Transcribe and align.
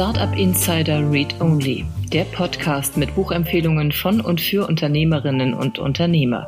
Startup 0.00 0.34
Insider 0.34 1.12
Read 1.12 1.38
Only, 1.42 1.84
der 2.10 2.24
Podcast 2.24 2.96
mit 2.96 3.14
Buchempfehlungen 3.14 3.92
von 3.92 4.22
und 4.22 4.40
für 4.40 4.66
Unternehmerinnen 4.66 5.52
und 5.52 5.78
Unternehmer. 5.78 6.46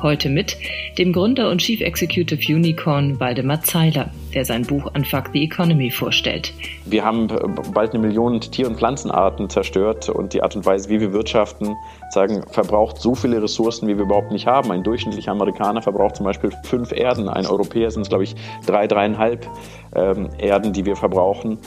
Heute 0.00 0.28
mit 0.28 0.56
dem 0.98 1.12
Gründer 1.12 1.50
und 1.50 1.58
Chief 1.58 1.80
Executive 1.80 2.40
Unicorn 2.54 3.18
Waldemar 3.18 3.60
Zeiler, 3.62 4.10
der 4.34 4.44
sein 4.44 4.62
Buch 4.62 4.88
Unfuck 4.94 5.30
the 5.32 5.42
Economy 5.42 5.90
vorstellt. 5.90 6.54
Wir 6.84 7.04
haben 7.04 7.26
bald 7.74 7.92
eine 7.92 8.06
Million 8.06 8.40
Tier- 8.40 8.68
und 8.68 8.76
Pflanzenarten 8.76 9.50
zerstört 9.50 10.08
und 10.08 10.32
die 10.32 10.42
Art 10.44 10.54
und 10.54 10.64
Weise, 10.64 10.88
wie 10.88 11.00
wir 11.00 11.12
wirtschaften, 11.12 11.74
sagen, 12.10 12.42
verbraucht 12.52 13.00
so 13.00 13.16
viele 13.16 13.42
Ressourcen, 13.42 13.88
wie 13.88 13.96
wir 13.96 14.04
überhaupt 14.04 14.30
nicht 14.30 14.46
haben. 14.46 14.70
Ein 14.70 14.84
durchschnittlicher 14.84 15.32
Amerikaner 15.32 15.82
verbraucht 15.82 16.14
zum 16.14 16.26
Beispiel 16.26 16.52
fünf 16.62 16.92
Erden, 16.92 17.28
ein 17.28 17.46
Europäer 17.46 17.90
sind 17.90 18.02
es, 18.02 18.08
glaube 18.08 18.22
ich, 18.22 18.36
drei, 18.64 18.86
dreieinhalb 18.86 19.48
ähm, 19.94 20.28
Erden, 20.38 20.72
die 20.72 20.84
wir 20.86 20.94
verbrauchen. 20.94 21.58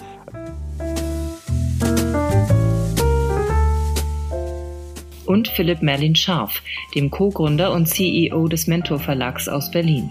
Und 5.25 5.47
Philipp 5.47 5.81
Merlin 5.81 6.15
Scharf, 6.15 6.61
dem 6.93 7.11
Co-Gründer 7.11 7.73
und 7.73 7.87
CEO 7.87 8.47
des 8.47 8.67
Mentor 8.67 8.99
Verlags 8.99 9.47
aus 9.47 9.71
Berlin. 9.71 10.09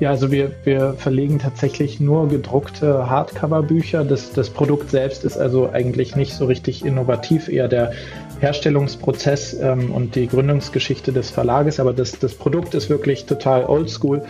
Ja, 0.00 0.10
also 0.10 0.30
wir, 0.30 0.52
wir 0.62 0.94
verlegen 0.94 1.40
tatsächlich 1.40 1.98
nur 1.98 2.28
gedruckte 2.28 3.10
Hardcover-Bücher. 3.10 4.04
Das, 4.04 4.32
das 4.32 4.48
Produkt 4.48 4.90
selbst 4.90 5.24
ist 5.24 5.36
also 5.36 5.70
eigentlich 5.72 6.14
nicht 6.14 6.34
so 6.34 6.44
richtig 6.44 6.84
innovativ, 6.84 7.48
eher 7.48 7.66
der 7.66 7.92
Herstellungsprozess 8.38 9.54
ähm, 9.60 9.90
und 9.90 10.14
die 10.14 10.28
Gründungsgeschichte 10.28 11.12
des 11.12 11.30
Verlages. 11.30 11.80
Aber 11.80 11.92
das, 11.92 12.16
das 12.20 12.34
Produkt 12.34 12.74
ist 12.74 12.88
wirklich 12.88 13.26
total 13.26 13.64
oldschool. 13.64 14.22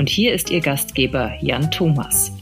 Und 0.00 0.08
hier 0.08 0.32
ist 0.32 0.48
Ihr 0.48 0.62
Gastgeber 0.62 1.34
Jan 1.42 1.70
Thomas. 1.70 2.32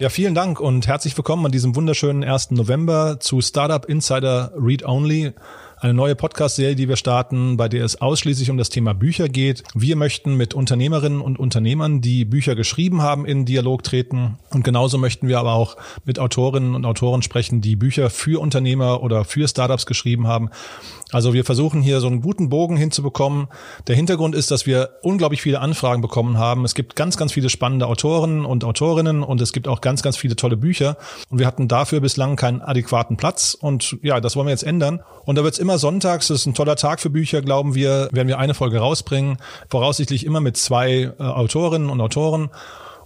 Ja, 0.00 0.08
vielen 0.08 0.34
Dank 0.34 0.58
und 0.58 0.88
herzlich 0.88 1.16
willkommen 1.16 1.46
an 1.46 1.52
diesem 1.52 1.76
wunderschönen 1.76 2.24
1. 2.24 2.50
November 2.50 3.20
zu 3.20 3.40
Startup 3.40 3.84
Insider 3.84 4.50
Read 4.56 4.84
Only 4.84 5.34
eine 5.82 5.94
neue 5.94 6.14
Podcast-Serie, 6.14 6.76
die 6.76 6.88
wir 6.88 6.94
starten, 6.94 7.56
bei 7.56 7.68
der 7.68 7.84
es 7.84 8.00
ausschließlich 8.00 8.50
um 8.50 8.56
das 8.56 8.68
Thema 8.68 8.94
Bücher 8.94 9.28
geht. 9.28 9.64
Wir 9.74 9.96
möchten 9.96 10.36
mit 10.36 10.54
Unternehmerinnen 10.54 11.20
und 11.20 11.40
Unternehmern, 11.40 12.00
die 12.00 12.24
Bücher 12.24 12.54
geschrieben 12.54 13.02
haben, 13.02 13.26
in 13.26 13.46
Dialog 13.46 13.82
treten. 13.82 14.38
Und 14.50 14.62
genauso 14.62 14.96
möchten 14.96 15.26
wir 15.26 15.40
aber 15.40 15.54
auch 15.54 15.76
mit 16.04 16.20
Autorinnen 16.20 16.76
und 16.76 16.86
Autoren 16.86 17.22
sprechen, 17.22 17.62
die 17.62 17.74
Bücher 17.74 18.10
für 18.10 18.40
Unternehmer 18.40 19.02
oder 19.02 19.24
für 19.24 19.48
Startups 19.48 19.84
geschrieben 19.84 20.28
haben. 20.28 20.50
Also 21.12 21.34
wir 21.34 21.44
versuchen 21.44 21.82
hier 21.82 22.00
so 22.00 22.06
einen 22.06 22.22
guten 22.22 22.48
Bogen 22.48 22.76
hinzubekommen. 22.76 23.48
Der 23.86 23.94
Hintergrund 23.94 24.34
ist, 24.34 24.50
dass 24.50 24.66
wir 24.66 24.98
unglaublich 25.02 25.42
viele 25.42 25.60
Anfragen 25.60 26.00
bekommen 26.00 26.38
haben. 26.38 26.64
Es 26.64 26.74
gibt 26.74 26.96
ganz, 26.96 27.18
ganz 27.18 27.32
viele 27.32 27.50
spannende 27.50 27.86
Autoren 27.86 28.46
und 28.46 28.64
Autorinnen 28.64 29.22
und 29.22 29.40
es 29.40 29.52
gibt 29.52 29.68
auch 29.68 29.82
ganz, 29.82 30.02
ganz 30.02 30.16
viele 30.16 30.36
tolle 30.36 30.56
Bücher. 30.56 30.96
Und 31.28 31.38
wir 31.38 31.46
hatten 31.46 31.68
dafür 31.68 32.00
bislang 32.00 32.36
keinen 32.36 32.62
adäquaten 32.62 33.18
Platz. 33.18 33.54
Und 33.54 33.98
ja, 34.02 34.20
das 34.20 34.36
wollen 34.36 34.46
wir 34.46 34.52
jetzt 34.52 34.64
ändern. 34.64 35.00
Und 35.26 35.36
da 35.36 35.44
wird 35.44 35.52
es 35.52 35.60
immer 35.60 35.71
sonntags, 35.78 36.28
das 36.28 36.40
ist 36.40 36.46
ein 36.46 36.54
toller 36.54 36.76
Tag 36.76 37.00
für 37.00 37.10
Bücher, 37.10 37.42
glauben 37.42 37.74
wir, 37.74 38.08
werden 38.12 38.28
wir 38.28 38.38
eine 38.38 38.54
Folge 38.54 38.78
rausbringen. 38.78 39.38
Voraussichtlich 39.70 40.26
immer 40.26 40.40
mit 40.40 40.56
zwei 40.56 41.12
äh, 41.18 41.22
Autorinnen 41.22 41.90
und 41.90 42.00
Autoren. 42.00 42.50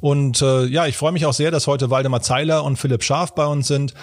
Und 0.00 0.42
äh, 0.42 0.64
ja, 0.67 0.86
ich 0.86 0.96
freue 0.96 1.13
mich 1.13 1.27
auch 1.27 1.33
sehr, 1.33 1.51
dass 1.51 1.67
heute 1.67 1.91
Waldemar 1.91 2.20
Zeiler 2.20 2.64
und 2.64 2.77
Philipp 2.77 3.02
Scharf 3.02 3.35
bei 3.35 3.46
uns 3.46 3.67
sind. 3.67 3.95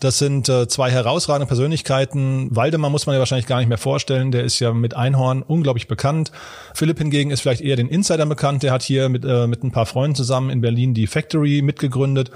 Das 0.00 0.18
sind 0.18 0.48
äh, 0.48 0.68
zwei 0.68 0.90
herausragende 0.90 1.46
Persönlichkeiten. 1.46 2.54
Waldemar 2.54 2.90
muss 2.90 3.06
man 3.06 3.14
ja 3.14 3.18
wahrscheinlich 3.18 3.46
gar 3.46 3.58
nicht 3.58 3.68
mehr 3.68 3.78
vorstellen. 3.78 4.30
Der 4.30 4.44
ist 4.44 4.60
ja 4.60 4.72
mit 4.72 4.94
Einhorn 4.94 5.42
unglaublich 5.42 5.88
bekannt. 5.88 6.30
Philipp 6.74 6.98
hingegen 6.98 7.30
ist 7.30 7.40
vielleicht 7.40 7.62
eher 7.62 7.74
den 7.74 7.88
Insidern 7.88 8.28
bekannt. 8.28 8.62
Der 8.62 8.72
hat 8.72 8.82
hier 8.82 9.08
mit, 9.08 9.24
äh, 9.24 9.48
mit 9.48 9.64
ein 9.64 9.72
paar 9.72 9.86
Freunden 9.86 10.14
zusammen 10.14 10.50
in 10.50 10.60
Berlin 10.60 10.94
die 10.94 11.08
Factory 11.08 11.62
mitgegründet 11.62 12.30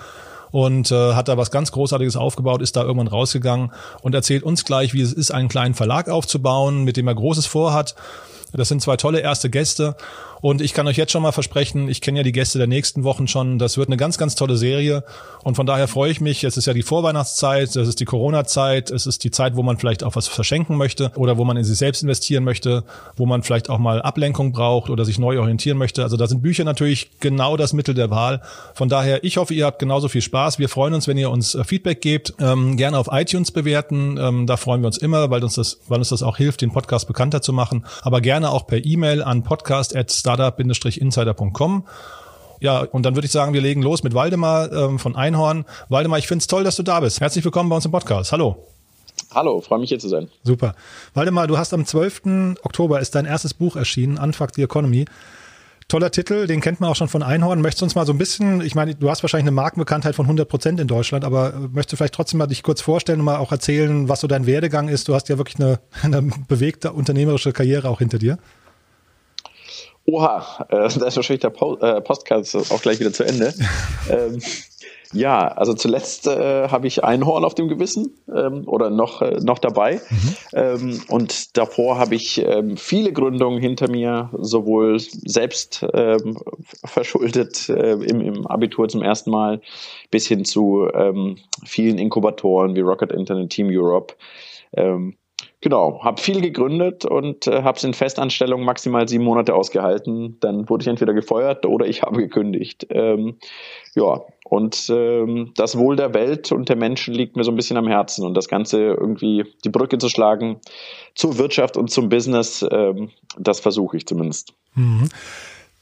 und 0.53 0.93
äh, 0.93 1.15
hat 1.15 1.27
da 1.27 1.37
was 1.37 1.51
ganz 1.51 1.73
Großartiges 1.73 2.17
aufgebaut, 2.17 2.63
ist 2.63 2.77
da 2.77 2.83
irgendwann 2.83 3.09
rausgegangen 3.09 3.73
und 4.03 4.15
erzählt 4.15 4.45
uns 4.45 4.65
gleich, 4.65 4.95
wie 4.95 5.01
es 5.01 5.13
ist, 5.13 5.33
einen 5.33 5.49
kleinen 5.49 5.75
Verlag 5.75 6.09
aufzubauen, 6.09 6.85
mit 6.85 6.97
dem 6.97 7.09
er 7.09 7.15
Großes 7.17 7.47
vorhat. 7.47 7.97
Das 8.53 8.69
sind 8.69 8.83
zwei 8.83 8.97
tolle 8.97 9.21
erste 9.21 9.49
Gäste 9.49 9.97
und 10.43 10.61
ich 10.61 10.75
kann 10.75 10.89
euch 10.89 10.97
jetzt 10.97 11.13
schon 11.13 11.23
mal 11.23 11.31
versprechen, 11.31 11.89
ich 11.89 12.01
kenne 12.01 12.19
ja 12.19 12.25
die 12.25 12.33
Gäste 12.33 12.59
der 12.59 12.67
nächsten 12.67 13.05
Wochen 13.05 13.29
schon. 13.29 13.61
Das 13.61 13.79
wird 13.79 13.89
eine 13.89 13.97
ganz, 13.97 14.19
ganz 14.19 14.35
tolle 14.35 14.57
Serie. 14.57 15.05
Und 15.45 15.55
von 15.55 15.67
daher 15.67 15.87
freue 15.87 16.11
ich 16.11 16.21
mich. 16.21 16.43
Es 16.43 16.57
ist 16.57 16.67
ja 16.67 16.75
die 16.75 16.83
Vorweihnachtszeit, 16.83 17.77
es 17.77 17.89
ist 17.89 18.01
die 18.01 18.05
Corona-Zeit, 18.05 18.91
es 18.91 19.07
ist 19.07 19.23
die 19.23 19.31
Zeit, 19.31 19.55
wo 19.55 19.63
man 19.63 19.79
vielleicht 19.79 20.03
auch 20.03 20.17
was 20.17 20.27
verschenken 20.27 20.77
möchte 20.77 21.13
oder 21.15 21.39
wo 21.39 21.45
man 21.45 21.57
in 21.57 21.63
sich 21.63 21.79
selbst 21.79 22.03
investieren 22.03 22.43
möchte, 22.43 22.83
wo 23.15 23.25
man 23.25 23.45
vielleicht 23.45 23.71
auch 23.71 23.79
mal 23.79 24.03
Ablenkung 24.03 24.51
braucht 24.51 24.91
oder 24.91 25.05
sich 25.05 25.17
neu 25.17 25.39
orientieren 25.39 25.79
möchte. 25.79 26.03
Also 26.03 26.17
da 26.17 26.27
sind 26.27 26.43
Bücher 26.43 26.65
natürlich 26.65 27.21
genau 27.21 27.57
das 27.57 27.73
Mittel 27.73 27.95
der 27.95 28.11
Wahl. 28.11 28.43
Von 28.75 28.89
daher, 28.89 29.23
ich 29.23 29.37
hoffe, 29.37 29.55
ihr 29.55 29.65
habt 29.65 29.79
genauso 29.79 30.09
viel 30.09 30.23
Spaß. 30.23 30.59
Wir 30.59 30.69
freuen 30.69 30.95
uns, 30.95 31.07
wenn 31.07 31.19
ihr 31.19 31.31
uns 31.31 31.55
äh, 31.55 31.63
Feedback 31.63 32.01
gebt. 32.01 32.35
Ähm, 32.41 32.77
gerne 32.77 32.99
auf 32.99 33.09
iTunes 33.13 33.53
bewerten. 33.53 34.19
Ähm, 34.19 34.49
da 34.49 34.57
freuen 34.57 34.83
wir 34.83 34.89
uns 34.89 34.99
immer, 34.99 35.31
weil 35.31 35.45
uns 35.45 35.55
das, 35.55 35.79
weil 35.87 36.01
uns 36.01 36.09
das 36.09 36.25
auch 36.25 36.37
hilft, 36.37 36.63
den 36.63 36.73
Podcast 36.73 37.07
bekannter 37.07 37.43
zu 37.43 37.53
machen. 37.53 37.85
Aber 38.03 38.21
gerne 38.21 38.51
auch 38.51 38.67
per 38.67 38.85
E-Mail 38.85 39.23
an 39.23 39.45
podcast@ 39.45 40.32
startup-insider.com. 40.37 41.85
Ja, 42.61 42.81
und 42.81 43.05
dann 43.05 43.17
würde 43.17 43.27
ich 43.27 43.33
sagen, 43.33 43.55
wir 43.55 43.61
legen 43.61 43.83
los 43.83 44.05
mit 44.05 44.15
Waldemar 44.15 44.73
ähm, 44.73 44.99
von 44.99 45.17
Einhorn. 45.17 45.65
Waldemar, 45.89 46.19
ich 46.19 46.29
finde 46.29 46.43
es 46.43 46.47
toll, 46.47 46.63
dass 46.63 46.77
du 46.77 46.83
da 46.83 47.01
bist. 47.01 47.21
Herzlich 47.21 47.45
willkommen 47.45 47.69
bei 47.69 47.77
uns 47.77 47.85
im 47.85 47.91
Podcast. 47.91 48.31
Hallo. 48.31 48.69
Hallo, 49.35 49.61
freue 49.61 49.81
mich 49.81 49.89
hier 49.89 49.99
zu 49.99 50.09
sein. 50.09 50.29
Super. 50.45 50.75
Waldemar, 51.15 51.49
du 51.49 51.59
hast 51.59 51.75
am 51.75 51.85
12. 51.85 52.57
Oktober 52.63 53.01
ist 53.01 53.15
dein 53.15 53.25
erstes 53.25 53.53
Buch 53.53 53.77
erschienen, 53.77 54.17
Unfuck 54.17 54.51
the 54.55 54.63
Economy. 54.63 55.07
Toller 55.89 56.11
Titel, 56.11 56.47
den 56.47 56.61
kennt 56.61 56.81
man 56.81 56.89
auch 56.91 56.97
schon 56.97 57.09
von 57.09 57.23
Einhorn. 57.23 57.61
Möchtest 57.61 57.83
du 57.83 57.87
uns 57.87 57.95
mal 57.97 58.07
so 58.07 58.13
ein 58.13 58.19
bisschen, 58.19 58.61
ich 58.61 58.75
meine, 58.75 58.95
du 58.95 59.11
hast 59.11 59.23
wahrscheinlich 59.23 59.45
eine 59.45 59.51
Markenbekanntheit 59.51 60.15
von 60.15 60.27
100 60.27 60.49
Prozent 60.49 60.81
in 60.81 60.87
Deutschland, 60.87 61.25
aber 61.25 61.53
äh, 61.53 61.59
möchtest 61.73 61.93
du 61.93 61.97
vielleicht 61.97 62.15
trotzdem 62.15 62.39
mal 62.39 62.47
dich 62.47 62.63
kurz 62.63 62.81
vorstellen 62.81 63.19
und 63.19 63.27
mal 63.27 63.39
auch 63.39 63.53
erzählen, 63.53 64.09
was 64.09 64.21
so 64.21 64.29
dein 64.29 64.47
Werdegang 64.47 64.89
ist? 64.89 65.09
Du 65.09 65.15
hast 65.15 65.29
ja 65.29 65.37
wirklich 65.37 65.57
eine, 65.59 65.81
eine 66.03 66.23
bewegte 66.23 66.93
unternehmerische 66.93 67.53
Karriere 67.53 67.89
auch 67.89 67.99
hinter 67.99 68.19
dir. 68.19 68.39
Oha, 70.05 70.67
äh, 70.69 70.89
da 70.99 71.07
ist 71.07 71.17
wahrscheinlich 71.17 71.41
der 71.41 71.51
po 71.51 71.77
äh, 71.77 72.01
Postcard 72.01 72.49
auch 72.71 72.83
gleich 72.83 73.01
wieder 73.01 73.13
zu 73.13 73.25
Ende. 73.25 73.55
ähm, 74.11 74.41
ja, 75.15 75.49
also 75.49 75.75
zuletzt 75.75 76.27
äh, 76.27 76.69
habe 76.69 76.87
ich 76.87 77.05
Einhorn 77.05 77.45
auf 77.45 77.55
dem 77.55 77.69
Gewissen 77.69 78.15
ähm, 78.35 78.67
oder 78.67 78.89
noch, 78.89 79.21
äh, 79.21 79.41
noch 79.43 79.59
dabei. 79.59 80.01
Mhm. 80.09 80.37
Ähm, 80.55 81.01
und 81.09 81.57
davor 81.59 81.99
habe 81.99 82.15
ich 82.15 82.43
ähm, 82.43 82.79
viele 82.79 83.13
Gründungen 83.13 83.61
hinter 83.61 83.91
mir, 83.91 84.31
sowohl 84.39 84.99
selbst 85.01 85.85
ähm, 85.93 86.39
verschuldet 86.85 87.69
äh, 87.69 87.93
im, 87.93 88.23
im 88.23 88.47
Abitur 88.47 88.89
zum 88.89 89.03
ersten 89.03 89.31
Mal 89.31 89.61
bis 90.11 90.27
hin 90.27 90.47
zu 90.47 90.89
ähm, 90.95 91.37
vielen 91.65 91.99
Inkubatoren 91.99 92.75
wie 92.75 92.81
Rocket 92.81 93.13
Internet 93.13 93.51
Team 93.51 93.69
Europe. 93.71 94.15
Ähm, 94.75 95.17
Genau, 95.63 96.01
habe 96.03 96.21
viel 96.21 96.41
gegründet 96.41 97.05
und 97.05 97.47
äh, 97.47 97.63
habe 97.63 97.79
es 97.79 97.85
in 97.85 97.95
Festanstellung 97.95 98.65
maximal 98.65 99.09
sieben 99.09 99.23
Monate 99.23 99.55
ausgehalten. 99.55 100.37
Dann 100.41 100.69
wurde 100.69 100.83
ich 100.83 100.89
entweder 100.89 101.15
gefeuert 101.15 101.65
oder 101.67 101.87
ich 101.87 102.03
habe 102.03 102.19
gekündigt. 102.19 102.89
Ähm, 102.91 103.37
ja, 103.95 104.23
und 104.45 104.91
ähm, 104.91 105.53
das 105.55 105.79
Wohl 105.79 105.95
der 105.95 106.15
Welt 106.15 106.51
und 106.51 106.69
der 106.69 106.75
Menschen 106.75 107.15
liegt 107.15 107.37
mir 107.37 107.45
so 107.45 107.53
ein 107.53 107.57
bisschen 107.57 107.77
am 107.77 107.87
Herzen 107.87 108.27
und 108.27 108.35
das 108.35 108.49
Ganze 108.49 108.83
irgendwie 108.83 109.45
die 109.65 109.69
Brücke 109.69 109.99
zu 109.99 110.09
schlagen 110.09 110.57
zur 111.15 111.39
Wirtschaft 111.39 111.77
und 111.77 111.93
zum 111.93 112.09
Business, 112.09 112.67
ähm, 112.69 113.11
das 113.39 113.61
versuche 113.61 113.97
ich 113.97 114.05
zumindest. 114.05 114.55
Mhm. 114.75 115.09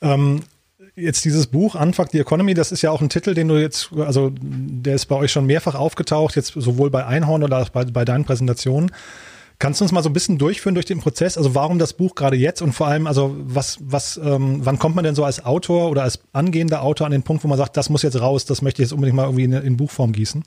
Ähm 0.03 0.41
jetzt 0.95 1.25
dieses 1.25 1.47
Buch 1.47 1.75
Unfuck 1.75 2.11
the 2.11 2.19
Economy, 2.19 2.53
das 2.53 2.71
ist 2.71 2.83
ja 2.83 2.91
auch 2.91 3.01
ein 3.01 3.09
Titel, 3.09 3.33
den 3.33 3.49
du 3.49 3.57
jetzt, 3.57 3.91
also 3.97 4.31
der 4.35 4.95
ist 4.95 5.07
bei 5.07 5.17
euch 5.17 5.33
schon 5.33 5.47
mehrfach 5.47 5.75
aufgetaucht, 5.75 6.37
jetzt 6.37 6.53
sowohl 6.55 6.91
bei 6.91 7.07
Einhorn 7.07 7.43
oder 7.43 7.63
auch 7.63 7.71
bei, 7.71 7.85
bei 7.87 8.05
deinen 8.05 8.27
Präsentationen. 8.27 8.91
Kannst 9.61 9.79
du 9.79 9.85
uns 9.85 9.93
mal 9.93 10.03
so 10.03 10.09
ein 10.09 10.15
bisschen 10.15 10.39
durchführen 10.39 10.75
durch 10.75 10.87
den 10.87 11.01
Prozess? 11.01 11.37
Also 11.37 11.55
warum 11.55 11.79
das 11.79 11.93
Buch 11.93 12.15
gerade 12.15 12.35
jetzt 12.35 12.63
und 12.63 12.73
vor 12.73 12.87
allem, 12.87 13.07
also 13.07 13.37
was, 13.37 13.79
was, 13.83 14.17
ähm, 14.17 14.61
wann 14.65 14.79
kommt 14.79 14.97
man 14.97 15.05
denn 15.05 15.15
so 15.15 15.23
als 15.23 15.45
Autor 15.45 15.91
oder 15.91 16.03
als 16.03 16.21
angehender 16.33 16.83
Autor 16.83 17.05
an 17.05 17.13
den 17.13 17.25
Punkt, 17.25 17.45
wo 17.45 17.49
man 17.49 17.59
sagt, 17.59 17.77
das 17.77 17.91
muss 17.91 18.03
jetzt 18.03 18.19
raus, 18.23 18.47
das 18.47 18.63
möchte 18.63 18.81
ich 18.81 18.89
jetzt 18.89 18.95
unbedingt 18.95 19.17
mal 19.17 19.25
irgendwie 19.25 19.45
in, 19.45 19.53
in 19.53 19.77
Buchform 19.77 20.13
gießen? 20.13 20.45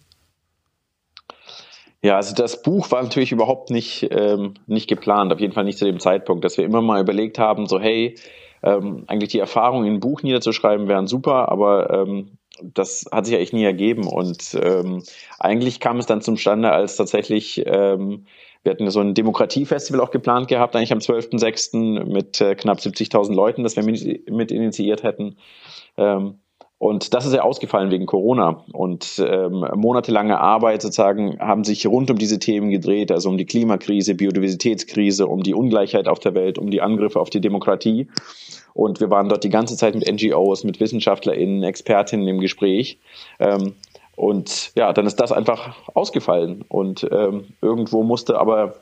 Ja, 2.01 2.15
also 2.15 2.33
das 2.33 2.63
Buch 2.63 2.89
war 2.89 3.03
natürlich 3.03 3.31
überhaupt 3.31 3.69
nicht, 3.69 4.07
ähm, 4.09 4.55
nicht 4.65 4.89
geplant, 4.89 5.31
auf 5.31 5.39
jeden 5.39 5.53
Fall 5.53 5.63
nicht 5.63 5.77
zu 5.77 5.85
dem 5.85 5.99
Zeitpunkt, 5.99 6.43
dass 6.43 6.57
wir 6.57 6.65
immer 6.65 6.81
mal 6.81 6.99
überlegt 6.99 7.37
haben, 7.37 7.67
so 7.67 7.79
hey, 7.79 8.15
ähm, 8.63 9.03
eigentlich 9.05 9.29
die 9.29 9.39
Erfahrung 9.39 9.85
in 9.85 9.93
ein 9.93 9.99
Buch 9.99 10.23
niederzuschreiben 10.23 10.87
wären 10.87 11.05
super, 11.05 11.49
aber 11.49 11.91
ähm, 11.91 12.31
das 12.61 13.05
hat 13.11 13.25
sich 13.25 13.35
eigentlich 13.35 13.53
nie 13.53 13.63
ergeben 13.63 14.07
und 14.07 14.57
ähm, 14.61 15.03
eigentlich 15.39 15.79
kam 15.79 15.97
es 15.97 16.05
dann 16.05 16.21
zustande, 16.21 16.71
als 16.71 16.95
tatsächlich 16.97 17.63
ähm, 17.65 18.25
wir 18.63 18.71
hatten 18.71 18.89
so 18.91 19.01
ein 19.01 19.13
Demokratiefestival 19.13 19.99
auch 19.99 20.11
geplant 20.11 20.47
gehabt, 20.47 20.75
eigentlich 20.75 20.93
am 20.93 20.99
12.06. 20.99 22.05
mit 22.05 22.39
äh, 22.39 22.55
knapp 22.55 22.79
70.000 22.79 23.33
Leuten, 23.33 23.63
das 23.63 23.75
wir 23.75 23.83
mit, 23.83 24.29
mit 24.29 24.51
initiiert 24.51 25.03
hätten. 25.03 25.35
Ähm, 25.97 26.39
Und 26.77 27.13
das 27.13 27.25
ist 27.25 27.33
ja 27.33 27.43
ausgefallen 27.43 27.91
wegen 27.91 28.05
Corona. 28.05 28.63
Und 28.73 29.21
ähm, 29.25 29.65
monatelange 29.75 30.37
Arbeit 30.39 30.81
sozusagen 30.81 31.39
haben 31.39 31.63
sich 31.63 31.87
rund 31.87 32.11
um 32.11 32.17
diese 32.17 32.39
Themen 32.39 32.71
gedreht, 32.71 33.11
also 33.11 33.29
um 33.29 33.37
die 33.37 33.45
Klimakrise, 33.45 34.15
Biodiversitätskrise, 34.15 35.27
um 35.27 35.43
die 35.43 35.53
Ungleichheit 35.53 36.07
auf 36.07 36.19
der 36.19 36.33
Welt, 36.33 36.57
um 36.57 36.71
die 36.71 36.81
Angriffe 36.81 37.19
auf 37.19 37.29
die 37.29 37.41
Demokratie. 37.41 38.07
Und 38.73 38.99
wir 38.99 39.09
waren 39.09 39.29
dort 39.29 39.43
die 39.43 39.49
ganze 39.49 39.77
Zeit 39.77 39.95
mit 39.95 40.11
NGOs, 40.11 40.63
mit 40.63 40.79
WissenschaftlerInnen, 40.79 41.63
Expertinnen 41.63 42.27
im 42.27 42.39
Gespräch. 42.39 42.99
Ähm, 43.39 43.73
und 44.15 44.71
ja, 44.75 44.93
dann 44.93 45.05
ist 45.05 45.17
das 45.17 45.31
einfach 45.31 45.75
ausgefallen. 45.93 46.65
Und 46.67 47.07
ähm, 47.11 47.53
irgendwo 47.61 48.03
musste 48.03 48.39
aber 48.39 48.75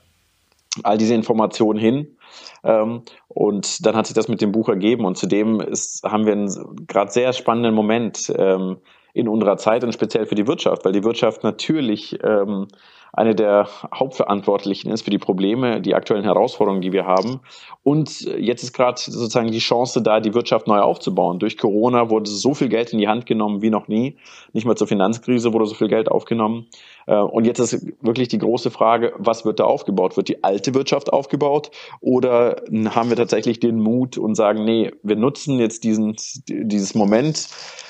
all 0.83 0.97
diese 0.97 1.13
Informationen 1.13 1.79
hin. 1.79 2.17
Ähm, 2.63 3.03
und 3.27 3.85
dann 3.85 3.95
hat 3.95 4.07
sich 4.07 4.15
das 4.15 4.27
mit 4.27 4.41
dem 4.41 4.51
Buch 4.51 4.69
ergeben. 4.69 5.05
Und 5.05 5.17
zudem 5.17 5.59
ist, 5.59 6.03
haben 6.03 6.25
wir 6.25 6.33
einen 6.33 6.85
gerade 6.87 7.11
sehr 7.11 7.33
spannenden 7.33 7.73
Moment 7.73 8.31
ähm, 8.37 8.77
in 9.13 9.27
unserer 9.27 9.57
Zeit 9.57 9.83
und 9.83 9.93
speziell 9.93 10.25
für 10.25 10.35
die 10.35 10.47
Wirtschaft, 10.47 10.85
weil 10.85 10.93
die 10.93 11.03
Wirtschaft 11.03 11.43
natürlich 11.43 12.17
ähm, 12.23 12.67
eine 13.13 13.35
der 13.35 13.67
Hauptverantwortlichen 13.93 14.91
ist 14.91 15.03
für 15.03 15.09
die 15.09 15.17
Probleme, 15.17 15.81
die 15.81 15.95
aktuellen 15.95 16.23
Herausforderungen, 16.23 16.81
die 16.81 16.93
wir 16.93 17.05
haben. 17.05 17.41
Und 17.83 18.21
jetzt 18.21 18.63
ist 18.63 18.73
gerade 18.73 18.99
sozusagen 18.99 19.51
die 19.51 19.59
Chance 19.59 20.01
da, 20.01 20.19
die 20.19 20.33
Wirtschaft 20.33 20.67
neu 20.67 20.79
aufzubauen. 20.79 21.39
Durch 21.39 21.57
Corona 21.57 22.09
wurde 22.09 22.29
so 22.29 22.53
viel 22.53 22.69
Geld 22.69 22.93
in 22.93 22.99
die 22.99 23.07
Hand 23.07 23.25
genommen 23.25 23.61
wie 23.61 23.69
noch 23.69 23.87
nie. 23.87 24.17
Nicht 24.53 24.65
mal 24.65 24.77
zur 24.77 24.87
Finanzkrise 24.87 25.51
wurde 25.51 25.65
so 25.65 25.75
viel 25.75 25.89
Geld 25.89 26.09
aufgenommen. 26.09 26.67
Äh, 27.07 27.15
und 27.17 27.45
jetzt 27.45 27.59
ist 27.59 27.85
wirklich 28.01 28.29
die 28.29 28.37
große 28.37 28.71
Frage, 28.71 29.13
was 29.17 29.45
wird 29.45 29.59
da 29.59 29.65
aufgebaut? 29.65 30.15
Wird 30.15 30.29
die 30.29 30.43
alte 30.43 30.73
Wirtschaft 30.73 31.11
aufgebaut 31.11 31.71
oder 31.99 32.61
haben 32.89 33.09
wir 33.09 33.17
tatsächlich 33.17 33.59
den 33.59 33.79
Mut 33.79 34.17
und 34.17 34.35
sagen, 34.35 34.63
nee, 34.63 34.91
wir 35.03 35.15
nutzen 35.15 35.59
jetzt 35.59 35.83
diesen, 35.83 36.15
dieses 36.47 36.95
Moment 36.95 37.49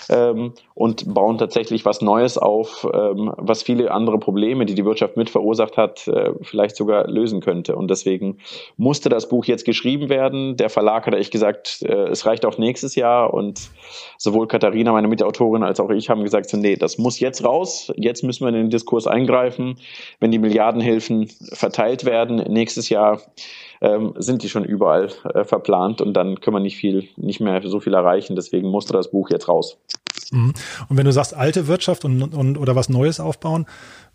ähm, 0.09 0.53
und 0.73 1.13
bauen 1.13 1.37
tatsächlich 1.37 1.85
was 1.85 2.01
Neues 2.01 2.37
auf, 2.37 2.87
ähm, 2.93 3.33
was 3.37 3.63
viele 3.63 3.91
andere 3.91 4.19
Probleme, 4.19 4.65
die 4.65 4.75
die 4.75 4.85
Wirtschaft 4.85 5.10
mit 5.17 5.29
verursacht 5.29 5.77
hat, 5.77 6.07
äh, 6.07 6.31
vielleicht 6.41 6.75
sogar 6.75 7.07
lösen 7.07 7.41
könnte. 7.41 7.75
Und 7.75 7.89
deswegen 7.89 8.37
musste 8.77 9.09
das 9.09 9.29
Buch 9.29 9.45
jetzt 9.45 9.65
geschrieben 9.65 10.09
werden. 10.09 10.57
Der 10.57 10.69
Verlag 10.69 11.05
hat 11.07 11.13
echt 11.15 11.31
gesagt, 11.31 11.81
äh, 11.83 12.09
es 12.09 12.25
reicht 12.25 12.45
auch 12.45 12.57
nächstes 12.57 12.95
Jahr. 12.95 13.33
Und 13.33 13.69
sowohl 14.17 14.47
Katharina, 14.47 14.91
meine 14.91 15.07
Mitautorin, 15.07 15.63
als 15.63 15.79
auch 15.79 15.89
ich 15.89 16.09
haben 16.09 16.23
gesagt, 16.23 16.49
so, 16.49 16.57
nee, 16.57 16.75
das 16.75 16.97
muss 16.97 17.19
jetzt 17.19 17.43
raus. 17.43 17.91
Jetzt 17.95 18.23
müssen 18.23 18.45
wir 18.45 18.49
in 18.49 18.55
den 18.55 18.69
Diskurs 18.69 19.07
eingreifen. 19.07 19.77
Wenn 20.19 20.31
die 20.31 20.39
Milliardenhilfen 20.39 21.27
verteilt 21.53 22.05
werden 22.05 22.37
nächstes 22.51 22.89
Jahr, 22.89 23.21
ähm, 23.81 24.13
sind 24.17 24.43
die 24.43 24.49
schon 24.49 24.63
überall 24.63 25.09
äh, 25.33 25.43
verplant 25.43 26.01
und 26.01 26.13
dann 26.13 26.39
können 26.39 26.55
wir 26.55 26.61
nicht 26.61 26.77
viel, 26.77 27.09
nicht 27.17 27.39
mehr 27.39 27.61
so 27.65 27.79
viel 27.79 27.93
erreichen. 27.93 28.35
Deswegen 28.35 28.69
musste 28.69 28.93
das 28.93 29.11
Buch 29.11 29.29
jetzt 29.29 29.47
raus. 29.47 29.77
Mhm. 30.31 30.53
Und 30.87 30.97
wenn 30.97 31.05
du 31.05 31.11
sagst, 31.11 31.35
alte 31.35 31.67
Wirtschaft 31.67 32.05
und, 32.05 32.33
und 32.33 32.57
oder 32.57 32.75
was 32.75 32.89
Neues 32.89 33.19
aufbauen, 33.19 33.65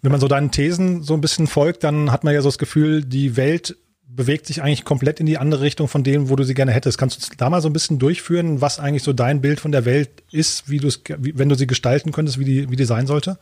wenn 0.03 0.13
man 0.13 0.21
so 0.21 0.29
deinen 0.29 0.51
Thesen 0.51 1.03
so 1.03 1.15
ein 1.15 1.21
bisschen 1.21 1.47
folgt, 1.47 1.85
dann 1.85 2.13
hat 2.13 2.25
man 2.25 2.33
ja 2.33 2.43
so 2.43 2.49
das 2.49 2.59
Gefühl, 2.59 3.05
die 3.05 3.37
Welt 3.37 3.77
bewegt 4.09 4.47
sich 4.47 4.63
eigentlich 4.63 4.85
komplett 4.85 5.21
in 5.21 5.27
die 5.27 5.37
andere 5.37 5.61
Richtung 5.63 5.89
von 5.89 6.03
dem, 6.03 6.31
wo 6.31 6.37
du 6.37 6.45
sie 6.45 6.55
gerne 6.55 6.73
hättest. 6.73 6.97
Kannst 6.97 7.33
du 7.33 7.37
da 7.37 7.51
mal 7.51 7.61
so 7.61 7.69
ein 7.69 7.73
bisschen 7.73 7.99
durchführen, 7.99 8.61
was 8.61 8.79
eigentlich 8.79 9.03
so 9.03 9.13
dein 9.13 9.41
Bild 9.41 9.61
von 9.61 9.73
der 9.73 9.85
Welt 9.85 10.23
ist, 10.31 10.71
wie 10.71 10.79
du 10.79 10.89
es, 10.89 11.03
wenn 11.09 11.49
du 11.49 11.55
sie 11.55 11.67
gestalten 11.67 12.13
könntest, 12.13 12.39
wie 12.39 12.45
die, 12.45 12.71
wie 12.71 12.77
die 12.77 12.85
sein 12.85 13.07
sollte? 13.07 13.37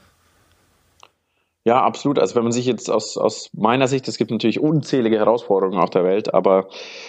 Ja, 1.66 1.82
absolut. 1.82 2.18
Also 2.18 2.34
wenn 2.34 2.42
man 2.42 2.52
sich 2.52 2.66
jetzt 2.66 2.90
aus, 2.90 3.16
aus 3.16 3.48
meiner 3.54 3.88
Sicht, 3.88 4.06
es 4.06 4.18
gibt 4.18 4.30
natürlich 4.30 4.60
unzählige 4.60 5.16
Herausforderungen 5.16 5.78
auf 5.78 5.88
der 5.88 6.04
Welt, 6.04 6.34
aber 6.34 6.68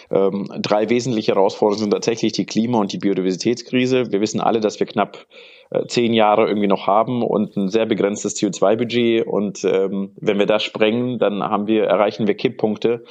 ähm, 0.10 0.50
drei 0.62 0.90
wesentliche 0.90 1.34
Herausforderungen 1.34 1.82
sind 1.82 1.92
tatsächlich 1.92 2.32
die 2.32 2.46
Klima- 2.46 2.80
und 2.80 2.94
die 2.94 2.98
Biodiversitätskrise. 2.98 4.14
Wir 4.14 4.22
wissen 4.22 4.40
alle, 4.40 4.62
dass 4.62 4.80
wir 4.80 4.88
knapp 4.88 5.26
zehn 5.88 6.14
Jahre 6.14 6.48
irgendwie 6.48 6.68
noch 6.68 6.88
haben 6.88 7.24
und 7.24 7.56
ein 7.58 7.70
sehr 7.70 7.86
begrenztes 7.86 8.36
CO2-Budget. 8.36 9.26
Und 9.26 9.64
ähm, 9.64 10.12
wenn 10.16 10.40
wir 10.40 10.46
das 10.46 10.64
sprengen, 10.64 11.20
dann 11.20 11.44
haben 11.44 11.68
wir, 11.68 11.86
erreichen 11.86 12.28
wir 12.28 12.36
Kipppunkte. 12.36 13.04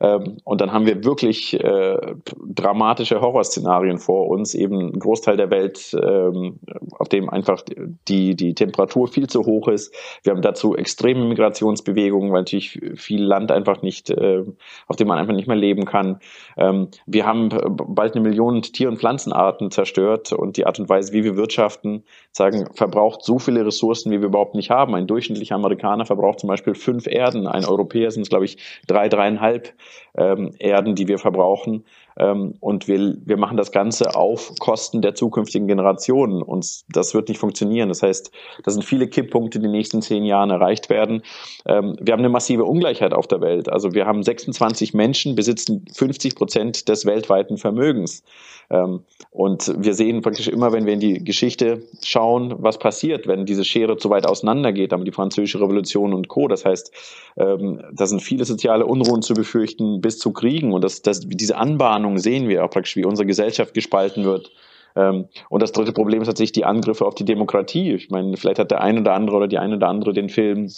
Ähm, 0.00 0.38
und 0.44 0.60
dann 0.60 0.72
haben 0.72 0.86
wir 0.86 1.04
wirklich 1.04 1.58
äh, 1.62 1.98
dramatische 2.46 3.20
Horrorszenarien 3.20 3.98
vor 3.98 4.28
uns, 4.28 4.54
eben 4.54 4.80
ein 4.80 4.98
Großteil 4.98 5.36
der 5.36 5.50
Welt, 5.50 5.94
ähm, 5.94 6.58
auf 6.98 7.08
dem 7.08 7.28
einfach 7.30 7.62
die, 8.08 8.34
die 8.34 8.54
Temperatur 8.54 9.08
viel 9.08 9.28
zu 9.28 9.44
hoch 9.44 9.68
ist. 9.68 9.94
Wir 10.22 10.32
haben 10.32 10.42
dazu 10.42 10.74
extreme 10.74 11.24
Migrationsbewegungen, 11.26 12.32
weil 12.32 12.40
natürlich 12.40 12.80
viel 12.96 13.22
Land 13.22 13.52
einfach 13.52 13.82
nicht, 13.82 14.10
äh, 14.10 14.44
auf 14.86 14.96
dem 14.96 15.08
man 15.08 15.18
einfach 15.18 15.34
nicht 15.34 15.48
mehr 15.48 15.56
leben 15.56 15.84
kann. 15.84 16.20
Ähm, 16.56 16.88
wir 17.06 17.26
haben 17.26 17.50
bald 17.88 18.14
eine 18.14 18.28
Million 18.28 18.62
Tier- 18.62 18.88
und 18.88 18.98
Pflanzenarten 18.98 19.70
zerstört 19.70 20.32
und 20.32 20.56
die 20.56 20.66
Art 20.66 20.78
und 20.78 20.88
Weise, 20.88 21.12
wie 21.12 21.24
wir 21.24 21.36
wirtschaften, 21.36 21.99
sagen, 22.32 22.68
verbraucht 22.74 23.22
so 23.22 23.38
viele 23.38 23.64
Ressourcen, 23.66 24.10
wie 24.10 24.20
wir 24.20 24.28
überhaupt 24.28 24.54
nicht 24.54 24.70
haben. 24.70 24.94
Ein 24.94 25.06
durchschnittlicher 25.06 25.54
Amerikaner 25.54 26.06
verbraucht 26.06 26.40
zum 26.40 26.48
Beispiel 26.48 26.74
fünf 26.74 27.06
Erden. 27.06 27.46
Ein 27.46 27.64
Europäer 27.64 28.10
sind 28.10 28.22
es, 28.22 28.28
glaube 28.28 28.44
ich, 28.44 28.58
drei, 28.86 29.08
dreieinhalb 29.08 29.72
ähm, 30.16 30.52
Erden, 30.58 30.94
die 30.94 31.08
wir 31.08 31.18
verbrauchen. 31.18 31.84
Ähm, 32.18 32.54
und 32.60 32.88
wir, 32.88 33.16
wir 33.24 33.36
machen 33.36 33.56
das 33.56 33.72
Ganze 33.72 34.14
auf 34.14 34.52
Kosten 34.58 35.02
der 35.02 35.14
zukünftigen 35.14 35.66
Generationen. 35.66 36.42
Und 36.42 36.82
das 36.88 37.14
wird 37.14 37.28
nicht 37.28 37.38
funktionieren. 37.38 37.88
Das 37.88 38.02
heißt, 38.02 38.30
da 38.64 38.70
sind 38.70 38.84
viele 38.84 39.08
Kipppunkte 39.08 39.58
in 39.58 39.62
den 39.62 39.72
nächsten 39.72 40.02
zehn 40.02 40.24
Jahren 40.24 40.50
erreicht 40.50 40.90
werden. 40.90 41.22
Ähm, 41.66 41.96
wir 42.00 42.12
haben 42.12 42.20
eine 42.20 42.28
massive 42.28 42.64
Ungleichheit 42.64 43.14
auf 43.14 43.26
der 43.26 43.40
Welt. 43.40 43.68
Also 43.68 43.94
wir 43.94 44.06
haben 44.06 44.22
26 44.22 44.94
Menschen, 44.94 45.34
besitzen 45.34 45.84
50 45.94 46.34
Prozent 46.34 46.88
des 46.88 47.06
weltweiten 47.06 47.56
Vermögens. 47.56 48.22
Ähm, 48.70 49.00
und 49.30 49.74
wir 49.76 49.94
sehen 49.94 50.22
praktisch 50.22 50.48
immer, 50.48 50.72
wenn 50.72 50.86
wir 50.86 50.92
in 50.92 51.00
die 51.00 51.24
Geschichte 51.24 51.82
schauen, 52.02 52.54
was 52.58 52.78
passiert, 52.78 53.26
wenn 53.26 53.46
diese 53.46 53.64
Schere 53.64 53.96
zu 53.96 54.10
weit 54.10 54.26
auseinandergeht, 54.26 54.92
aber 54.92 55.04
die 55.04 55.12
französische 55.12 55.60
Revolution 55.60 56.14
und 56.14 56.28
Co. 56.28 56.48
Das 56.48 56.64
heißt, 56.64 56.92
ähm, 57.36 57.82
da 57.92 58.06
sind 58.06 58.22
viele 58.22 58.44
soziale 58.44 58.86
Unruhen 58.86 59.22
zu 59.22 59.34
befürchten 59.34 60.00
bis 60.00 60.18
zu 60.18 60.32
Kriegen 60.32 60.72
und 60.72 60.82
das, 60.82 61.02
das, 61.02 61.20
diese 61.20 61.56
Anbahnung 61.56 62.18
sehen 62.18 62.48
wir 62.48 62.64
auch 62.64 62.70
praktisch, 62.70 62.96
wie 62.96 63.04
unsere 63.04 63.26
Gesellschaft 63.26 63.74
gespalten 63.74 64.24
wird. 64.24 64.52
Ähm, 64.96 65.26
und 65.48 65.62
das 65.62 65.72
dritte 65.72 65.92
Problem 65.92 66.22
ist 66.22 66.26
tatsächlich 66.26 66.52
die 66.52 66.64
Angriffe 66.64 67.06
auf 67.06 67.14
die 67.14 67.24
Demokratie. 67.24 67.92
Ich 67.92 68.10
meine, 68.10 68.36
vielleicht 68.36 68.58
hat 68.58 68.70
der 68.70 68.80
ein 68.80 68.98
oder 68.98 69.14
andere 69.14 69.36
oder 69.36 69.48
die 69.48 69.58
eine 69.58 69.76
oder 69.76 69.88
andere 69.88 70.12
den 70.12 70.28
Film 70.28 70.68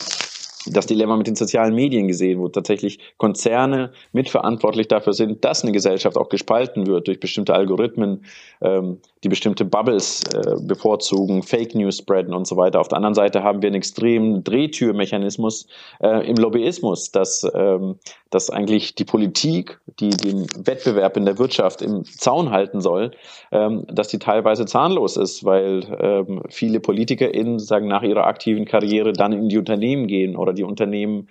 das 0.67 0.87
Dilemma 0.87 1.17
mit 1.17 1.26
den 1.26 1.37
sozialen 1.37 1.75
Medien 1.75 2.09
gesehen, 2.09 2.38
wo 2.41 2.49
tatsächlich 2.49 2.99
Konzerne 3.17 3.93
mitverantwortlich 4.12 4.88
dafür 4.88 5.12
sind, 5.12 5.44
dass 5.44 5.62
eine 5.62 5.73
Gesellschaft 5.73 6.16
auch 6.16 6.28
gespalten 6.28 6.87
wird 6.87 7.09
durch 7.09 7.21
bestimmte 7.21 7.54
Algorithmen, 7.54 8.25
ähm, 8.61 8.99
die 9.25 9.29
bestimmte 9.29 9.64
Bubbles 9.64 10.23
äh, 10.35 10.57
bevorzugen, 10.61 11.43
Fake 11.43 11.75
News 11.75 11.99
spreaden 11.99 12.35
und 12.35 12.47
so 12.47 12.57
weiter. 12.57 12.81
Auf 12.81 12.88
der 12.88 12.97
anderen 12.97 13.14
Seite 13.14 13.43
haben 13.43 13.62
wir 13.62 13.69
einen 13.69 13.76
extremen 13.76 14.43
Drehtürmechanismus 14.43 15.69
äh, 16.00 16.29
im 16.29 16.37
Lobbyismus, 16.37 17.12
dass, 17.12 17.47
ähm, 17.55 17.97
dass 18.31 18.50
eigentlich 18.50 18.95
die 18.95 19.05
Politik, 19.05 19.81
die 20.00 20.11
den 20.11 20.47
Wettbewerb 20.57 21.17
in 21.17 21.25
der 21.25 21.38
Wirtschaft 21.38 21.83
im 21.83 22.05
Zaun 22.05 22.50
halten 22.50 22.81
soll, 22.81 23.12
ähm, 23.52 23.87
dass 23.88 24.09
die 24.09 24.19
teilweise 24.19 24.67
zahnlos 24.67 25.17
ist, 25.17 25.45
weil 25.45 25.85
ähm, 26.00 26.43
viele 26.49 26.81
PolitikerInnen 26.81 27.61
sagen 27.61 27.87
nach 27.87 28.02
ihrer 28.02 28.26
aktiven 28.26 28.64
Karriere 28.64 29.12
dann 29.12 29.33
in 29.33 29.49
die 29.49 29.59
Unternehmen 29.59 30.09
gehen 30.09 30.37
oder 30.37 30.52
die 30.52 30.64
Unternehmen 30.64 31.29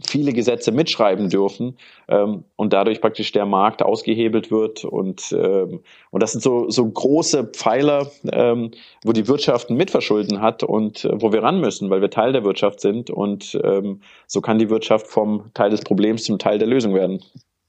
viele 0.00 0.32
Gesetze 0.32 0.72
mitschreiben 0.72 1.30
dürfen 1.30 1.76
ähm, 2.08 2.44
und 2.56 2.72
dadurch 2.72 3.00
praktisch 3.00 3.30
der 3.32 3.46
Markt 3.46 3.82
ausgehebelt 3.82 4.50
wird 4.50 4.84
und 4.84 5.32
ähm, 5.32 5.80
und 6.10 6.22
das 6.22 6.32
sind 6.32 6.42
so 6.42 6.68
so 6.68 6.84
große 6.84 7.44
Pfeiler, 7.44 8.10
ähm, 8.32 8.72
wo 9.04 9.12
die 9.12 9.28
Wirtschaft 9.28 9.70
Mitverschulden 9.70 10.40
hat 10.40 10.64
und 10.64 11.04
äh, 11.04 11.20
wo 11.20 11.32
wir 11.32 11.42
ran 11.42 11.60
müssen, 11.60 11.90
weil 11.90 12.00
wir 12.00 12.10
Teil 12.10 12.32
der 12.32 12.44
Wirtschaft 12.44 12.80
sind 12.80 13.08
und 13.08 13.58
ähm, 13.62 14.00
so 14.26 14.40
kann 14.40 14.58
die 14.58 14.70
Wirtschaft 14.70 15.06
vom 15.06 15.50
Teil 15.54 15.70
des 15.70 15.82
Problems 15.82 16.24
zum 16.24 16.38
Teil 16.38 16.58
der 16.58 16.68
Lösung 16.68 16.94
werden. 16.94 17.22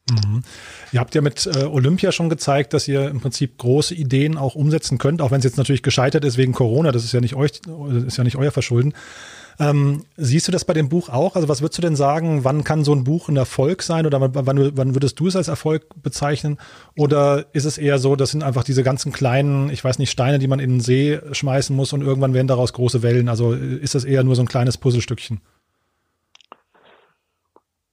Mhm. 0.10 0.44
Ihr 0.92 1.00
habt 1.00 1.16
ja 1.16 1.22
mit 1.22 1.48
äh, 1.48 1.64
Olympia 1.64 2.12
schon 2.12 2.30
gezeigt, 2.30 2.74
dass 2.74 2.88
ihr 2.88 3.10
im 3.10 3.22
Prinzip 3.22 3.58
große 3.58 3.94
Ideen 3.96 4.38
auch 4.38 4.56
umsetzen 4.56 4.98
könnt, 4.98 5.22
auch 5.22 5.32
wenn 5.32 5.40
es 5.40 5.46
jetzt 5.46 5.58
natürlich 5.58 5.84
gescheitert 5.84 6.26
ist 6.26 6.38
wegen 6.38 6.54
Corona. 6.54 6.92
Das 6.92 7.04
ist 7.04 7.12
ja 7.12 7.22
nicht 7.22 7.36
euch, 7.36 7.52
ist 8.06 8.18
ja 8.18 8.24
nicht 8.24 8.36
euer 8.36 8.52
Verschulden. 8.52 8.94
Ähm, 9.60 10.04
siehst 10.18 10.48
du 10.48 10.52
das 10.52 10.66
bei 10.66 10.74
dem 10.74 10.90
Buch 10.90 11.10
auch? 11.10 11.36
Also 11.36 11.48
was 11.48 11.62
würdest 11.62 11.78
du 11.78 11.82
denn 11.82 11.96
sagen, 11.96 12.44
wann 12.44 12.64
kann 12.64 12.84
so 12.84 12.94
ein 12.94 13.04
Buch 13.04 13.30
ein 13.30 13.38
Erfolg 13.38 13.84
sein 13.84 14.06
oder 14.06 14.20
wann, 14.22 14.78
wann 14.78 14.96
würdest 14.96 15.20
du 15.20 15.28
es 15.28 15.36
als 15.36 15.48
Erfolg 15.48 15.86
bezeichnen? 16.02 16.58
Oder 16.96 17.46
ist 17.54 17.66
es 17.66 17.78
eher 17.78 18.00
so, 18.00 18.16
das 18.16 18.32
sind 18.32 18.44
einfach 18.44 18.64
diese 18.64 18.84
ganzen 18.84 19.12
kleinen, 19.12 19.70
ich 19.70 19.84
weiß 19.84 20.00
nicht, 20.00 20.12
Steine, 20.12 20.40
die 20.40 20.48
man 20.48 20.60
in 20.60 20.72
den 20.72 20.80
See 20.82 21.20
schmeißen 21.32 21.76
muss 21.76 21.94
und 21.94 22.02
irgendwann 22.02 22.34
werden 22.34 22.48
daraus 22.48 22.74
große 22.74 23.02
Wellen? 23.02 23.30
Also 23.30 23.54
ist 23.54 23.96
das 23.96 24.04
eher 24.04 24.24
nur 24.24 24.36
so 24.36 24.42
ein 24.42 24.48
kleines 24.48 24.78
Puzzlestückchen? 24.78 25.42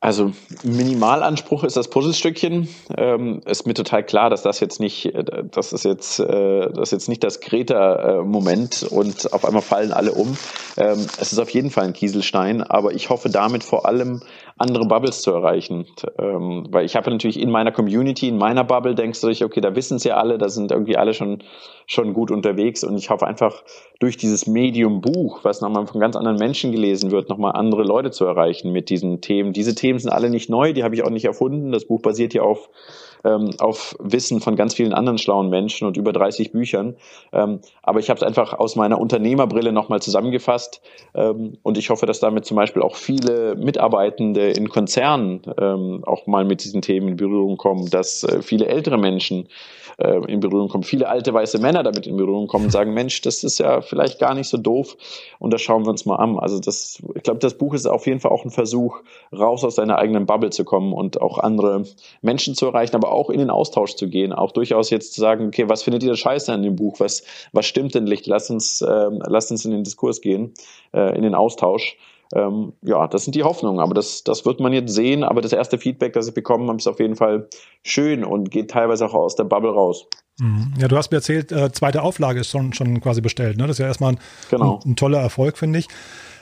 Also 0.02 0.32
Minimalanspruch 0.64 1.62
ist 1.62 1.76
das 1.76 1.87
Puzzlestückchen. 1.87 2.68
Ähm, 2.99 3.40
ist 3.47 3.68
mir 3.68 3.75
total 3.75 4.02
klar, 4.02 4.30
dass 4.30 4.42
das 4.42 4.59
jetzt 4.59 4.80
nicht, 4.80 5.06
äh, 5.06 5.44
das 5.49 5.73
ist 5.73 5.85
jetzt, 5.85 6.18
äh, 6.18 6.73
das 6.73 6.88
ist 6.88 6.90
jetzt 6.90 7.09
nicht 7.09 7.23
das 7.23 7.40
Greta-Moment 7.40 8.82
und 8.90 9.32
auf 9.32 9.44
einmal 9.44 9.62
fallen 9.62 9.92
alle 9.92 10.11
um. 10.11 10.37
Ähm, 10.76 11.06
es 11.21 11.32
ist 11.32 11.38
auf 11.38 11.50
jeden 11.50 11.71
Fall 11.71 11.85
ein 11.85 11.92
Kieselstein, 11.92 12.62
aber 12.62 12.92
ich 12.94 13.11
hoffe 13.11 13.30
damit 13.30 13.62
vor 13.62 13.87
allem 13.87 14.23
andere 14.59 14.87
Bubbles 14.87 15.23
zu 15.23 15.30
erreichen. 15.32 15.87
Ähm, 16.18 16.66
weil 16.71 16.85
ich 16.85 16.97
habe 16.97 17.11
natürlich 17.11 17.38
in 17.38 17.50
meiner 17.50 17.73
Community, 17.73 18.28
in 18.28 18.38
meiner 18.38 18.64
Bubble, 18.64 18.94
denkst 18.94 19.21
du 19.21 19.28
dich, 19.28 19.44
okay, 19.44 19.61
da 19.61 19.75
wissen 19.75 19.97
es 19.97 20.04
ja 20.04 20.16
alle, 20.16 20.38
da 20.38 20.49
sind 20.49 20.71
irgendwie 20.71 20.97
alle 20.97 21.14
schon, 21.14 21.42
schon 21.87 22.12
gut 22.12 22.30
unterwegs 22.30 22.85
und 22.85 22.97
ich 22.97 23.11
hoffe 23.11 23.26
einfach 23.26 23.62
durch 23.99 24.16
dieses 24.16 24.47
Medium 24.47 25.00
Buch, 25.00 25.40
was 25.42 25.61
nochmal 25.61 25.87
von 25.87 26.00
ganz 26.00 26.16
anderen 26.16 26.38
Menschen 26.38 26.73
gelesen 26.73 27.11
wird, 27.11 27.28
nochmal 27.28 27.52
andere 27.52 27.82
Leute 27.82 28.11
zu 28.11 28.25
erreichen 28.25 28.73
mit 28.73 28.88
diesen 28.90 29.21
Themen. 29.21 29.52
Diese 29.52 29.75
Themen 29.75 29.91
sind 29.99 30.11
alle 30.11 30.30
nicht 30.30 30.50
neu, 30.50 30.72
die 30.72 30.84
habe 30.84 30.94
ich 30.94 31.02
auch 31.04 31.11
nicht 31.11 31.25
erfunden. 31.25 31.72
Das 31.72 31.87
Buch 31.87 32.00
basiert 32.00 32.34
ja 32.34 32.42
auf 32.42 32.68
ähm, 33.25 33.50
auf 33.58 33.96
Wissen 34.00 34.40
von 34.40 34.56
ganz 34.56 34.75
vielen 34.75 34.92
anderen 34.92 35.18
schlauen 35.18 35.49
Menschen 35.49 35.87
und 35.87 35.96
über 35.96 36.12
30 36.12 36.52
Büchern. 36.52 36.96
Ähm, 37.32 37.61
aber 37.82 38.00
ich 38.00 38.11
habe 38.11 38.18
es 38.18 38.22
einfach 38.22 38.54
aus 38.54 38.76
meiner 38.76 39.00
Unternehmerbrille 39.00 39.72
nochmal 39.72 40.02
zusammengefasst 40.02 40.80
ähm, 41.14 41.58
und 41.62 41.78
ich 41.78 41.90
hoffe, 41.90 42.06
dass 42.06 42.20
damit 42.20 42.44
zum 42.44 42.56
Beispiel 42.56 42.82
auch 42.82 42.96
viele 42.96 43.54
Mitarbeitende 43.56 44.50
in 44.50 44.68
Konzernen 44.68 45.42
ähm, 45.58 46.02
auch 46.04 46.26
mal 46.26 46.44
mit 46.44 46.64
diesen 46.64 46.82
Themen 46.82 47.08
in 47.08 47.16
Berührung 47.16 47.56
kommen, 47.56 47.90
dass 47.90 48.25
äh, 48.25 48.42
viele 48.42 48.66
ältere 48.66 48.99
Menschen 48.99 49.49
äh, 49.99 50.18
in 50.26 50.40
Berührung 50.40 50.68
kommen, 50.68 50.84
viele 50.84 51.08
alte 51.08 51.32
weiße 51.32 51.58
Männer 51.58 51.82
damit 51.82 52.06
in 52.06 52.16
Berührung 52.16 52.46
kommen 52.46 52.66
und 52.66 52.70
sagen, 52.72 52.94
Mensch, 52.94 53.20
das 53.22 53.44
ist 53.44 53.58
ja 53.58 53.80
vielleicht 53.80 54.18
gar 54.18 54.34
nicht 54.34 54.49
so 54.49 54.56
doof 54.56 54.96
und 55.38 55.52
das 55.52 55.62
schauen 55.62 55.84
wir 55.84 55.90
uns 55.90 56.04
mal 56.06 56.16
an. 56.16 56.38
Also 56.38 56.58
das, 56.58 57.02
ich 57.14 57.22
glaube, 57.22 57.40
das 57.40 57.54
Buch 57.54 57.75
ist 57.75 57.87
auf 57.87 58.06
jeden 58.06 58.20
Fall 58.20 58.30
auch 58.30 58.44
ein 58.44 58.50
Versuch, 58.50 59.00
raus 59.32 59.64
aus 59.64 59.76
deiner 59.76 59.99
eigenen 59.99 60.26
Bubble 60.26 60.50
zu 60.50 60.64
kommen 60.64 60.92
und 60.92 61.20
auch 61.20 61.38
andere 61.38 61.84
Menschen 62.20 62.54
zu 62.54 62.66
erreichen, 62.66 62.96
aber 62.96 63.12
auch 63.12 63.30
in 63.30 63.38
den 63.38 63.50
Austausch 63.50 63.94
zu 63.94 64.08
gehen, 64.08 64.32
auch 64.32 64.52
durchaus 64.52 64.90
jetzt 64.90 65.14
zu 65.14 65.20
sagen, 65.20 65.49
okay, 65.49 65.68
was 65.68 65.82
findet 65.82 66.02
ihr 66.02 66.11
da 66.11 66.16
scheiße 66.16 66.52
an 66.52 66.62
dem 66.62 66.76
Buch? 66.76 67.00
Was, 67.00 67.22
was 67.52 67.66
stimmt 67.66 67.94
denn 67.94 68.04
nicht? 68.04 68.26
Lasst 68.26 68.50
uns, 68.50 68.82
äh, 68.82 69.11
lasst 69.26 69.50
uns 69.50 69.64
in 69.64 69.70
den 69.70 69.84
Diskurs 69.84 70.20
gehen, 70.20 70.52
äh, 70.92 71.16
in 71.16 71.22
den 71.22 71.34
Austausch. 71.34 71.96
Ähm, 72.34 72.72
ja, 72.82 73.06
das 73.08 73.24
sind 73.24 73.34
die 73.34 73.42
Hoffnungen, 73.42 73.80
aber 73.80 73.94
das, 73.94 74.24
das 74.24 74.44
wird 74.44 74.60
man 74.60 74.72
jetzt 74.72 74.92
sehen. 74.92 75.24
Aber 75.24 75.40
das 75.40 75.52
erste 75.52 75.78
Feedback, 75.78 76.12
das 76.12 76.28
ich 76.28 76.34
bekommen 76.34 76.68
habe, 76.68 76.78
ist 76.78 76.86
auf 76.86 77.00
jeden 77.00 77.16
Fall 77.16 77.48
schön 77.82 78.24
und 78.24 78.50
geht 78.50 78.70
teilweise 78.70 79.06
auch 79.06 79.14
aus 79.14 79.36
der 79.36 79.44
Bubble 79.44 79.72
raus. 79.72 80.06
Mhm. 80.38 80.74
Ja, 80.78 80.88
du 80.88 80.96
hast 80.96 81.10
mir 81.10 81.18
erzählt, 81.18 81.52
äh, 81.52 81.70
zweite 81.72 82.02
Auflage 82.02 82.40
ist 82.40 82.50
schon, 82.50 82.72
schon 82.72 83.00
quasi 83.00 83.20
bestellt. 83.20 83.58
Ne? 83.58 83.66
Das 83.66 83.76
ist 83.76 83.80
ja 83.80 83.86
erstmal 83.86 84.12
ein, 84.12 84.18
genau. 84.50 84.80
ein, 84.84 84.92
ein 84.92 84.96
toller 84.96 85.20
Erfolg, 85.20 85.58
finde 85.58 85.78
ich. 85.78 85.88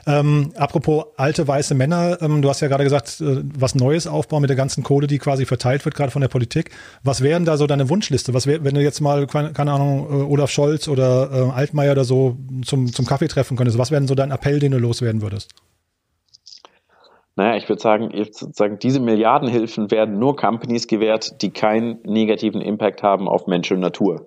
Ähm, 0.06 0.52
apropos 0.56 1.04
alte 1.16 1.46
weiße 1.46 1.74
Männer, 1.74 2.18
ähm, 2.22 2.40
du 2.40 2.48
hast 2.48 2.60
ja 2.60 2.68
gerade 2.68 2.84
gesagt, 2.84 3.20
äh, 3.20 3.42
was 3.58 3.74
Neues 3.74 4.06
aufbauen 4.06 4.40
mit 4.40 4.48
der 4.48 4.56
ganzen 4.56 4.82
Kohle, 4.82 5.06
die 5.06 5.18
quasi 5.18 5.44
verteilt 5.44 5.84
wird, 5.84 5.94
gerade 5.94 6.10
von 6.10 6.22
der 6.22 6.28
Politik. 6.28 6.70
Was 7.02 7.20
wären 7.20 7.44
da 7.44 7.56
so 7.56 7.66
deine 7.66 7.90
Wunschliste? 7.90 8.32
Was 8.32 8.46
wär, 8.46 8.64
wenn 8.64 8.74
du 8.74 8.82
jetzt 8.82 9.00
mal, 9.00 9.26
keine, 9.26 9.52
keine 9.52 9.72
Ahnung, 9.72 10.06
äh, 10.08 10.24
Olaf 10.24 10.50
Scholz 10.50 10.88
oder 10.88 11.30
äh, 11.32 11.50
Altmaier 11.50 11.92
oder 11.92 12.04
so 12.04 12.38
zum, 12.64 12.92
zum 12.92 13.06
Kaffee 13.06 13.28
treffen 13.28 13.56
könntest, 13.56 13.78
was 13.78 13.90
wäre 13.90 14.00
denn 14.00 14.08
so 14.08 14.14
dein 14.14 14.30
Appell, 14.30 14.58
den 14.58 14.72
du 14.72 14.78
loswerden 14.78 15.20
würdest? 15.20 15.50
Naja, 17.40 17.56
ich 17.56 17.66
würde 17.70 17.80
sagen, 17.80 18.10
sozusagen, 18.14 18.78
diese 18.78 19.00
Milliardenhilfen 19.00 19.90
werden 19.90 20.18
nur 20.18 20.36
Companies 20.36 20.86
gewährt, 20.88 21.40
die 21.40 21.50
keinen 21.50 21.98
negativen 22.04 22.60
Impact 22.60 23.02
haben 23.02 23.28
auf 23.28 23.46
Mensch 23.46 23.72
und 23.72 23.80
Natur. 23.80 24.26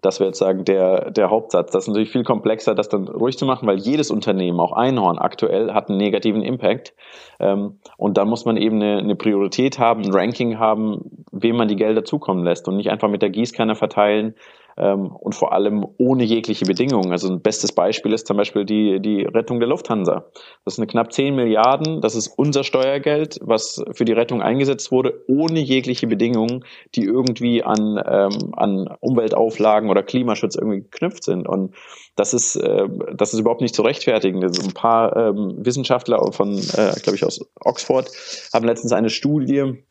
Das 0.00 0.20
wäre 0.20 0.28
jetzt 0.28 0.38
sagen 0.38 0.64
der, 0.64 1.10
der 1.10 1.28
Hauptsatz. 1.28 1.72
Das 1.72 1.82
ist 1.82 1.88
natürlich 1.88 2.12
viel 2.12 2.22
komplexer, 2.22 2.76
das 2.76 2.88
dann 2.88 3.08
ruhig 3.08 3.36
zu 3.36 3.46
machen, 3.46 3.66
weil 3.66 3.78
jedes 3.78 4.12
Unternehmen, 4.12 4.60
auch 4.60 4.70
Einhorn 4.70 5.18
aktuell, 5.18 5.74
hat 5.74 5.88
einen 5.88 5.98
negativen 5.98 6.42
Impact. 6.42 6.94
Ähm, 7.40 7.80
und 7.96 8.16
da 8.16 8.24
muss 8.24 8.44
man 8.44 8.56
eben 8.56 8.76
eine, 8.76 8.98
eine 8.98 9.16
Priorität 9.16 9.80
haben, 9.80 10.04
ein 10.04 10.14
Ranking 10.14 10.60
haben, 10.60 11.24
wem 11.32 11.56
man 11.56 11.66
die 11.66 11.74
Gelder 11.74 12.04
zukommen 12.04 12.44
lässt 12.44 12.68
und 12.68 12.76
nicht 12.76 12.92
einfach 12.92 13.08
mit 13.08 13.22
der 13.22 13.30
Gießkanne 13.30 13.74
verteilen, 13.74 14.36
und 14.76 15.34
vor 15.34 15.52
allem 15.52 15.86
ohne 15.98 16.24
jegliche 16.24 16.64
Bedingungen. 16.64 17.12
Also 17.12 17.28
ein 17.28 17.42
bestes 17.42 17.72
Beispiel 17.72 18.12
ist 18.12 18.26
zum 18.26 18.36
Beispiel 18.36 18.64
die, 18.64 19.00
die 19.00 19.22
Rettung 19.22 19.60
der 19.60 19.68
Lufthansa. 19.68 20.24
Das 20.64 20.76
sind 20.76 20.90
knapp 20.90 21.12
10 21.12 21.34
Milliarden, 21.34 22.00
das 22.00 22.14
ist 22.14 22.28
unser 22.28 22.64
Steuergeld, 22.64 23.38
was 23.42 23.82
für 23.92 24.04
die 24.04 24.12
Rettung 24.12 24.42
eingesetzt 24.42 24.90
wurde, 24.90 25.22
ohne 25.28 25.60
jegliche 25.60 26.06
Bedingungen, 26.06 26.64
die 26.94 27.04
irgendwie 27.04 27.62
an, 27.62 28.02
ähm, 28.06 28.52
an 28.52 28.96
Umweltauflagen 29.00 29.90
oder 29.90 30.02
Klimaschutz 30.02 30.56
irgendwie 30.56 30.80
geknüpft 30.80 31.24
sind. 31.24 31.48
Und 31.48 31.74
das 32.16 32.34
ist, 32.34 32.56
äh, 32.56 32.88
das 33.14 33.32
ist 33.32 33.40
überhaupt 33.40 33.60
nicht 33.60 33.74
zu 33.74 33.82
rechtfertigen. 33.82 34.42
Also 34.42 34.62
ein 34.62 34.74
paar 34.74 35.16
ähm, 35.16 35.54
Wissenschaftler 35.58 36.32
von, 36.32 36.58
äh, 36.58 36.92
glaube 37.02 37.16
ich, 37.16 37.24
aus 37.24 37.40
Oxford 37.60 38.10
haben 38.52 38.66
letztens 38.66 38.92
eine 38.92 39.10
Studie 39.10 39.82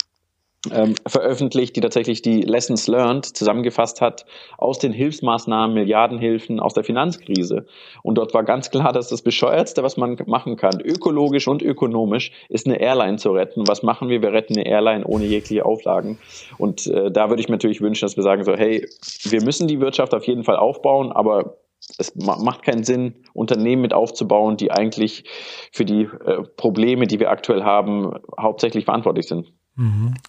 ähm, 0.69 0.93
veröffentlicht, 1.07 1.75
die 1.75 1.81
tatsächlich 1.81 2.21
die 2.21 2.41
Lessons 2.41 2.87
Learned 2.87 3.25
zusammengefasst 3.25 3.99
hat 3.99 4.25
aus 4.57 4.77
den 4.77 4.93
Hilfsmaßnahmen, 4.93 5.73
Milliardenhilfen 5.73 6.59
aus 6.59 6.73
der 6.73 6.83
Finanzkrise. 6.83 7.65
Und 8.03 8.15
dort 8.19 8.33
war 8.33 8.43
ganz 8.43 8.69
klar, 8.69 8.93
dass 8.93 9.09
das 9.09 9.23
Bescheuertste, 9.23 9.81
was 9.81 9.97
man 9.97 10.17
machen 10.27 10.57
kann, 10.57 10.79
ökologisch 10.79 11.47
und 11.47 11.63
ökonomisch, 11.63 12.31
ist 12.49 12.67
eine 12.67 12.79
Airline 12.79 13.17
zu 13.17 13.31
retten. 13.31 13.67
Was 13.67 13.81
machen 13.81 14.09
wir? 14.09 14.21
Wir 14.21 14.33
retten 14.33 14.55
eine 14.55 14.67
Airline 14.67 15.05
ohne 15.05 15.25
jegliche 15.25 15.65
Auflagen. 15.65 16.19
Und 16.59 16.85
äh, 16.87 17.11
da 17.11 17.29
würde 17.29 17.41
ich 17.41 17.49
mir 17.49 17.55
natürlich 17.55 17.81
wünschen, 17.81 18.05
dass 18.05 18.15
wir 18.15 18.23
sagen 18.23 18.43
so, 18.43 18.55
hey, 18.55 18.87
wir 19.23 19.43
müssen 19.43 19.67
die 19.67 19.79
Wirtschaft 19.79 20.13
auf 20.13 20.25
jeden 20.25 20.43
Fall 20.43 20.57
aufbauen, 20.57 21.11
aber 21.11 21.57
es 21.97 22.15
macht 22.15 22.61
keinen 22.61 22.83
Sinn, 22.83 23.15
Unternehmen 23.33 23.81
mit 23.81 23.93
aufzubauen, 23.93 24.57
die 24.57 24.71
eigentlich 24.71 25.23
für 25.71 25.85
die 25.85 26.03
äh, 26.03 26.43
Probleme, 26.55 27.07
die 27.07 27.19
wir 27.19 27.31
aktuell 27.31 27.63
haben, 27.63 28.13
hauptsächlich 28.39 28.85
verantwortlich 28.85 29.27
sind. 29.27 29.51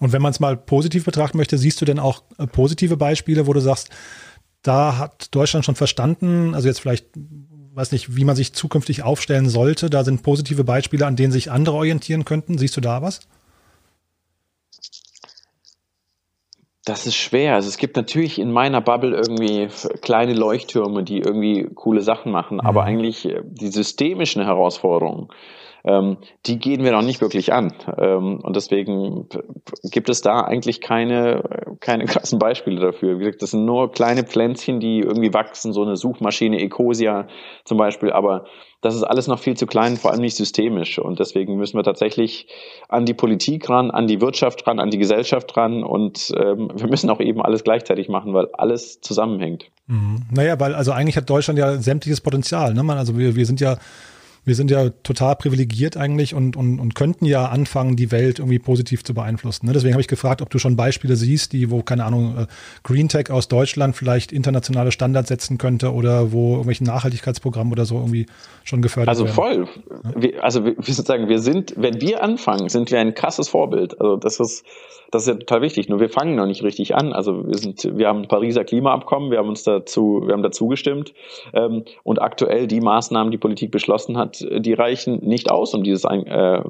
Und 0.01 0.13
wenn 0.13 0.23
man 0.23 0.31
es 0.31 0.41
mal 0.41 0.57
positiv 0.57 1.05
betrachten 1.05 1.37
möchte, 1.37 1.59
siehst 1.59 1.81
du 1.81 1.85
denn 1.85 1.99
auch 1.99 2.23
äh, 2.39 2.47
positive 2.47 2.97
Beispiele, 2.97 3.47
wo 3.47 3.53
du 3.53 3.61
sagst, 3.61 3.91
da 4.63 4.99
hat 4.99 5.35
Deutschland 5.35 5.65
schon 5.65 5.75
verstanden, 5.75 6.55
also 6.55 6.69
jetzt 6.69 6.81
vielleicht, 6.81 7.07
weiß 7.75 7.93
nicht, 7.93 8.17
wie 8.17 8.25
man 8.25 8.37
sich 8.37 8.53
zukünftig 8.53 9.03
aufstellen 9.03 9.49
sollte, 9.49 9.91
da 9.91 10.05
sind 10.05 10.23
positive 10.23 10.65
Beispiele, 10.65 11.07
an 11.07 11.17
denen 11.17 11.33
sich 11.33 11.51
andere 11.51 11.77
orientieren 11.77 12.25
könnten. 12.25 12.59
Siehst 12.59 12.77
du 12.77 12.81
da 12.81 13.03
was? 13.03 13.21
Das 16.85 17.07
ist 17.07 17.15
schwer. 17.15 17.55
Also 17.55 17.69
es 17.69 17.77
gibt 17.77 17.97
natürlich 17.97 18.41
in 18.41 18.51
meiner 18.51 18.81
Bubble 18.81 19.15
irgendwie 19.15 19.69
kleine 20.01 20.33
Leuchttürme, 20.35 21.05
die 21.05 21.19
irgendwie 21.19 21.69
coole 21.75 22.01
Sachen 22.01 22.33
machen, 22.33 22.57
mhm. 22.57 22.67
aber 22.67 22.85
eigentlich 22.85 23.27
äh, 23.27 23.43
die 23.45 23.69
systemischen 23.69 24.43
Herausforderungen, 24.43 25.29
ähm, 25.85 26.19
die 26.47 26.59
gehen 26.59 26.85
wir 26.85 26.93
noch 26.93 27.03
nicht 27.03 27.21
wirklich 27.21 27.53
an. 27.53 27.73
Ähm, 27.99 28.41
und 28.43 28.57
deswegen 28.57 29.29
gibt 29.85 30.09
es 30.09 30.21
da 30.21 30.41
eigentlich 30.41 30.81
keine, 30.81 31.77
keine 31.81 32.05
krassen 32.07 32.39
Beispiele 32.39 32.81
dafür. 32.81 33.19
Wie 33.19 33.25
gesagt, 33.25 33.43
das 33.43 33.51
sind 33.51 33.65
nur 33.65 33.91
kleine 33.93 34.25
Pflänzchen, 34.25 34.81
die 34.81 35.01
irgendwie 35.01 35.35
wachsen, 35.35 35.73
so 35.73 35.83
eine 35.83 35.97
Suchmaschine, 35.97 36.61
Ecosia 36.61 37.27
zum 37.65 37.79
Beispiel, 37.79 38.13
aber 38.13 38.45
das 38.81 38.97
ist 38.97 39.05
alles 39.05 39.29
noch 39.29 39.39
viel 39.39 39.57
zu 39.57 39.67
klein, 39.67 39.97
vor 39.97 40.11
allem 40.11 40.21
nicht 40.21 40.37
systemisch. 40.37 40.99
Und 40.99 41.21
deswegen 41.21 41.57
müssen 41.57 41.77
wir 41.77 41.85
tatsächlich 41.85 42.49
an 42.89 43.07
die 43.07 43.15
Politik 43.15 43.71
ran, 43.71 43.93
an 43.93 44.09
die 44.09 44.21
Wirtschaft 44.21 44.67
ran, 44.67 44.81
an 44.81 44.91
die 44.91 44.99
Gesellschaft 44.99 45.57
ran 45.57 45.85
und 45.85 46.33
ähm, 46.37 46.71
wir 46.75 46.89
müssen 46.89 47.09
auch 47.09 47.21
eben 47.21 47.41
alles 47.41 47.63
gleichzeitig 47.63 48.09
machen, 48.09 48.35
weil 48.35 48.49
alles 48.53 49.01
zusammenhängt. 49.01 49.67
Mhm. 49.87 50.23
Naja, 50.33 50.59
weil 50.59 50.75
also 50.75 50.91
eigentlich 50.91 51.17
hat 51.17 51.31
Deutschland 51.31 51.59
ja 51.59 51.77
sämtliches 51.77 52.21
Potenzial. 52.21 52.75
Ne? 52.75 52.83
Man, 52.83 52.99
also 52.99 53.17
wir, 53.17 53.37
wir 53.37 53.47
sind 53.47 53.61
ja 53.61 53.77
wir 54.45 54.57
sind 54.57 54.71
ja 54.71 54.91
total 55.03 55.37
privilegiert 55.37 55.97
eigentlich 55.97 56.35
und, 56.35 56.57
und, 56.57 56.81
und 56.81 56.95
könnten 56.97 57.27
ja 57.27 57.47
anfangen, 57.47 57.95
die 57.95 58.11
Welt 58.11 58.41
irgendwie 58.41 58.59
positiv 58.59 59.05
zu 59.05 59.15
beeinflussen. 59.15 59.67
Ne? 59.67 59.73
Deswegen 59.73 59.95
habe 59.95 60.01
ich 60.01 60.09
gefragt, 60.09 60.43
ob 60.43 60.51
du 60.51 60.59
schon 60.59 60.75
Beispiele 60.75 61.15
siehst, 61.15 61.53
die, 61.53 61.71
wo, 61.71 61.83
keine 61.83 62.05
Ahnung, 62.05 62.37
äh, 62.37 62.47
Green 62.83 63.09
Tech 63.09 63.31
aus 63.31 63.47
Deutschland 63.47 63.95
vielleicht 63.95 64.33
internationale 64.33 64.91
Standards 64.91 65.29
setzen 65.29 65.59
könnte 65.59 65.93
oder 65.93 66.33
wo 66.33 66.55
irgendwelche 66.55 66.83
Nachhaltigkeitsprogramme 66.85 67.71
oder 67.71 67.85
so 67.85 67.97
irgendwie 67.97 68.27
schon 68.65 68.83
gefördert 68.83 69.11
also 69.11 69.27
werden. 69.27 69.39
Also 69.39 69.67
voll. 69.67 70.13
Ja? 70.15 70.23
Wir, 70.23 70.45
also 70.45 70.65
wir, 70.65 70.75
sozusagen, 70.79 71.29
wir 71.29 71.39
sind, 71.39 71.75
wenn 71.77 72.01
wir 72.01 72.25
anfangen, 72.25 72.69
sind 72.69 72.91
wir 72.91 72.99
ein 72.99 73.15
krasses 73.15 73.49
Vorbild. 73.49 74.01
Also 74.01 74.17
das 74.17 74.41
ist, 74.41 74.65
das 75.13 75.23
ist 75.23 75.29
ja 75.29 75.35
total 75.35 75.61
wichtig. 75.61 75.91
Nur 75.91 76.01
wir 76.01 76.09
fangen 76.09 76.37
noch 76.37 76.47
nicht 76.47 76.63
richtig 76.63 76.97
an. 76.97 77.13
Also 77.13 77.47
wir 77.47 77.59
sind, 77.59 77.97
wir 77.97 78.09
haben 78.09 78.23
ein 78.23 78.29
Pariser 78.29 78.65
Klimaabkommen, 78.65 79.31
wir 79.31 79.39
haben 79.39 79.51
uns 79.51 79.63
dazu, 79.63 80.23
wir 80.25 80.33
haben 80.33 80.43
dazu 80.43 80.69
gestimmt. 80.69 81.13
Ähm, 81.53 81.85
und 82.03 82.21
aktuell 82.21 82.67
die 82.67 82.81
Maßnahmen, 82.81 83.31
die 83.31 83.37
Politik 83.39 83.71
beschlossen 83.71 84.17
hat, 84.17 84.41
die 84.41 84.73
reichen 84.73 85.21
nicht 85.23 85.51
aus, 85.51 85.75
um 85.75 85.85
dieses, 85.85 86.05
äh, 86.05 86.63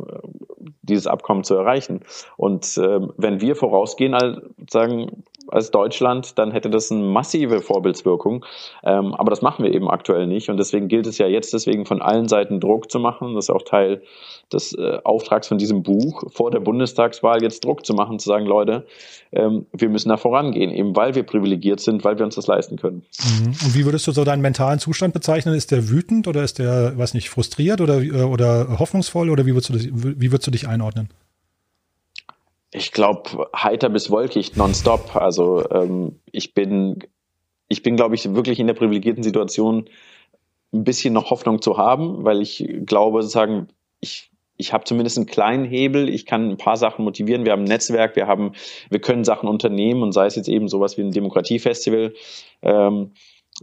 dieses 0.83 1.07
Abkommen 1.07 1.45
zu 1.45 1.55
erreichen. 1.55 2.01
Und 2.37 2.77
äh, 2.79 3.01
wenn 3.17 3.41
wir 3.41 3.55
vorausgehen, 3.55 4.13
als, 4.13 4.41
sagen, 4.69 5.23
als 5.53 5.71
Deutschland, 5.71 6.39
dann 6.39 6.51
hätte 6.51 6.71
das 6.71 6.91
eine 6.91 7.03
massive 7.03 7.61
Vorbildswirkung. 7.61 8.45
Ähm, 8.83 9.15
aber 9.15 9.31
das 9.31 9.43
machen 9.43 9.65
wir 9.65 9.73
eben 9.73 9.89
aktuell 9.89 10.27
nicht. 10.27 10.49
Und 10.49 10.57
deswegen 10.57 10.89
gilt 10.89 11.07
es 11.07 11.19
ja 11.19 11.27
jetzt 11.27 11.53
deswegen 11.53 11.87
von 11.87 12.03
allen 12.03 12.29
Seiten 12.29 12.61
Druck 12.61 12.91
zu 12.91 12.99
machen. 12.99 13.35
Das 13.35 13.47
ist 13.47 13.51
auch 13.51 13.63
Teil 13.63 14.03
des 14.53 14.73
äh, 14.75 14.99
Auftrags 15.05 15.49
von 15.49 15.59
diesem 15.59 15.83
Buch, 15.83 16.25
vor 16.31 16.51
der 16.51 16.61
Bundestagswahl 16.61 17.43
jetzt 17.43 17.65
Druck 17.65 17.85
zu 17.87 17.95
machen, 17.95 18.19
zu 18.19 18.29
sagen, 18.29 18.47
Leute, 18.47 18.87
ähm, 19.33 19.67
wir 19.73 19.89
müssen 19.89 20.09
da 20.09 20.17
vorangehen, 20.17 20.71
eben 20.71 20.95
weil 20.95 21.15
wir 21.15 21.23
privilegiert 21.23 21.81
sind, 21.81 22.05
weil 22.05 22.19
wir 22.19 22.25
uns 22.25 22.35
das 22.35 22.47
leisten 22.47 22.77
können. 22.77 23.05
Mhm. 23.23 23.49
Und 23.49 23.75
wie 23.75 23.85
würdest 23.85 24.07
du 24.07 24.13
so 24.13 24.25
deinen 24.25 24.43
mentalen 24.43 24.79
Zustand 24.79 25.15
bezeichnen? 25.15 25.55
Ist 25.55 25.71
der 25.71 25.89
wütend 25.89 26.29
oder 26.29 26.43
ist 26.43 26.59
der, 26.59 26.97
weiß 26.97 27.15
nicht, 27.15 27.31
frustriert 27.31 27.81
oder, 27.81 28.03
äh, 28.03 28.23
oder 28.23 28.79
hoffnungsvoll 28.79 29.31
oder 29.31 29.47
wie 29.47 29.55
würdest 29.55 29.71
du, 29.71 29.75
wie 29.75 30.31
würdest 30.33 30.47
du 30.47 30.51
dich 30.51 30.69
einordnen? 30.69 31.09
Ich 32.83 32.91
glaube, 32.91 33.49
heiter 33.55 33.89
bis 33.91 34.11
wolkig 34.11 34.57
nonstop. 34.57 35.15
Also 35.15 35.65
ähm, 35.71 36.19
ich 36.33 36.53
bin, 36.53 36.99
ich 37.69 37.85
bin, 37.85 37.95
glaube 37.95 38.17
ich, 38.17 38.35
wirklich 38.35 38.59
in 38.59 38.67
der 38.67 38.75
privilegierten 38.75 39.23
Situation, 39.23 39.89
ein 40.73 40.83
bisschen 40.83 41.15
noch 41.15 41.31
Hoffnung 41.31 41.63
zu 41.63 41.77
haben, 41.77 42.25
weil 42.25 42.43
ich 42.43 42.67
glaube, 42.85 43.23
sozusagen, 43.23 43.69
ich, 44.01 44.33
ich 44.57 44.73
habe 44.73 44.83
zumindest 44.83 45.17
einen 45.17 45.27
kleinen 45.27 45.65
Hebel, 45.65 46.09
ich 46.09 46.27
kann 46.27 46.51
ein 46.51 46.57
paar 46.57 46.77
Sachen 46.77 47.05
motivieren, 47.05 47.45
wir 47.45 47.53
haben 47.53 47.63
ein 47.63 47.69
Netzwerk, 47.69 48.17
wir 48.17 48.27
haben, 48.27 48.51
wir 48.91 49.01
können 49.01 49.23
Sachen 49.23 49.49
unternehmen 49.49 50.03
und 50.03 50.11
sei 50.11 50.27
es 50.27 50.35
jetzt 50.35 50.49
eben 50.49 50.67
sowas 50.67 50.99
wie 50.99 51.03
ein 51.03 51.13
Demokratiefestival, 51.13 52.15
ähm, 52.63 53.13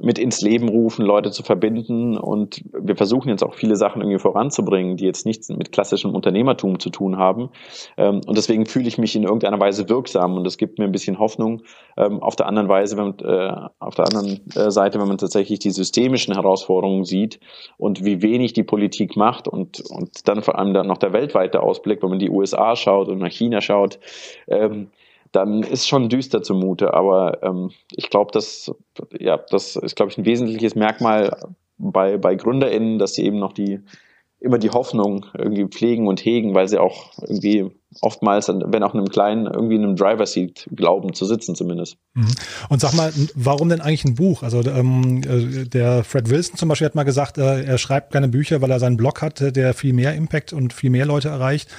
mit 0.01 0.20
ins 0.20 0.41
Leben 0.41 0.70
rufen, 0.70 1.06
Leute 1.06 1.32
zu 1.32 1.44
verbinden. 1.44 2.18
Und 2.18 2.63
wir 2.72 2.96
versuchen 2.96 3.29
jetzt 3.29 3.44
auch 3.44 3.53
viele 3.53 3.75
Sachen 3.75 4.01
irgendwie 4.01 4.20
voranzubringen, 4.20 4.98
die 4.98 5.06
jetzt 5.06 5.25
nichts 5.25 5.50
mit 5.50 5.72
klassischem 5.72 6.13
Unternehmertum 6.13 6.79
zu 6.79 6.89
tun 6.89 7.18
haben. 7.18 7.50
Ähm, 7.98 8.22
und 8.25 8.38
deswegen 8.38 8.65
fühle 8.65 8.88
ich 8.88 8.98
mich 8.98 9.15
in 9.15 9.24
irgendeiner 9.24 9.60
Weise 9.60 9.89
wirksam 9.89 10.36
und 10.36 10.44
das 10.44 10.58
gibt 10.58 10.79
mir 10.79 10.86
ein 10.86 10.91
bisschen 10.91 11.20
Hoffnung. 11.20 11.62
Ähm, 11.98 12.22
auf 12.22 12.36
der 12.36 12.48
anderen 12.48 12.70
Weise, 12.70 12.98
wenn, 12.98 13.20
äh, 13.20 13.70
auf 13.79 13.96
der 13.96 14.06
anderen 14.06 14.41
äh, 14.56 14.72
Seite, 14.72 15.00
wenn 15.00 15.08
man 15.08 15.18
tatsächlich 15.18 15.60
die 15.60 15.72
systemischen 15.72 16.34
Herausforderungen 16.34 17.03
sieht 17.03 17.39
und 17.77 18.03
wie 18.03 18.22
wenig 18.22 18.53
die 18.53 18.63
Politik 18.63 19.15
macht 19.15 19.48
und, 19.48 19.82
und 19.89 20.27
dann 20.27 20.41
vor 20.41 20.58
allem 20.58 20.74
dann 20.74 20.88
noch 20.88 20.98
der 20.98 21.13
weltweite 21.13 21.62
Ausblick, 21.62 22.01
wenn 22.01 22.10
man 22.10 22.20
die 22.20 22.29
USA 22.29 22.75
schaut 22.75 23.10
und 23.10 23.20
nach 23.20 23.32
China 23.32 23.62
schaut, 23.62 24.00
ähm, 24.48 24.88
dann 25.31 25.63
ist 25.63 25.88
schon 25.88 26.09
düster 26.09 26.41
zumute. 26.41 26.93
Aber 26.93 27.43
ähm, 27.43 27.71
ich 27.95 28.09
glaube, 28.09 28.31
das, 28.33 28.71
ja, 29.19 29.38
das 29.38 29.75
ist, 29.75 29.95
glaube 29.95 30.12
ich, 30.12 30.17
ein 30.17 30.25
wesentliches 30.25 30.75
Merkmal 30.75 31.53
bei, 31.77 32.17
bei 32.17 32.36
GründerInnen, 32.36 33.00
dass 33.00 33.13
sie 33.13 33.25
eben 33.25 33.39
noch 33.39 33.53
die 33.53 33.79
immer 34.41 34.57
die 34.57 34.69
Hoffnung 34.69 35.25
irgendwie 35.38 35.65
pflegen 35.65 36.07
und 36.07 36.24
hegen, 36.24 36.53
weil 36.53 36.67
sie 36.67 36.77
auch 36.77 37.12
irgendwie 37.21 37.71
oftmals, 38.01 38.48
wenn 38.48 38.83
auch 38.83 38.93
in 38.93 39.00
einem 39.00 39.09
kleinen, 39.09 39.48
irgendwie 39.48 39.75
in 39.75 39.83
einem 39.83 39.95
Driver-Seat 39.95 40.69
glauben 40.75 41.13
zu 41.13 41.25
sitzen 41.25 41.55
zumindest. 41.55 41.98
Mhm. 42.13 42.31
Und 42.69 42.79
sag 42.79 42.93
mal, 42.93 43.12
warum 43.36 43.67
denn 43.67 43.81
eigentlich 43.81 44.05
ein 44.05 44.15
Buch? 44.15 44.43
Also 44.43 44.62
ähm, 44.62 45.21
äh, 45.24 45.65
der 45.65 46.03
Fred 46.05 46.29
Wilson 46.29 46.55
zum 46.55 46.69
Beispiel 46.69 46.86
hat 46.86 46.95
mal 46.95 47.03
gesagt, 47.03 47.38
äh, 47.38 47.63
er 47.63 47.77
schreibt 47.77 48.13
keine 48.13 48.29
Bücher, 48.29 48.62
weil 48.62 48.71
er 48.71 48.79
seinen 48.79 48.95
Blog 48.95 49.21
hat, 49.21 49.55
der 49.55 49.74
viel 49.74 49.93
mehr 49.93 50.15
Impact 50.15 50.53
und 50.53 50.71
viel 50.71 50.89
mehr 50.89 51.05
Leute 51.05 51.27
erreicht. 51.27 51.69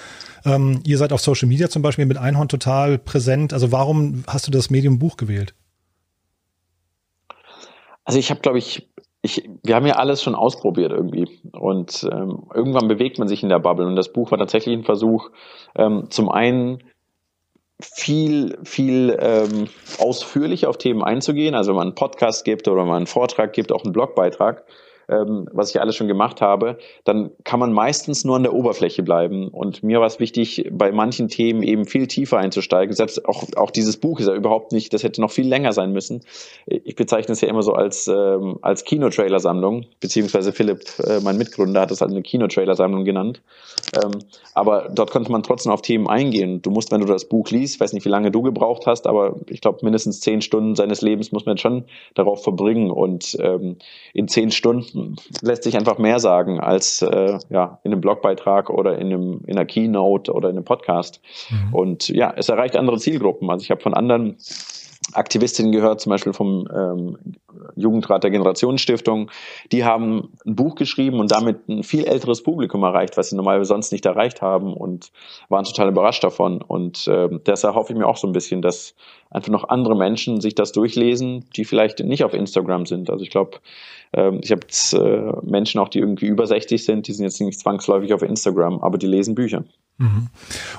Ähm, 0.45 0.81
ihr 0.85 0.99
seid 0.99 1.13
auf 1.13 1.21
Social 1.21 1.49
Media 1.49 1.69
zum 1.69 1.83
Beispiel 1.83 2.07
mit 2.07 2.19
Einhorn 2.19 2.49
total 2.49 2.99
präsent. 2.99 3.53
Also 3.53 3.73
warum 3.73 4.25
hast 4.27 4.47
du 4.47 4.51
das 4.51 4.71
Medium 4.71 4.99
Buch 4.99 5.17
gewählt? 5.17 5.55
Also 8.05 8.19
ich 8.19 8.31
habe, 8.31 8.41
glaube 8.41 8.59
ich, 8.59 8.89
ich, 9.23 9.49
wir 9.63 9.75
haben 9.75 9.87
ja 9.87 9.97
alles 9.97 10.23
schon 10.23 10.35
ausprobiert 10.35 10.93
irgendwie. 10.93 11.41
Und 11.53 12.09
ähm, 12.11 12.45
irgendwann 12.55 12.89
bewegt 12.89 13.19
man 13.19 13.29
sich 13.29 13.43
in 13.43 13.49
der 13.49 13.59
Bubble. 13.59 13.87
Und 13.87 13.97
das 13.97 14.13
Buch 14.13 14.31
war 14.31 14.39
tatsächlich 14.39 14.77
ein 14.77 14.85
Versuch, 14.85 15.31
ähm, 15.77 16.07
zum 16.11 16.29
einen 16.29 16.83
viel, 17.83 18.59
viel 18.65 19.17
ähm, 19.21 19.69
ausführlicher 19.99 20.69
auf 20.69 20.79
Themen 20.79 21.03
einzugehen. 21.03 21.55
Also 21.55 21.71
wenn 21.71 21.77
man 21.77 21.89
einen 21.89 21.95
Podcast 21.95 22.45
gibt 22.45 22.69
oder 22.69 22.83
wenn 22.83 22.89
man 22.89 22.97
einen 22.99 23.07
Vortrag 23.07 23.53
gibt, 23.53 23.73
auch 23.73 23.85
einen 23.85 23.93
Blogbeitrag, 23.93 24.65
ähm, 25.11 25.49
was 25.53 25.71
ich 25.71 25.81
alles 25.81 25.97
schon 25.97 26.09
gemacht 26.09 26.41
habe, 26.41 26.79
dann 27.05 27.31
kann 27.45 27.61
man 27.61 27.73
meistens 27.73 28.25
nur 28.25 28.37
an 28.37 28.43
der 28.43 28.55
Oberfläche 28.55 29.03
bleiben. 29.03 29.49
Und 29.49 29.83
mir 29.83 30.01
war 30.01 30.07
es 30.07 30.21
wichtig, 30.21 30.69
bei 30.73 30.93
manchen 30.93 31.29
Themen 31.29 31.63
eben 31.63 31.85
viel 31.85 32.07
tiefer 32.07 32.39
einzusteigen. 32.39 32.95
Selbst 32.95 33.27
auch, 33.27 33.45
auch 33.57 33.71
dieses 33.71 33.97
Buch 33.97 34.21
ist 34.21 34.29
ja 34.29 34.35
überhaupt 34.35 34.73
nicht, 34.73 34.93
das 34.93 35.03
hätte 35.03 35.21
noch 35.21 35.31
viel 35.31 35.49
länger 35.49 35.73
sein 35.73 35.93
müssen. 35.93 36.23
Ich 36.67 36.95
bezeichne 36.95 37.33
es 37.33 37.41
ja 37.41 37.49
immer 37.49 37.63
so 37.63 37.73
als, 37.73 38.09
ähm, 38.09 38.59
als 38.63 38.85
Kinotrailer-Sammlung, 38.85 39.87
beziehungsweise 40.01 40.53
Philipp, 40.53 40.81
äh, 41.05 41.21
mein 41.21 41.37
Mitgründer, 41.37 41.81
hat 41.81 41.91
es 41.91 42.03
als 42.03 42.13
eine 42.13 42.23
Kinotrailer-Sammlung 42.23 43.05
genannt. 43.05 43.43
Ähm, 44.03 44.13
aber 44.55 44.89
dort 44.93 45.11
konnte 45.11 45.33
man 45.33 45.43
trotzdem 45.43 45.73
auf 45.73 45.83
Themen 45.83 46.09
eingehen. 46.09 46.63
Du 46.63 46.71
musst, 46.71 46.93
wenn 46.93 47.01
du 47.01 47.07
das 47.07 47.25
Buch 47.25 47.51
liest, 47.51 47.81
weiß 47.81 47.93
nicht, 47.93 48.05
wie 48.05 48.11
lange 48.11 48.31
du 48.31 48.43
gebraucht 48.43 48.87
hast, 48.87 49.07
aber 49.07 49.37
ich 49.49 49.61
glaube, 49.61 49.79
mindestens 49.83 50.21
zehn 50.21 50.43
Stunden 50.43 50.75
seines 50.75 51.03
Lebens 51.03 51.33
muss 51.33 51.47
man 51.47 51.59
schon 51.59 51.85
darauf 52.15 52.43
verbringen. 52.43 52.91
Und 52.91 53.37
ähm, 53.41 53.77
in 54.13 54.29
zehn 54.29 54.51
Stunden 54.51 55.00
lässt 55.43 55.65
sich 55.65 55.77
einfach 55.77 55.99
mehr 55.99 56.19
sagen 56.19 56.61
als 56.61 57.03
äh, 57.03 57.39
ja, 57.49 57.79
in 57.85 57.93
einem 57.93 58.01
Blogbeitrag 58.01 58.71
oder 58.71 58.99
in, 58.99 59.07
einem, 59.09 59.41
in 59.47 59.57
einer 59.57 59.67
Keynote 59.67 60.33
oder 60.33 60.49
in 60.49 60.57
einem 60.57 60.65
Podcast. 60.65 61.21
Mhm. 61.51 61.75
Und 61.75 62.09
ja, 62.09 62.33
es 62.37 62.49
erreicht 62.49 62.77
andere 62.77 62.99
Zielgruppen. 62.99 63.51
Also 63.51 63.63
ich 63.63 63.71
habe 63.71 63.81
von 63.81 63.95
anderen 63.95 64.37
Aktivistinnen 65.13 65.73
gehört, 65.73 66.01
zum 66.01 66.11
Beispiel 66.11 66.33
vom 66.33 66.69
ähm, 66.73 67.19
Jugendrat 67.75 68.23
der 68.23 68.31
Generationenstiftung, 68.31 69.31
die 69.73 69.85
haben 69.85 70.31
ein 70.47 70.55
Buch 70.55 70.75
geschrieben 70.75 71.21
und 71.21 71.33
damit 71.33 71.69
ein 71.69 71.83
viel 71.83 72.05
älteres 72.05 72.43
Publikum 72.43 72.83
erreicht, 72.83 73.17
was 73.17 73.31
sie 73.31 73.37
normalerweise 73.37 73.69
sonst 73.69 73.93
nicht 73.93 74.07
erreicht 74.07 74.43
haben 74.43 74.75
und 74.75 75.11
waren 75.49 75.65
total 75.65 75.89
überrascht 75.89 76.23
davon. 76.23 76.63
Und 76.63 77.09
äh, 77.09 77.29
deshalb 77.47 77.75
hoffe 77.75 77.93
ich 77.93 77.99
mir 77.99 78.07
auch 78.07 78.17
so 78.17 78.27
ein 78.27 78.33
bisschen, 78.33 78.63
dass 78.63 78.95
einfach 79.31 79.51
noch 79.51 79.69
andere 79.69 79.97
Menschen 79.97 80.41
sich 80.41 80.55
das 80.55 80.73
durchlesen, 80.73 81.45
die 81.57 81.65
vielleicht 81.65 82.01
nicht 82.01 82.25
auf 82.25 82.35
Instagram 82.35 82.87
sind. 82.87 83.11
Also 83.11 83.25
ich 83.25 83.31
glaube, 83.31 83.59
ich 84.13 84.51
habe 84.51 84.67
äh, 84.93 85.47
Menschen 85.47 85.81
auch, 85.81 85.89
die 85.89 86.01
irgendwie 86.01 86.27
über 86.27 86.47
60 86.47 86.85
sind, 86.85 87.07
die 87.07 87.13
sind 87.13 87.25
jetzt 87.25 87.41
nicht 87.41 87.61
zwangsläufig 87.61 88.13
auf 88.13 88.23
Instagram, 88.23 88.81
aber 88.81 88.99
die 88.99 89.07
lesen 89.07 89.37
Bücher. 89.37 89.65
Mhm. 89.99 90.29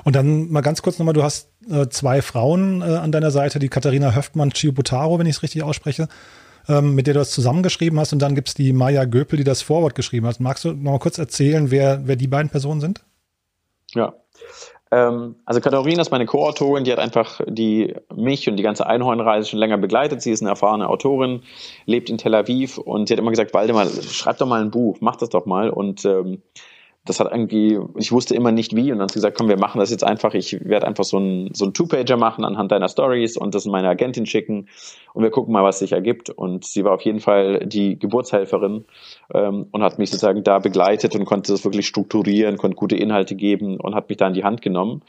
Und 0.04 0.16
dann 0.16 0.50
mal 0.50 0.60
ganz 0.60 0.82
kurz 0.82 0.98
nochmal, 0.98 1.14
du 1.14 1.22
hast 1.22 1.48
äh, 1.70 1.88
zwei 1.88 2.20
Frauen 2.20 2.82
äh, 2.82 2.84
an 2.84 3.12
deiner 3.12 3.30
Seite, 3.30 3.58
die 3.58 3.68
Katharina 3.68 4.14
Höftmann 4.14 4.50
Chiobutaro, 4.50 5.18
wenn 5.18 5.26
ich 5.26 5.36
es 5.36 5.42
richtig 5.42 5.62
ausspreche, 5.62 6.08
ähm, 6.68 6.94
mit 6.94 7.06
der 7.06 7.14
du 7.14 7.20
das 7.20 7.30
zusammengeschrieben 7.30 7.98
hast. 7.98 8.12
Und 8.12 8.18
dann 8.18 8.34
gibt 8.34 8.48
es 8.48 8.54
die 8.54 8.72
Maya 8.72 9.04
Göpel, 9.04 9.38
die 9.38 9.44
das 9.44 9.62
Vorwort 9.62 9.94
geschrieben 9.94 10.26
hat. 10.26 10.40
Magst 10.40 10.64
du 10.64 10.72
noch 10.72 10.92
mal 10.92 10.98
kurz 10.98 11.18
erzählen, 11.18 11.70
wer, 11.70 12.02
wer 12.04 12.16
die 12.16 12.26
beiden 12.26 12.50
Personen 12.50 12.80
sind? 12.80 13.04
Ja. 13.94 14.12
Ähm, 14.92 15.36
also 15.46 15.60
Katharina 15.62 16.02
ist 16.02 16.10
meine 16.10 16.26
Co-Autorin, 16.26 16.84
die 16.84 16.92
hat 16.92 16.98
einfach 16.98 17.40
die 17.46 17.94
mich 18.14 18.46
und 18.48 18.58
die 18.58 18.62
ganze 18.62 18.86
Einhornreise 18.86 19.48
schon 19.48 19.58
länger 19.58 19.78
begleitet. 19.78 20.20
Sie 20.20 20.30
ist 20.30 20.42
eine 20.42 20.50
erfahrene 20.50 20.88
Autorin, 20.88 21.40
lebt 21.86 22.10
in 22.10 22.18
Tel 22.18 22.34
Aviv 22.34 22.76
und 22.76 23.08
sie 23.08 23.14
hat 23.14 23.18
immer 23.18 23.30
gesagt, 23.30 23.54
Waldemar, 23.54 23.86
schreib 23.86 24.36
doch 24.36 24.46
mal 24.46 24.60
ein 24.60 24.70
Buch, 24.70 24.98
mach 25.00 25.16
das 25.16 25.30
doch 25.30 25.46
mal. 25.46 25.70
Und 25.70 26.04
ähm, 26.04 26.42
das 27.04 27.18
hat 27.18 27.32
irgendwie, 27.32 27.80
ich 27.96 28.12
wusste 28.12 28.36
immer 28.36 28.52
nicht 28.52 28.76
wie 28.76 28.92
und 28.92 28.98
dann 28.98 29.04
hat 29.04 29.10
sie 29.10 29.16
gesagt, 29.16 29.36
komm, 29.36 29.48
wir 29.48 29.58
machen 29.58 29.80
das 29.80 29.90
jetzt 29.90 30.04
einfach. 30.04 30.34
Ich 30.34 30.64
werde 30.64 30.86
einfach 30.86 31.02
so 31.02 31.18
ein 31.18 31.50
so 31.52 31.64
ein 31.64 31.74
Two-Pager 31.74 32.16
machen 32.16 32.44
anhand 32.44 32.70
deiner 32.70 32.88
Stories 32.88 33.36
und 33.36 33.56
das 33.56 33.66
meine 33.66 33.88
Agentin 33.88 34.24
schicken 34.24 34.68
und 35.12 35.22
wir 35.24 35.30
gucken 35.30 35.52
mal, 35.52 35.64
was 35.64 35.80
sich 35.80 35.92
ergibt. 35.92 36.30
Und 36.30 36.64
sie 36.64 36.84
war 36.84 36.92
auf 36.94 37.02
jeden 37.02 37.18
Fall 37.18 37.66
die 37.66 37.98
Geburtshelferin 37.98 38.84
ähm, 39.34 39.66
und 39.72 39.82
hat 39.82 39.98
mich 39.98 40.10
sozusagen 40.10 40.44
da 40.44 40.60
begleitet 40.60 41.16
und 41.16 41.24
konnte 41.24 41.50
das 41.50 41.64
wirklich 41.64 41.88
strukturieren, 41.88 42.56
konnte 42.56 42.76
gute 42.76 42.96
Inhalte 42.96 43.34
geben 43.34 43.80
und 43.80 43.96
hat 43.96 44.08
mich 44.08 44.18
da 44.18 44.28
in 44.28 44.34
die 44.34 44.44
Hand 44.44 44.62
genommen. 44.62 45.02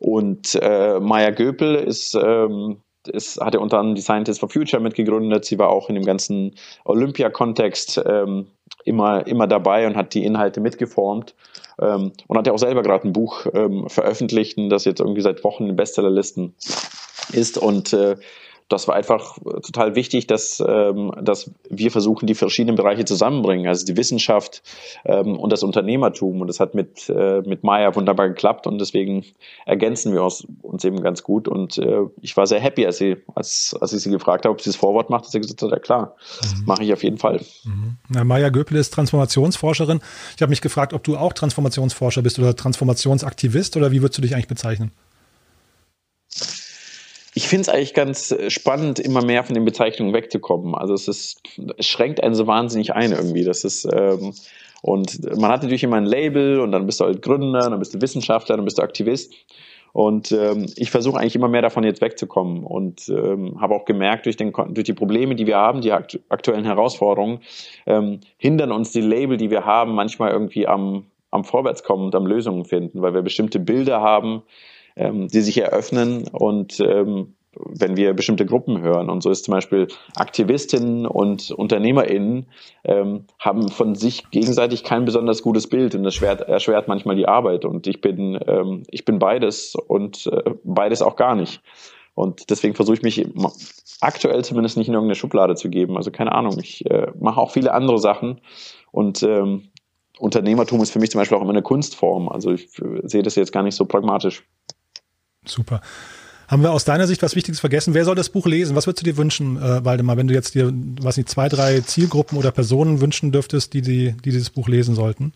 Und 0.00 0.58
äh, 0.60 0.98
Maya 0.98 1.30
Göpel 1.30 1.76
ist 1.76 2.18
ähm, 2.20 2.78
ist, 3.08 3.40
hat 3.40 3.54
er 3.54 3.60
unter 3.60 3.78
anderem 3.78 3.94
die 3.94 4.02
Scientists 4.02 4.40
for 4.40 4.48
Future 4.48 4.82
mitgegründet. 4.82 5.44
Sie 5.44 5.60
war 5.60 5.68
auch 5.68 5.88
in 5.88 5.94
dem 5.94 6.04
ganzen 6.04 6.56
Olympia-Kontext 6.84 8.02
ähm, 8.04 8.48
immer, 8.84 9.26
immer 9.26 9.46
dabei 9.46 9.86
und 9.86 9.96
hat 9.96 10.14
die 10.14 10.24
Inhalte 10.24 10.60
mitgeformt. 10.60 11.34
Ähm, 11.78 12.12
und 12.26 12.38
hat 12.38 12.46
ja 12.46 12.52
auch 12.52 12.58
selber 12.58 12.82
gerade 12.82 13.06
ein 13.06 13.12
Buch 13.12 13.46
ähm, 13.52 13.88
veröffentlicht, 13.88 14.58
das 14.70 14.86
jetzt 14.86 15.00
irgendwie 15.00 15.20
seit 15.20 15.44
Wochen 15.44 15.68
in 15.68 15.76
Bestsellerlisten 15.76 16.54
ist. 17.32 17.58
Und 17.58 17.92
äh, 17.92 18.16
das 18.68 18.88
war 18.88 18.96
einfach 18.96 19.38
total 19.62 19.94
wichtig, 19.94 20.26
dass, 20.26 20.62
ähm, 20.66 21.12
dass 21.22 21.52
wir 21.70 21.92
versuchen, 21.92 22.26
die 22.26 22.34
verschiedenen 22.34 22.74
Bereiche 22.74 23.04
zusammenbringen, 23.04 23.68
also 23.68 23.86
die 23.86 23.96
Wissenschaft 23.96 24.62
ähm, 25.04 25.38
und 25.38 25.52
das 25.52 25.62
Unternehmertum. 25.62 26.40
Und 26.40 26.48
das 26.48 26.58
hat 26.58 26.74
mit, 26.74 27.08
äh, 27.08 27.42
mit 27.42 27.62
Maya 27.62 27.94
wunderbar 27.94 28.28
geklappt 28.28 28.66
und 28.66 28.78
deswegen 28.80 29.24
ergänzen 29.66 30.12
wir 30.12 30.24
uns, 30.24 30.46
uns 30.62 30.84
eben 30.84 31.00
ganz 31.00 31.22
gut. 31.22 31.46
Und 31.46 31.78
äh, 31.78 32.00
ich 32.20 32.36
war 32.36 32.46
sehr 32.46 32.60
happy, 32.60 32.86
als, 32.86 32.98
sie, 32.98 33.16
als, 33.34 33.76
als 33.80 33.92
ich 33.92 34.02
sie 34.02 34.10
gefragt 34.10 34.44
habe, 34.44 34.52
ob 34.52 34.60
sie 34.60 34.70
das 34.70 34.76
Vorwort 34.76 35.10
macht, 35.10 35.26
dass 35.26 35.32
sie 35.32 35.40
gesagt 35.40 35.62
hat, 35.62 35.70
ja 35.70 35.78
klar, 35.78 36.16
mhm. 36.42 36.64
mache 36.66 36.82
ich 36.82 36.92
auf 36.92 37.04
jeden 37.04 37.18
Fall. 37.18 37.40
Mhm. 37.64 37.98
Na, 38.08 38.24
Maya 38.24 38.48
Göpel 38.48 38.78
ist 38.78 38.92
Transformationsforscherin. 38.92 40.00
Ich 40.34 40.42
habe 40.42 40.50
mich 40.50 40.60
gefragt, 40.60 40.92
ob 40.92 41.04
du 41.04 41.16
auch 41.16 41.32
Transformationsforscher 41.32 42.22
bist 42.22 42.38
oder 42.40 42.56
Transformationsaktivist 42.56 43.76
oder 43.76 43.92
wie 43.92 44.02
würdest 44.02 44.18
du 44.18 44.22
dich 44.22 44.34
eigentlich 44.34 44.48
bezeichnen? 44.48 44.90
Ich 47.36 47.48
finde 47.48 47.62
es 47.62 47.68
eigentlich 47.68 47.92
ganz 47.92 48.32
äh, 48.32 48.48
spannend, 48.48 48.98
immer 48.98 49.22
mehr 49.22 49.44
von 49.44 49.52
den 49.52 49.66
Bezeichnungen 49.66 50.14
wegzukommen. 50.14 50.74
Also 50.74 50.94
es 50.94 51.06
ist, 51.06 51.42
es 51.76 51.86
schränkt 51.86 52.22
einen 52.22 52.34
so 52.34 52.46
wahnsinnig 52.46 52.94
ein 52.94 53.12
irgendwie. 53.12 53.44
Das 53.44 53.62
ist, 53.62 53.86
ähm, 53.92 54.32
und 54.80 55.38
man 55.38 55.50
hat 55.50 55.62
natürlich 55.62 55.84
immer 55.84 55.98
ein 55.98 56.06
Label 56.06 56.60
und 56.60 56.72
dann 56.72 56.86
bist 56.86 56.98
du 56.98 57.04
halt 57.04 57.20
Gründer, 57.20 57.68
dann 57.68 57.78
bist 57.78 57.92
du 57.92 58.00
Wissenschaftler, 58.00 58.56
dann 58.56 58.64
bist 58.64 58.78
du 58.78 58.82
Aktivist. 58.82 59.34
Und 59.92 60.32
ähm, 60.32 60.64
ich 60.76 60.90
versuche 60.90 61.18
eigentlich 61.18 61.36
immer 61.36 61.48
mehr 61.48 61.60
davon 61.60 61.84
jetzt 61.84 62.00
wegzukommen 62.00 62.64
und 62.64 63.06
ähm, 63.10 63.60
habe 63.60 63.74
auch 63.74 63.84
gemerkt, 63.84 64.24
durch, 64.24 64.38
den, 64.38 64.54
durch 64.70 64.84
die 64.84 64.94
Probleme, 64.94 65.34
die 65.34 65.46
wir 65.46 65.58
haben, 65.58 65.82
die 65.82 65.92
akt 65.92 66.18
aktuellen 66.30 66.64
Herausforderungen, 66.64 67.40
ähm, 67.84 68.20
hindern 68.38 68.72
uns 68.72 68.92
die 68.92 69.02
Label, 69.02 69.36
die 69.36 69.50
wir 69.50 69.66
haben, 69.66 69.94
manchmal 69.94 70.30
irgendwie 70.30 70.66
am, 70.66 71.04
am 71.30 71.44
Vorwärtskommen 71.44 72.06
und 72.06 72.14
am 72.14 72.26
Lösungen 72.26 72.64
finden, 72.64 73.02
weil 73.02 73.12
wir 73.12 73.20
bestimmte 73.20 73.58
Bilder 73.58 74.00
haben, 74.00 74.42
ähm, 74.96 75.28
die 75.28 75.40
sich 75.40 75.58
eröffnen 75.58 76.28
und 76.32 76.80
ähm, 76.80 77.34
wenn 77.58 77.96
wir 77.96 78.12
bestimmte 78.12 78.46
Gruppen 78.46 78.82
hören. 78.82 79.08
Und 79.10 79.22
so 79.22 79.30
ist 79.30 79.44
zum 79.44 79.52
Beispiel 79.52 79.88
Aktivistinnen 80.14 81.06
und 81.06 81.50
UnternehmerInnen 81.50 82.46
ähm, 82.84 83.24
haben 83.38 83.68
von 83.68 83.94
sich 83.94 84.30
gegenseitig 84.30 84.84
kein 84.84 85.04
besonders 85.04 85.42
gutes 85.42 85.68
Bild 85.68 85.94
und 85.94 86.02
das 86.02 86.14
erschwert, 86.14 86.42
erschwert 86.42 86.88
manchmal 86.88 87.16
die 87.16 87.26
Arbeit. 87.26 87.64
Und 87.64 87.86
ich 87.86 88.00
bin, 88.00 88.38
ähm, 88.46 88.82
ich 88.90 89.04
bin 89.04 89.18
beides 89.18 89.74
und 89.74 90.26
äh, 90.26 90.50
beides 90.64 91.02
auch 91.02 91.16
gar 91.16 91.34
nicht. 91.34 91.62
Und 92.14 92.50
deswegen 92.50 92.74
versuche 92.74 92.96
ich 92.96 93.02
mich 93.02 93.26
aktuell 94.00 94.42
zumindest 94.44 94.76
nicht 94.76 94.88
in 94.88 94.94
irgendeine 94.94 95.16
Schublade 95.16 95.54
zu 95.54 95.68
geben. 95.68 95.96
Also 95.96 96.10
keine 96.10 96.32
Ahnung, 96.32 96.58
ich 96.58 96.88
äh, 96.90 97.08
mache 97.18 97.40
auch 97.40 97.50
viele 97.50 97.72
andere 97.72 97.98
Sachen 97.98 98.40
und 98.90 99.22
ähm, 99.22 99.68
Unternehmertum 100.18 100.80
ist 100.80 100.92
für 100.92 100.98
mich 100.98 101.10
zum 101.10 101.20
Beispiel 101.20 101.36
auch 101.36 101.42
immer 101.42 101.50
eine 101.50 101.62
Kunstform. 101.62 102.30
Also 102.30 102.52
ich 102.52 102.70
sehe 103.02 103.22
das 103.22 103.34
jetzt 103.34 103.52
gar 103.52 103.62
nicht 103.62 103.74
so 103.74 103.84
pragmatisch. 103.84 104.44
Super. 105.46 105.80
Haben 106.48 106.62
wir 106.62 106.72
aus 106.72 106.84
deiner 106.84 107.06
Sicht 107.06 107.22
was 107.22 107.34
Wichtiges 107.34 107.58
vergessen? 107.58 107.94
Wer 107.94 108.04
soll 108.04 108.14
das 108.14 108.28
Buch 108.28 108.46
lesen? 108.46 108.76
Was 108.76 108.86
würdest 108.86 109.04
du 109.04 109.10
dir 109.10 109.16
wünschen, 109.16 109.56
äh, 109.56 109.84
Waldemar, 109.84 110.16
wenn 110.16 110.28
du 110.28 110.34
jetzt 110.34 110.54
dir, 110.54 110.72
was 111.00 111.16
nicht, 111.16 111.28
zwei, 111.28 111.48
drei 111.48 111.80
Zielgruppen 111.80 112.38
oder 112.38 112.52
Personen 112.52 113.00
wünschen 113.00 113.32
dürftest, 113.32 113.74
die, 113.74 113.82
die, 113.82 114.12
die 114.12 114.30
dieses 114.30 114.50
Buch 114.50 114.68
lesen 114.68 114.94
sollten? 114.94 115.32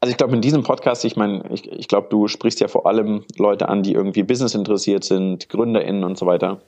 Also 0.00 0.10
ich 0.10 0.16
glaube, 0.16 0.34
in 0.34 0.42
diesem 0.42 0.62
Podcast, 0.62 1.04
ich 1.04 1.16
meine, 1.16 1.44
ich, 1.50 1.70
ich 1.70 1.88
glaube, 1.88 2.08
du 2.10 2.26
sprichst 2.28 2.60
ja 2.60 2.68
vor 2.68 2.86
allem 2.86 3.24
Leute 3.36 3.68
an, 3.68 3.82
die 3.82 3.92
irgendwie 3.92 4.24
Business 4.24 4.54
interessiert 4.54 5.04
sind, 5.04 5.48
GründerInnen 5.48 6.04
und 6.04 6.18
so 6.18 6.26
weiter. 6.26 6.60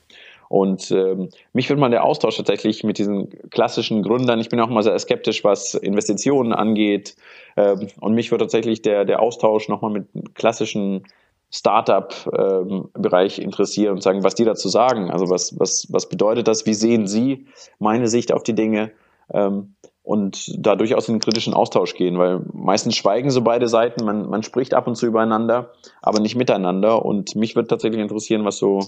Und 0.49 0.91
ähm, 0.93 1.29
mich 1.53 1.69
würde 1.69 1.81
mal 1.81 1.91
der 1.91 2.05
Austausch 2.05 2.37
tatsächlich 2.37 2.85
mit 2.85 2.97
diesen 2.97 3.29
klassischen 3.51 4.03
Gründern, 4.03 4.41
ich 4.41 4.49
bin 4.49 4.61
auch 4.61 4.71
mal 4.71 4.83
sehr 4.83 4.99
skeptisch, 4.99 5.45
was 5.45 5.75
Investitionen 5.75 6.55
angeht. 6.55 7.17
Ähm, 7.57 7.89
und 8.01 8.15
mich 8.15 8.31
würde 8.31 8.45
tatsächlich 8.45 8.81
der, 8.81 9.05
der 9.05 9.21
Austausch 9.21 9.69
nochmal 9.69 9.91
mit 9.91 10.07
klassischen 10.35 11.05
Startup-Bereich 11.51 13.39
ähm, 13.39 13.45
interessieren 13.45 13.95
und 13.95 14.03
sagen, 14.03 14.23
was 14.23 14.35
die 14.35 14.45
dazu 14.45 14.69
sagen. 14.69 15.11
Also 15.11 15.31
was, 15.31 15.59
was, 15.59 15.87
was 15.91 16.09
bedeutet 16.09 16.47
das? 16.47 16.67
Wie 16.67 16.75
sehen 16.75 17.07
Sie 17.07 17.47
meine 17.79 18.09
Sicht 18.09 18.33
auf 18.33 18.43
die 18.43 18.55
Dinge? 18.55 18.93
Ähm, 19.33 19.75
und 20.03 20.55
da 20.59 20.75
durchaus 20.75 21.07
in 21.09 21.15
einen 21.15 21.21
kritischen 21.21 21.53
Austausch 21.53 21.95
gehen, 21.95 22.17
weil 22.19 22.41
meistens 22.55 22.97
schweigen 22.97 23.31
so 23.31 23.43
beide 23.43 23.69
Seiten, 23.69 24.07
man, 24.07 24.27
man 24.29 24.43
spricht 24.43 24.73
ab 24.73 24.87
und 24.87 24.95
zu 24.95 25.07
übereinander, 25.07 25.73
aber 26.01 26.21
nicht 26.21 26.35
miteinander. 26.35 27.05
Und 27.05 27.37
mich 27.37 27.57
würde 27.57 27.69
tatsächlich 27.69 28.01
interessieren, 28.01 28.47
was 28.47 28.57
so 28.57 28.81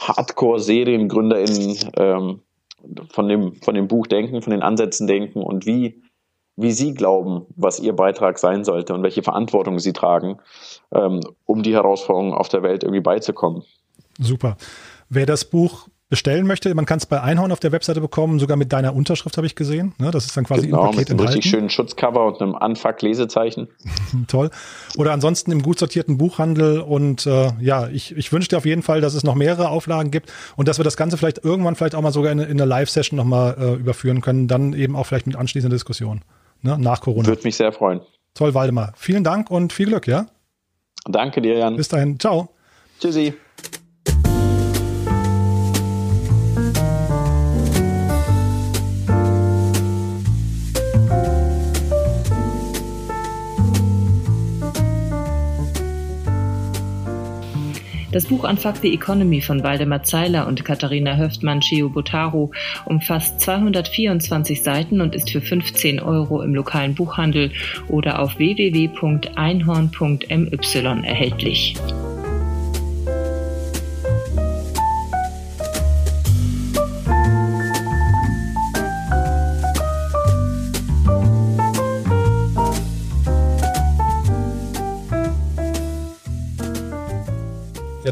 Hardcore-SeriengründerInnen 0.00 1.78
ähm, 1.96 2.40
von, 3.10 3.28
dem, 3.28 3.54
von 3.56 3.74
dem 3.74 3.88
Buch 3.88 4.06
denken, 4.06 4.42
von 4.42 4.50
den 4.50 4.62
Ansätzen 4.62 5.06
denken 5.06 5.40
und 5.42 5.64
wie, 5.64 6.02
wie 6.56 6.72
sie 6.72 6.94
glauben, 6.94 7.46
was 7.54 7.78
ihr 7.78 7.94
Beitrag 7.94 8.38
sein 8.38 8.64
sollte 8.64 8.94
und 8.94 9.02
welche 9.02 9.22
Verantwortung 9.22 9.78
sie 9.78 9.92
tragen, 9.92 10.38
ähm, 10.92 11.20
um 11.44 11.62
die 11.62 11.74
Herausforderungen 11.74 12.32
auf 12.32 12.48
der 12.48 12.62
Welt 12.62 12.82
irgendwie 12.82 13.02
beizukommen. 13.02 13.62
Super. 14.18 14.56
Wer 15.08 15.26
das 15.26 15.44
Buch 15.44 15.88
bestellen 16.08 16.46
möchte, 16.46 16.72
man 16.74 16.86
kann 16.86 16.98
es 16.98 17.06
bei 17.06 17.20
Einhorn 17.20 17.50
auf 17.50 17.58
der 17.58 17.72
Webseite 17.72 18.00
bekommen, 18.00 18.38
sogar 18.38 18.56
mit 18.56 18.72
deiner 18.72 18.94
Unterschrift 18.94 19.36
habe 19.36 19.46
ich 19.46 19.56
gesehen. 19.56 19.92
Ne? 19.98 20.12
Das 20.12 20.24
ist 20.24 20.36
dann 20.36 20.44
quasi 20.44 20.66
genau, 20.66 20.78
im 20.78 20.84
Paket 20.86 20.98
mit 20.98 21.10
einem 21.10 21.18
enthalten. 21.18 21.34
richtig 21.34 21.50
schönen 21.50 21.68
Schutzcover 21.68 22.26
und 22.26 22.40
einem 22.40 22.54
Anfuck-Lesezeichen. 22.54 23.68
Toll. 24.28 24.50
Oder 24.96 25.12
ansonsten 25.12 25.50
im 25.50 25.62
gut 25.62 25.80
sortierten 25.80 26.16
Buchhandel 26.16 26.80
und 26.80 27.26
äh, 27.26 27.50
ja, 27.60 27.88
ich, 27.88 28.16
ich 28.16 28.32
wünsche 28.32 28.48
dir 28.48 28.58
auf 28.58 28.66
jeden 28.66 28.82
Fall, 28.82 29.00
dass 29.00 29.14
es 29.14 29.24
noch 29.24 29.34
mehrere 29.34 29.68
Auflagen 29.68 30.12
gibt 30.12 30.32
und 30.54 30.68
dass 30.68 30.78
wir 30.78 30.84
das 30.84 30.96
Ganze 30.96 31.16
vielleicht 31.16 31.44
irgendwann 31.44 31.74
vielleicht 31.74 31.96
auch 31.96 32.02
mal 32.02 32.12
sogar 32.12 32.30
in, 32.30 32.38
in 32.38 32.50
einer 32.52 32.66
Live-Session 32.66 33.16
nochmal 33.16 33.56
äh, 33.58 33.74
überführen 33.74 34.20
können, 34.20 34.46
dann 34.46 34.74
eben 34.74 34.94
auch 34.94 35.06
vielleicht 35.06 35.26
mit 35.26 35.34
anschließender 35.34 35.74
Diskussion 35.74 36.22
ne? 36.62 36.78
nach 36.78 37.00
Corona. 37.00 37.26
Würde 37.26 37.42
mich 37.44 37.56
sehr 37.56 37.72
freuen. 37.72 38.00
Toll, 38.34 38.54
Waldemar. 38.54 38.92
Vielen 38.96 39.24
Dank 39.24 39.50
und 39.50 39.72
viel 39.72 39.86
Glück, 39.86 40.06
ja? 40.06 40.26
Danke 41.06 41.40
dir, 41.40 41.56
Jan. 41.56 41.76
Bis 41.76 41.88
dahin. 41.88 42.18
Ciao. 42.18 42.48
Tschüssi. 43.00 43.34
Das 58.16 58.24
Buch 58.24 58.48
Unfuck 58.48 58.78
the 58.78 58.94
Economy 58.94 59.42
von 59.42 59.62
Waldemar 59.62 60.02
Zeiler 60.02 60.46
und 60.46 60.64
Katharina 60.64 61.18
Höftmann-Cheobotaro 61.18 62.50
umfasst 62.86 63.42
224 63.42 64.62
Seiten 64.62 65.02
und 65.02 65.14
ist 65.14 65.28
für 65.28 65.42
15 65.42 66.00
Euro 66.00 66.40
im 66.40 66.54
lokalen 66.54 66.94
Buchhandel 66.94 67.52
oder 67.88 68.20
auf 68.20 68.38
www.einhorn.my 68.38 71.04
erhältlich. 71.04 71.74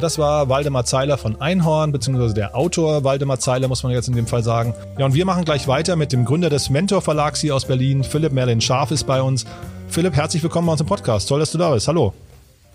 Das 0.04 0.18
war 0.18 0.50
Waldemar 0.50 0.84
Zeiler 0.84 1.16
von 1.16 1.40
Einhorn, 1.40 1.90
beziehungsweise 1.90 2.34
der 2.34 2.54
Autor 2.54 3.04
Waldemar 3.04 3.38
Zeiler, 3.38 3.68
muss 3.68 3.82
man 3.84 3.92
jetzt 3.92 4.06
in 4.06 4.14
dem 4.14 4.26
Fall 4.26 4.42
sagen. 4.42 4.74
Ja, 4.98 5.06
und 5.06 5.14
wir 5.14 5.24
machen 5.24 5.46
gleich 5.46 5.66
weiter 5.66 5.96
mit 5.96 6.12
dem 6.12 6.26
Gründer 6.26 6.50
des 6.50 6.68
Mentor 6.68 7.00
Verlags 7.00 7.40
hier 7.40 7.54
aus 7.54 7.64
Berlin. 7.64 8.04
Philipp 8.04 8.32
Merlin 8.32 8.60
Scharf 8.60 8.90
ist 8.90 9.04
bei 9.04 9.22
uns. 9.22 9.46
Philipp, 9.88 10.14
herzlich 10.14 10.42
willkommen 10.42 10.66
bei 10.66 10.72
uns 10.72 10.82
im 10.82 10.86
Podcast. 10.86 11.26
Toll, 11.26 11.40
dass 11.40 11.52
du 11.52 11.58
da 11.58 11.72
bist. 11.72 11.88
Hallo. 11.88 12.12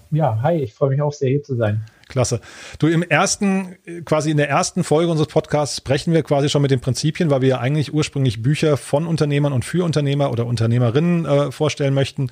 Ja, 0.10 0.40
hi, 0.42 0.56
ich 0.56 0.74
freue 0.74 0.90
mich 0.90 1.04
auch 1.04 1.14
sehr, 1.14 1.30
hier 1.30 1.44
zu 1.44 1.56
sein. 1.56 1.86
Klasse. 2.08 2.42
Du, 2.80 2.88
im 2.88 3.04
ersten, 3.04 3.76
quasi 4.06 4.32
in 4.32 4.38
der 4.38 4.50
ersten 4.50 4.84
Folge 4.84 5.12
unseres 5.12 5.32
Podcasts 5.32 5.78
sprechen 5.78 6.16
wir 6.16 6.24
quasi 6.24 6.50
schon 6.50 6.64
mit 6.64 6.72
den 6.72 6.80
Prinzipien, 6.80 7.30
weil 7.30 7.42
wir 7.42 7.50
ja 7.50 7.60
eigentlich 7.60 7.94
ursprünglich 7.94 8.42
Bücher 8.42 8.76
von 8.76 9.06
Unternehmern 9.06 9.54
und 9.54 9.66
für 9.66 9.86
Unternehmer 9.86 10.32
oder 10.32 10.48
Unternehmerinnen 10.48 11.26
äh, 11.26 11.52
vorstellen 11.52 11.94
möchten. 11.94 12.32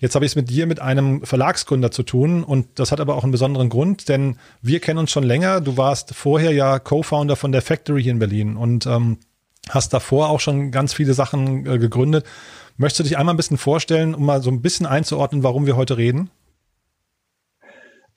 Jetzt 0.00 0.14
habe 0.14 0.24
ich 0.24 0.32
es 0.32 0.36
mit 0.36 0.48
dir 0.48 0.66
mit 0.66 0.80
einem 0.80 1.24
Verlagsgründer 1.24 1.90
zu 1.90 2.04
tun 2.04 2.44
und 2.44 2.78
das 2.78 2.92
hat 2.92 3.00
aber 3.00 3.16
auch 3.16 3.24
einen 3.24 3.32
besonderen 3.32 3.68
Grund, 3.68 4.08
denn 4.08 4.36
wir 4.62 4.78
kennen 4.78 4.98
uns 4.98 5.10
schon 5.10 5.24
länger. 5.24 5.60
Du 5.60 5.76
warst 5.76 6.14
vorher 6.14 6.52
ja 6.52 6.78
Co-Founder 6.78 7.34
von 7.34 7.50
der 7.50 7.62
Factory 7.62 8.02
hier 8.02 8.12
in 8.12 8.20
Berlin 8.20 8.56
und 8.56 8.86
ähm, 8.86 9.18
hast 9.68 9.92
davor 9.92 10.28
auch 10.28 10.40
schon 10.40 10.70
ganz 10.70 10.94
viele 10.94 11.14
Sachen 11.14 11.66
äh, 11.66 11.78
gegründet. 11.78 12.24
Möchtest 12.76 13.00
du 13.00 13.04
dich 13.04 13.18
einmal 13.18 13.34
ein 13.34 13.36
bisschen 13.36 13.58
vorstellen, 13.58 14.14
um 14.14 14.24
mal 14.24 14.40
so 14.40 14.50
ein 14.50 14.62
bisschen 14.62 14.86
einzuordnen, 14.86 15.42
warum 15.42 15.66
wir 15.66 15.76
heute 15.76 15.96
reden? 15.96 16.30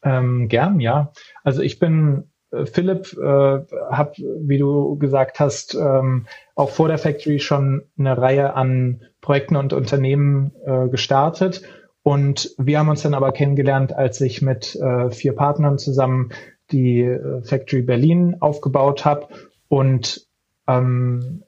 Ähm, 0.04 0.48
gern, 0.48 0.80
ja. 0.80 1.12
Also 1.44 1.62
ich 1.62 1.80
bin 1.80 2.31
Philipp, 2.66 3.14
äh, 3.18 3.22
habe, 3.22 4.14
wie 4.18 4.58
du 4.58 4.98
gesagt 4.98 5.40
hast, 5.40 5.76
ähm, 5.76 6.28
auch 6.56 6.70
vor 6.70 6.88
der 6.88 6.98
Factory 6.98 7.40
schon 7.40 7.84
eine 7.98 8.18
Reihe 8.18 8.54
an 8.54 9.02
Projekten 9.22 9.56
und 9.56 9.74
Unternehmen 9.74 10.52
äh, 10.66 10.88
gestartet. 10.90 11.62
Und 12.04 12.54
wir 12.58 12.80
haben 12.80 12.90
uns 12.90 13.04
dann 13.04 13.14
aber 13.14 13.32
kennengelernt, 13.32 13.94
als 13.94 14.20
ich 14.22 14.42
mit 14.42 14.76
äh, 14.76 15.12
vier 15.12 15.34
Partnern 15.34 15.78
zusammen 15.78 16.32
die 16.72 17.02
äh, 17.02 17.44
Factory 17.44 17.84
Berlin 17.84 18.38
aufgebaut 18.40 19.06
habe. 19.06 19.28
Und 19.68 20.26
ähm, 20.68 21.44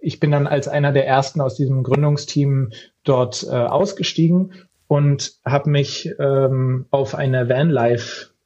ich 0.00 0.20
bin 0.20 0.32
dann 0.32 0.46
als 0.46 0.68
einer 0.68 0.92
der 0.92 1.06
ersten 1.06 1.40
aus 1.40 1.54
diesem 1.54 1.82
Gründungsteam 1.82 2.70
dort 3.04 3.46
äh, 3.48 3.54
ausgestiegen 3.54 4.52
und 4.88 5.34
habe 5.44 5.70
mich 5.70 6.12
ähm, 6.18 6.86
auf 6.90 7.14
eine 7.14 7.48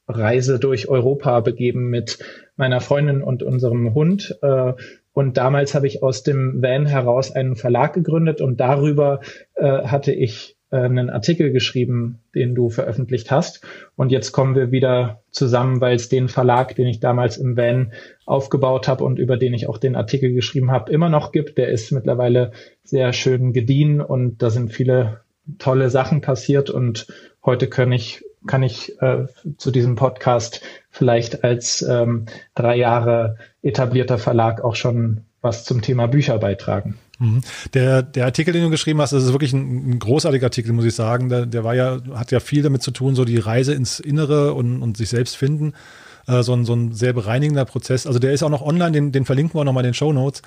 Vanlife-Reise 0.06 0.58
durch 0.58 0.88
Europa 0.88 1.40
begeben 1.40 1.88
mit 1.88 2.18
meiner 2.56 2.80
Freundin 2.80 3.22
und 3.22 3.42
unserem 3.42 3.94
Hund. 3.94 4.38
Äh, 4.42 4.74
und 5.12 5.36
damals 5.36 5.74
habe 5.74 5.86
ich 5.86 6.02
aus 6.02 6.22
dem 6.22 6.62
Van 6.62 6.86
heraus 6.86 7.32
einen 7.32 7.56
Verlag 7.56 7.94
gegründet 7.94 8.40
und 8.40 8.60
darüber 8.60 9.20
äh, 9.54 9.64
hatte 9.64 10.12
ich 10.12 10.56
äh, 10.70 10.76
einen 10.76 11.10
Artikel 11.10 11.52
geschrieben, 11.52 12.20
den 12.34 12.54
du 12.54 12.68
veröffentlicht 12.68 13.30
hast. 13.30 13.62
Und 13.96 14.12
jetzt 14.12 14.32
kommen 14.32 14.54
wir 14.54 14.70
wieder 14.72 15.22
zusammen, 15.30 15.80
weil 15.80 15.96
es 15.96 16.08
den 16.08 16.28
Verlag, 16.28 16.74
den 16.74 16.86
ich 16.86 17.00
damals 17.00 17.38
im 17.38 17.56
Van 17.56 17.92
aufgebaut 18.26 18.88
habe 18.88 19.04
und 19.04 19.18
über 19.18 19.36
den 19.36 19.54
ich 19.54 19.68
auch 19.68 19.78
den 19.78 19.96
Artikel 19.96 20.32
geschrieben 20.32 20.70
habe, 20.70 20.92
immer 20.92 21.08
noch 21.08 21.32
gibt. 21.32 21.56
Der 21.56 21.68
ist 21.68 21.92
mittlerweile 21.92 22.52
sehr 22.82 23.12
schön 23.12 23.52
gediehen 23.52 24.00
und 24.00 24.42
da 24.42 24.50
sind 24.50 24.72
viele 24.72 25.20
tolle 25.58 25.90
Sachen 25.90 26.20
passiert 26.20 26.70
und 26.70 27.06
heute 27.44 27.68
kann 27.68 27.92
ich 27.92 28.25
kann 28.46 28.62
ich 28.62 29.00
äh, 29.00 29.26
zu 29.58 29.70
diesem 29.70 29.96
Podcast 29.96 30.62
vielleicht 30.90 31.44
als 31.44 31.82
ähm, 31.82 32.26
drei 32.54 32.76
Jahre 32.76 33.36
etablierter 33.62 34.18
Verlag 34.18 34.62
auch 34.62 34.76
schon 34.76 35.22
was 35.42 35.64
zum 35.64 35.82
Thema 35.82 36.08
Bücher 36.08 36.38
beitragen. 36.38 36.96
Mhm. 37.18 37.40
Der, 37.72 38.02
der 38.02 38.24
Artikel, 38.26 38.52
den 38.52 38.64
du 38.64 38.70
geschrieben 38.70 39.00
hast, 39.00 39.12
das 39.12 39.24
ist 39.24 39.32
wirklich 39.32 39.52
ein, 39.52 39.90
ein 39.90 39.98
großartiger 39.98 40.46
Artikel, 40.46 40.72
muss 40.72 40.84
ich 40.84 40.94
sagen. 40.94 41.28
Der, 41.28 41.46
der 41.46 41.64
war 41.64 41.74
ja, 41.74 41.98
hat 42.14 42.30
ja 42.30 42.40
viel 42.40 42.62
damit 42.62 42.82
zu 42.82 42.90
tun, 42.90 43.14
so 43.14 43.24
die 43.24 43.38
Reise 43.38 43.74
ins 43.74 44.00
Innere 44.00 44.54
und, 44.54 44.82
und 44.82 44.96
sich 44.96 45.08
selbst 45.08 45.36
finden. 45.36 45.72
Äh, 46.26 46.42
so, 46.42 46.52
ein, 46.52 46.64
so 46.64 46.74
ein 46.74 46.92
sehr 46.92 47.12
bereinigender 47.12 47.64
Prozess. 47.64 48.06
Also 48.06 48.18
der 48.18 48.32
ist 48.32 48.42
auch 48.42 48.50
noch 48.50 48.62
online, 48.62 48.92
den, 48.92 49.12
den 49.12 49.24
verlinken 49.24 49.58
wir 49.58 49.64
nochmal 49.64 49.84
in 49.84 49.90
den 49.90 49.94
Show 49.94 50.12
Notes. 50.12 50.42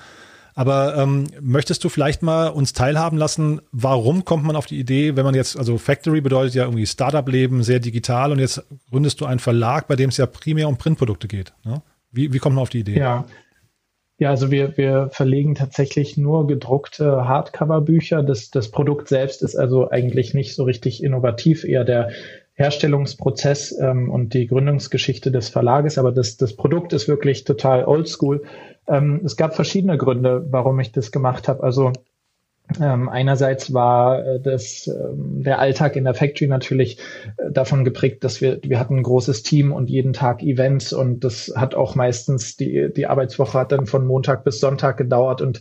Aber 0.60 0.94
ähm, 0.94 1.26
möchtest 1.40 1.82
du 1.84 1.88
vielleicht 1.88 2.22
mal 2.22 2.48
uns 2.48 2.74
teilhaben 2.74 3.16
lassen, 3.16 3.62
warum 3.72 4.26
kommt 4.26 4.44
man 4.44 4.56
auf 4.56 4.66
die 4.66 4.78
Idee, 4.78 5.16
wenn 5.16 5.24
man 5.24 5.34
jetzt, 5.34 5.58
also 5.58 5.78
Factory 5.78 6.20
bedeutet 6.20 6.54
ja 6.54 6.64
irgendwie 6.64 6.84
Startup-Leben, 6.84 7.62
sehr 7.62 7.78
digital 7.78 8.30
und 8.30 8.40
jetzt 8.40 8.62
gründest 8.90 9.22
du 9.22 9.24
einen 9.24 9.40
Verlag, 9.40 9.88
bei 9.88 9.96
dem 9.96 10.10
es 10.10 10.18
ja 10.18 10.26
primär 10.26 10.68
um 10.68 10.76
Printprodukte 10.76 11.28
geht. 11.28 11.54
Ne? 11.64 11.80
Wie, 12.12 12.34
wie 12.34 12.38
kommt 12.38 12.56
man 12.56 12.62
auf 12.62 12.68
die 12.68 12.80
Idee? 12.80 12.98
Ja. 12.98 13.24
Ja, 14.18 14.28
also 14.28 14.50
wir, 14.50 14.76
wir 14.76 15.08
verlegen 15.10 15.54
tatsächlich 15.54 16.18
nur 16.18 16.46
gedruckte 16.46 17.26
Hardcover-Bücher. 17.26 18.22
Das, 18.22 18.50
das 18.50 18.70
Produkt 18.70 19.08
selbst 19.08 19.40
ist 19.40 19.56
also 19.56 19.90
eigentlich 19.90 20.34
nicht 20.34 20.54
so 20.54 20.64
richtig 20.64 21.02
innovativ, 21.02 21.64
eher 21.64 21.84
der 21.84 22.10
Herstellungsprozess 22.52 23.74
ähm, 23.80 24.10
und 24.10 24.34
die 24.34 24.46
Gründungsgeschichte 24.46 25.30
des 25.30 25.48
Verlages, 25.48 25.96
aber 25.96 26.12
das, 26.12 26.36
das 26.36 26.54
Produkt 26.54 26.92
ist 26.92 27.08
wirklich 27.08 27.44
total 27.44 27.86
oldschool. 27.86 28.42
Ähm, 28.90 29.20
es 29.24 29.36
gab 29.36 29.54
verschiedene 29.54 29.96
Gründe, 29.96 30.46
warum 30.50 30.80
ich 30.80 30.92
das 30.92 31.12
gemacht 31.12 31.48
habe. 31.48 31.62
Also 31.62 31.92
ähm, 32.80 33.08
einerseits 33.08 33.72
war 33.72 34.24
äh, 34.24 34.40
das, 34.40 34.86
äh, 34.86 34.92
der 35.14 35.58
Alltag 35.58 35.96
in 35.96 36.04
der 36.04 36.14
Factory 36.14 36.46
natürlich 36.46 36.98
äh, 37.36 37.50
davon 37.50 37.84
geprägt, 37.84 38.22
dass 38.22 38.40
wir, 38.40 38.60
wir 38.62 38.78
hatten 38.78 38.98
ein 38.98 39.02
großes 39.02 39.42
Team 39.42 39.72
und 39.72 39.90
jeden 39.90 40.12
Tag 40.12 40.42
Events 40.42 40.92
und 40.92 41.24
das 41.24 41.52
hat 41.56 41.74
auch 41.74 41.94
meistens 41.94 42.56
die, 42.56 42.92
die 42.94 43.06
Arbeitswoche 43.06 43.58
hat 43.58 43.72
dann 43.72 43.86
von 43.86 44.06
Montag 44.06 44.44
bis 44.44 44.60
Sonntag 44.60 44.98
gedauert 44.98 45.40
und 45.40 45.60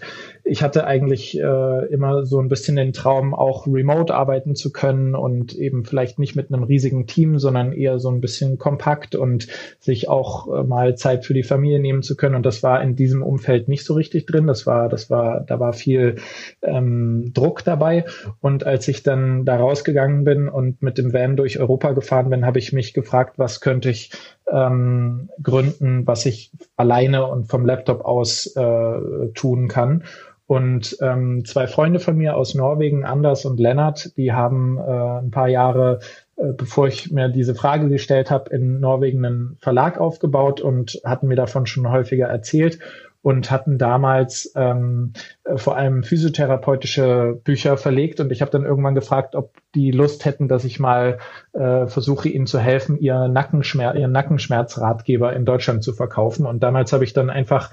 ich 0.49 0.63
hatte 0.63 0.85
eigentlich 0.85 1.39
äh, 1.39 1.85
immer 1.85 2.25
so 2.25 2.39
ein 2.39 2.49
bisschen 2.49 2.75
den 2.75 2.91
Traum, 2.91 3.33
auch 3.35 3.67
remote 3.67 4.13
arbeiten 4.13 4.55
zu 4.55 4.71
können 4.71 5.13
und 5.15 5.53
eben 5.53 5.85
vielleicht 5.85 6.17
nicht 6.17 6.35
mit 6.35 6.51
einem 6.51 6.63
riesigen 6.63 7.05
Team, 7.05 7.37
sondern 7.37 7.71
eher 7.71 7.99
so 7.99 8.09
ein 8.09 8.19
bisschen 8.19 8.57
kompakt 8.57 9.15
und 9.15 9.47
sich 9.79 10.09
auch 10.09 10.47
äh, 10.47 10.63
mal 10.63 10.95
Zeit 10.95 11.25
für 11.25 11.33
die 11.33 11.43
Familie 11.43 11.79
nehmen 11.79 12.01
zu 12.01 12.17
können. 12.17 12.35
Und 12.35 12.45
das 12.45 12.63
war 12.63 12.81
in 12.81 12.95
diesem 12.95 13.21
Umfeld 13.21 13.67
nicht 13.67 13.85
so 13.85 13.93
richtig 13.93 14.25
drin. 14.25 14.47
Das 14.47 14.65
war, 14.65 14.89
das 14.89 15.09
war, 15.09 15.41
da 15.41 15.59
war 15.59 15.73
viel 15.73 16.15
ähm, 16.61 17.31
Druck 17.33 17.63
dabei. 17.63 18.05
Und 18.41 18.65
als 18.65 18.87
ich 18.87 19.03
dann 19.03 19.45
da 19.45 19.57
rausgegangen 19.57 20.23
bin 20.23 20.49
und 20.49 20.81
mit 20.81 20.97
dem 20.97 21.13
Van 21.13 21.37
durch 21.37 21.59
Europa 21.59 21.91
gefahren 21.91 22.29
bin, 22.29 22.45
habe 22.45 22.59
ich 22.59 22.73
mich 22.73 22.93
gefragt, 22.93 23.37
was 23.37 23.61
könnte 23.61 23.89
ich 23.89 24.11
ähm, 24.51 25.29
gründen, 25.41 26.07
was 26.07 26.25
ich 26.25 26.51
alleine 26.75 27.27
und 27.27 27.49
vom 27.49 27.65
Laptop 27.65 28.01
aus 28.01 28.47
äh, 28.55 29.29
tun 29.35 29.67
kann. 29.67 30.03
Und 30.49 30.97
ähm, 30.99 31.45
zwei 31.45 31.67
Freunde 31.67 31.99
von 31.99 32.17
mir 32.17 32.35
aus 32.35 32.55
Norwegen, 32.55 33.05
Anders 33.05 33.45
und 33.45 33.59
Lennart, 33.59 34.17
die 34.17 34.33
haben 34.33 34.79
äh, 34.79 35.19
ein 35.19 35.29
paar 35.29 35.47
Jahre, 35.47 35.99
äh, 36.37 36.53
bevor 36.53 36.87
ich 36.87 37.11
mir 37.11 37.29
diese 37.29 37.53
Frage 37.53 37.87
gestellt 37.87 38.31
habe, 38.31 38.49
in 38.49 38.79
Norwegen 38.79 39.23
einen 39.23 39.57
Verlag 39.61 39.99
aufgebaut 39.99 40.59
und 40.59 41.01
hatten 41.05 41.27
mir 41.27 41.35
davon 41.35 41.67
schon 41.67 41.91
häufiger 41.91 42.25
erzählt 42.25 42.79
und 43.21 43.51
hatten 43.51 43.77
damals 43.77 44.51
ähm, 44.55 45.13
äh, 45.43 45.57
vor 45.57 45.75
allem 45.75 46.03
physiotherapeutische 46.03 47.39
Bücher 47.43 47.77
verlegt. 47.77 48.19
Und 48.19 48.31
ich 48.31 48.41
habe 48.41 48.49
dann 48.49 48.65
irgendwann 48.65 48.95
gefragt, 48.95 49.35
ob 49.35 49.53
die 49.75 49.91
Lust 49.91 50.25
hätten, 50.25 50.47
dass 50.47 50.63
ich 50.63 50.79
mal 50.79 51.19
äh, 51.53 51.85
versuche, 51.85 52.27
ihnen 52.27 52.47
zu 52.47 52.57
helfen, 52.59 52.97
ihr 52.97 53.27
Nackenschmerz, 53.27 53.95
ihren 53.95 54.13
Nackenschmerzratgeber 54.13 55.31
in 55.33 55.45
Deutschland 55.45 55.83
zu 55.83 55.93
verkaufen. 55.93 56.47
Und 56.47 56.63
damals 56.63 56.91
habe 56.91 57.03
ich 57.03 57.13
dann 57.13 57.29
einfach 57.29 57.71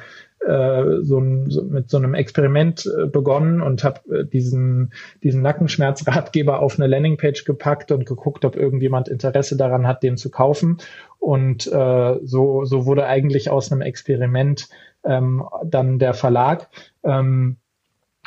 so, 1.02 1.18
ein, 1.18 1.50
so 1.50 1.62
mit 1.62 1.90
so 1.90 1.96
einem 1.96 2.14
Experiment 2.14 2.86
äh, 2.86 3.06
begonnen 3.06 3.60
und 3.60 3.82
habe 3.84 4.00
äh, 4.14 4.24
diesen, 4.24 4.92
diesen 5.22 5.42
Nackenschmerzratgeber 5.42 6.60
auf 6.60 6.78
eine 6.78 6.86
Landingpage 6.86 7.44
gepackt 7.44 7.90
und 7.90 8.06
geguckt, 8.06 8.44
ob 8.44 8.56
irgendjemand 8.56 9.08
Interesse 9.08 9.56
daran 9.56 9.86
hat, 9.86 10.02
den 10.02 10.16
zu 10.16 10.30
kaufen. 10.30 10.78
Und 11.18 11.66
äh, 11.66 12.18
so, 12.22 12.64
so 12.64 12.86
wurde 12.86 13.06
eigentlich 13.06 13.50
aus 13.50 13.72
einem 13.72 13.80
Experiment 13.80 14.68
ähm, 15.04 15.44
dann 15.64 15.98
der 15.98 16.14
Verlag. 16.14 16.68
Ähm, 17.02 17.56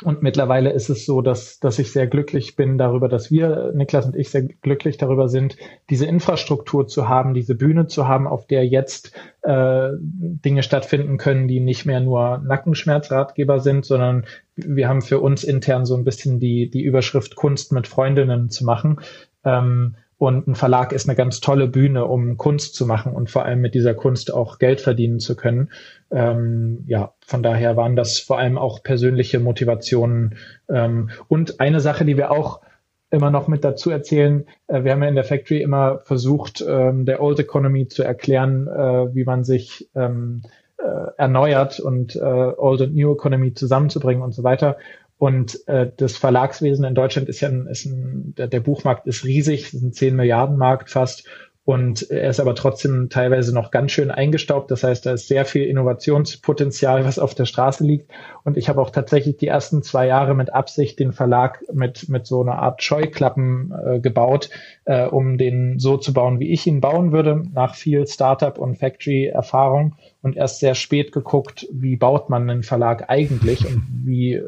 und 0.02 0.22
mittlerweile 0.22 0.70
ist 0.70 0.88
es 0.88 1.04
so, 1.04 1.20
dass, 1.20 1.60
dass 1.60 1.78
ich 1.78 1.92
sehr 1.92 2.06
glücklich 2.06 2.56
bin 2.56 2.78
darüber, 2.78 3.08
dass 3.08 3.30
wir, 3.30 3.72
Niklas 3.74 4.06
und 4.06 4.16
ich, 4.16 4.30
sehr 4.30 4.42
glücklich 4.42 4.96
darüber 4.96 5.28
sind, 5.28 5.56
diese 5.90 6.06
Infrastruktur 6.06 6.86
zu 6.86 7.08
haben, 7.08 7.34
diese 7.34 7.54
Bühne 7.54 7.86
zu 7.86 8.08
haben, 8.08 8.26
auf 8.26 8.46
der 8.46 8.66
jetzt 8.66 9.12
äh, 9.42 9.88
Dinge 10.00 10.62
stattfinden 10.62 11.18
können, 11.18 11.48
die 11.48 11.60
nicht 11.60 11.84
mehr 11.84 12.00
nur 12.00 12.38
Nackenschmerzratgeber 12.38 13.60
sind, 13.60 13.84
sondern 13.84 14.24
wir 14.56 14.88
haben 14.88 15.02
für 15.02 15.20
uns 15.20 15.44
intern 15.44 15.84
so 15.84 15.96
ein 15.96 16.04
bisschen 16.04 16.40
die, 16.40 16.70
die 16.70 16.82
Überschrift 16.82 17.36
Kunst 17.36 17.72
mit 17.72 17.86
Freundinnen 17.86 18.48
zu 18.48 18.64
machen. 18.64 19.00
Ähm, 19.44 19.96
und 20.20 20.46
ein 20.46 20.54
Verlag 20.54 20.92
ist 20.92 21.08
eine 21.08 21.16
ganz 21.16 21.40
tolle 21.40 21.66
Bühne, 21.66 22.04
um 22.04 22.36
Kunst 22.36 22.74
zu 22.74 22.84
machen 22.84 23.14
und 23.14 23.30
vor 23.30 23.46
allem 23.46 23.62
mit 23.62 23.74
dieser 23.74 23.94
Kunst 23.94 24.30
auch 24.34 24.58
Geld 24.58 24.82
verdienen 24.82 25.18
zu 25.18 25.34
können. 25.34 25.70
Ähm, 26.10 26.84
ja, 26.86 27.14
von 27.26 27.42
daher 27.42 27.78
waren 27.78 27.96
das 27.96 28.18
vor 28.18 28.38
allem 28.38 28.58
auch 28.58 28.82
persönliche 28.82 29.40
Motivationen. 29.40 30.36
Ähm, 30.68 31.08
und 31.28 31.58
eine 31.58 31.80
Sache, 31.80 32.04
die 32.04 32.18
wir 32.18 32.32
auch 32.32 32.60
immer 33.08 33.30
noch 33.30 33.48
mit 33.48 33.64
dazu 33.64 33.88
erzählen, 33.88 34.44
äh, 34.66 34.84
wir 34.84 34.92
haben 34.92 35.02
ja 35.02 35.08
in 35.08 35.14
der 35.14 35.24
Factory 35.24 35.62
immer 35.62 36.00
versucht, 36.00 36.62
ähm, 36.68 37.06
der 37.06 37.22
Old 37.22 37.38
Economy 37.38 37.88
zu 37.88 38.02
erklären, 38.02 38.68
äh, 38.68 39.14
wie 39.14 39.24
man 39.24 39.42
sich 39.42 39.88
ähm, 39.94 40.42
äh, 40.76 41.12
erneuert 41.16 41.80
und 41.80 42.14
äh, 42.14 42.18
Old 42.18 42.82
und 42.82 42.94
New 42.94 43.14
Economy 43.14 43.54
zusammenzubringen 43.54 44.22
und 44.22 44.32
so 44.32 44.44
weiter. 44.44 44.76
Und 45.20 45.68
äh, 45.68 45.90
das 45.98 46.16
Verlagswesen 46.16 46.82
in 46.86 46.94
Deutschland 46.94 47.28
ist 47.28 47.42
ja 47.42 47.50
ein, 47.50 47.66
ist 47.66 47.84
ein 47.84 48.32
der, 48.38 48.46
der 48.46 48.60
Buchmarkt 48.60 49.06
ist 49.06 49.22
riesig, 49.22 49.74
ist 49.74 49.82
ein 49.82 49.92
10 49.92 50.16
Milliarden 50.16 50.56
Markt 50.56 50.88
fast. 50.88 51.28
Und 51.66 52.10
er 52.10 52.30
ist 52.30 52.40
aber 52.40 52.54
trotzdem 52.54 53.10
teilweise 53.10 53.54
noch 53.54 53.70
ganz 53.70 53.92
schön 53.92 54.10
eingestaubt. 54.10 54.70
Das 54.70 54.82
heißt, 54.82 55.04
da 55.04 55.12
ist 55.12 55.28
sehr 55.28 55.44
viel 55.44 55.66
Innovationspotenzial, 55.66 57.04
was 57.04 57.18
auf 57.18 57.34
der 57.34 57.44
Straße 57.44 57.84
liegt. 57.84 58.10
Und 58.44 58.56
ich 58.56 58.70
habe 58.70 58.80
auch 58.80 58.88
tatsächlich 58.88 59.36
die 59.36 59.48
ersten 59.48 59.82
zwei 59.82 60.06
Jahre 60.06 60.34
mit 60.34 60.54
Absicht 60.54 60.98
den 60.98 61.12
Verlag 61.12 61.62
mit, 61.70 62.08
mit 62.08 62.26
so 62.26 62.40
einer 62.40 62.58
Art 62.58 62.82
Scheuklappen 62.82 63.74
äh, 63.84 64.00
gebaut, 64.00 64.48
äh, 64.86 65.04
um 65.04 65.36
den 65.36 65.78
so 65.78 65.98
zu 65.98 66.14
bauen, 66.14 66.40
wie 66.40 66.50
ich 66.50 66.66
ihn 66.66 66.80
bauen 66.80 67.12
würde, 67.12 67.42
nach 67.52 67.74
viel 67.74 68.06
Startup 68.06 68.56
und 68.56 68.78
Factory-Erfahrung 68.78 69.96
und 70.22 70.36
erst 70.36 70.60
sehr 70.60 70.74
spät 70.74 71.12
geguckt, 71.12 71.66
wie 71.72 71.96
baut 71.96 72.28
man 72.28 72.48
einen 72.48 72.62
Verlag 72.62 73.08
eigentlich 73.08 73.66
und 73.66 73.82
wie, 74.04 74.40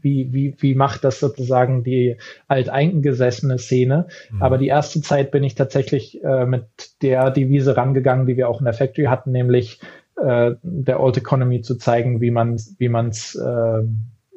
wie, 0.00 0.32
wie, 0.32 0.54
wie 0.58 0.74
macht 0.74 1.04
das 1.04 1.20
sozusagen 1.20 1.84
die 1.84 2.16
alteingesessene 2.46 3.58
Szene. 3.58 4.08
Mhm. 4.30 4.42
Aber 4.42 4.58
die 4.58 4.68
erste 4.68 5.02
Zeit 5.02 5.30
bin 5.30 5.44
ich 5.44 5.54
tatsächlich 5.54 6.22
äh, 6.24 6.46
mit 6.46 6.64
der 7.02 7.30
Devise 7.30 7.76
rangegangen, 7.76 8.26
die 8.26 8.36
wir 8.36 8.48
auch 8.48 8.60
in 8.60 8.64
der 8.64 8.74
Factory 8.74 9.06
hatten, 9.06 9.32
nämlich 9.32 9.80
äh, 10.16 10.52
der 10.62 11.00
Old 11.00 11.16
Economy 11.16 11.60
zu 11.60 11.76
zeigen, 11.76 12.20
wie 12.20 12.30
man 12.30 12.60
wie 12.78 12.88
man's 12.88 13.34
äh, 13.34 13.82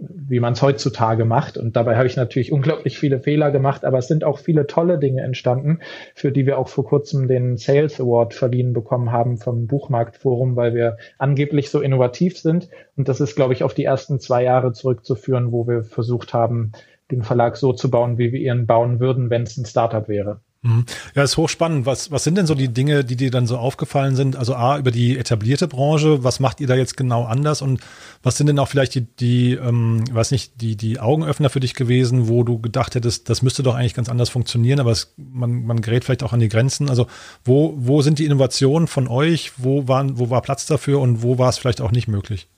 wie 0.10 0.40
man 0.40 0.54
es 0.54 0.62
heutzutage 0.62 1.26
macht. 1.26 1.58
Und 1.58 1.76
dabei 1.76 1.96
habe 1.96 2.08
ich 2.08 2.16
natürlich 2.16 2.52
unglaublich 2.52 2.98
viele 2.98 3.20
Fehler 3.20 3.52
gemacht, 3.52 3.86
aber 3.86 4.00
es 4.00 4.08
sind 4.08 4.24
auch 4.24 4.40
viele 4.40 4.68
tolle 4.68 4.98
Dinge 4.98 5.22
entstanden, 5.22 5.80
für 6.16 6.32
die 6.32 6.46
wir 6.46 6.58
auch 6.58 6.68
vor 6.68 6.86
kurzem 6.86 7.28
den 7.28 7.58
Sales 7.58 8.00
Award 8.00 8.34
verliehen 8.34 8.74
bekommen 8.74 9.12
haben 9.12 9.38
vom 9.38 9.68
Buchmarktforum, 9.68 10.56
weil 10.56 10.74
wir 10.74 10.98
angeblich 11.18 11.70
so 11.70 11.82
innovativ 11.82 12.38
sind. 12.38 12.70
Und 12.98 13.08
das 13.08 13.22
ist, 13.22 13.36
glaube 13.36 13.54
ich, 13.54 13.64
auf 13.64 13.74
die 13.74 13.86
ersten 13.86 14.20
zwei 14.20 14.44
Jahre 14.44 14.74
zurückzuführen, 14.74 15.52
wo 15.52 15.68
wir 15.68 15.84
versucht 15.84 16.34
haben, 16.34 16.72
den 17.12 17.24
Verlag 17.24 17.58
so 17.58 17.74
zu 17.74 17.92
bauen, 17.92 18.18
wie 18.18 18.32
wir 18.32 18.40
ihn 18.40 18.66
bauen 18.66 19.00
würden, 19.00 19.30
wenn 19.30 19.44
es 19.44 19.58
ein 19.58 19.66
Startup 19.66 20.08
wäre. 20.08 20.40
Mhm. 20.63 20.86
Ja, 21.15 21.24
ist 21.24 21.38
hochspannend. 21.38 21.88
Was, 21.88 22.12
was 22.12 22.24
sind 22.24 22.38
denn 22.38 22.45
so 22.45 22.54
die 22.54 22.71
Dinge, 22.71 23.04
die 23.04 23.15
dir 23.15 23.32
dann 23.32 23.47
so 23.47 23.58
aufgefallen 23.58 24.15
sind? 24.15 24.36
Also 24.36 24.54
A, 24.54 24.78
über 24.78 24.91
die 24.91 25.17
etablierte 25.17 25.67
Branche, 25.67 26.24
was 26.24 26.39
macht 26.39 26.62
ihr 26.62 26.67
da 26.67 26.76
jetzt 26.76 26.95
genau 26.95 27.26
anders? 27.26 27.63
Und 27.63 27.82
was 28.21 28.38
sind 28.38 28.45
denn 28.45 28.60
auch 28.60 28.67
vielleicht 28.67 28.93
die, 28.93 29.02
die 29.02 29.54
ähm, 29.54 30.04
weiß 30.12 30.30
nicht, 30.30 30.62
die, 30.62 30.76
die 30.76 31.00
Augenöffner 31.00 31.50
für 31.50 31.62
dich 31.62 31.74
gewesen, 31.74 32.28
wo 32.28 32.43
du 32.43 32.60
gedacht 32.60 32.93
hättest, 32.93 33.28
das 33.28 33.41
müsste 33.41 33.63
doch 33.63 33.74
eigentlich 33.74 33.95
ganz 33.95 34.08
anders 34.08 34.30
funktionieren, 34.30 34.80
aber 34.80 34.91
es, 34.91 35.15
man, 35.17 35.63
man 35.65 35.82
gerät 35.82 36.04
vielleicht 36.04 36.21
auch 36.21 36.34
an 36.34 36.39
die 36.39 36.50
Grenzen. 36.50 36.91
Also 36.91 37.08
wo, 37.43 37.74
wo 37.78 38.04
sind 38.04 38.19
die 38.19 38.26
Innovationen 38.26 38.88
von 38.88 39.08
euch? 39.08 39.54
Wo, 39.58 39.88
waren, 39.88 40.19
wo 40.19 40.30
war 40.30 40.43
Platz 40.43 40.67
dafür 40.67 41.00
und 41.00 41.24
wo 41.24 41.39
war 41.39 41.50
es 41.50 41.58
vielleicht 41.58 41.82
auch 41.82 41.91
nicht 41.91 42.08
möglich? 42.08 42.51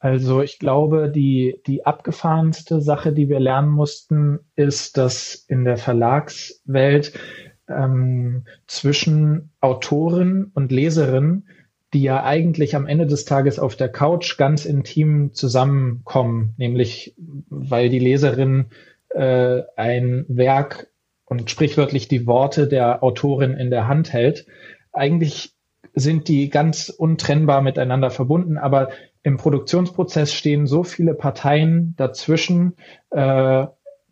Also 0.00 0.40
ich 0.40 0.58
glaube, 0.58 1.10
die, 1.10 1.60
die 1.66 1.84
abgefahrenste 1.84 2.80
Sache, 2.80 3.12
die 3.12 3.28
wir 3.28 3.38
lernen 3.38 3.68
mussten, 3.68 4.40
ist, 4.56 4.96
dass 4.96 5.34
in 5.34 5.64
der 5.64 5.76
Verlagswelt 5.76 7.12
ähm, 7.68 8.46
zwischen 8.66 9.50
Autorin 9.60 10.50
und 10.54 10.72
Leserin, 10.72 11.44
die 11.92 12.02
ja 12.02 12.24
eigentlich 12.24 12.74
am 12.74 12.86
Ende 12.86 13.06
des 13.06 13.26
Tages 13.26 13.58
auf 13.58 13.76
der 13.76 13.90
Couch 13.90 14.38
ganz 14.38 14.64
intim 14.64 15.34
zusammenkommen, 15.34 16.54
nämlich 16.56 17.14
weil 17.50 17.90
die 17.90 17.98
Leserin 17.98 18.70
äh, 19.10 19.62
ein 19.76 20.24
Werk 20.28 20.88
und 21.26 21.50
sprichwörtlich 21.50 22.08
die 22.08 22.26
Worte 22.26 22.68
der 22.68 23.02
Autorin 23.04 23.52
in 23.52 23.70
der 23.70 23.86
Hand 23.86 24.14
hält. 24.14 24.46
Eigentlich 24.92 25.52
sind 25.92 26.28
die 26.28 26.48
ganz 26.48 26.88
untrennbar 26.88 27.60
miteinander 27.60 28.10
verbunden, 28.10 28.56
aber 28.56 28.90
im 29.22 29.36
Produktionsprozess 29.36 30.32
stehen 30.32 30.66
so 30.66 30.82
viele 30.82 31.14
Parteien 31.14 31.94
dazwischen, 31.96 32.74
äh, 33.10 33.66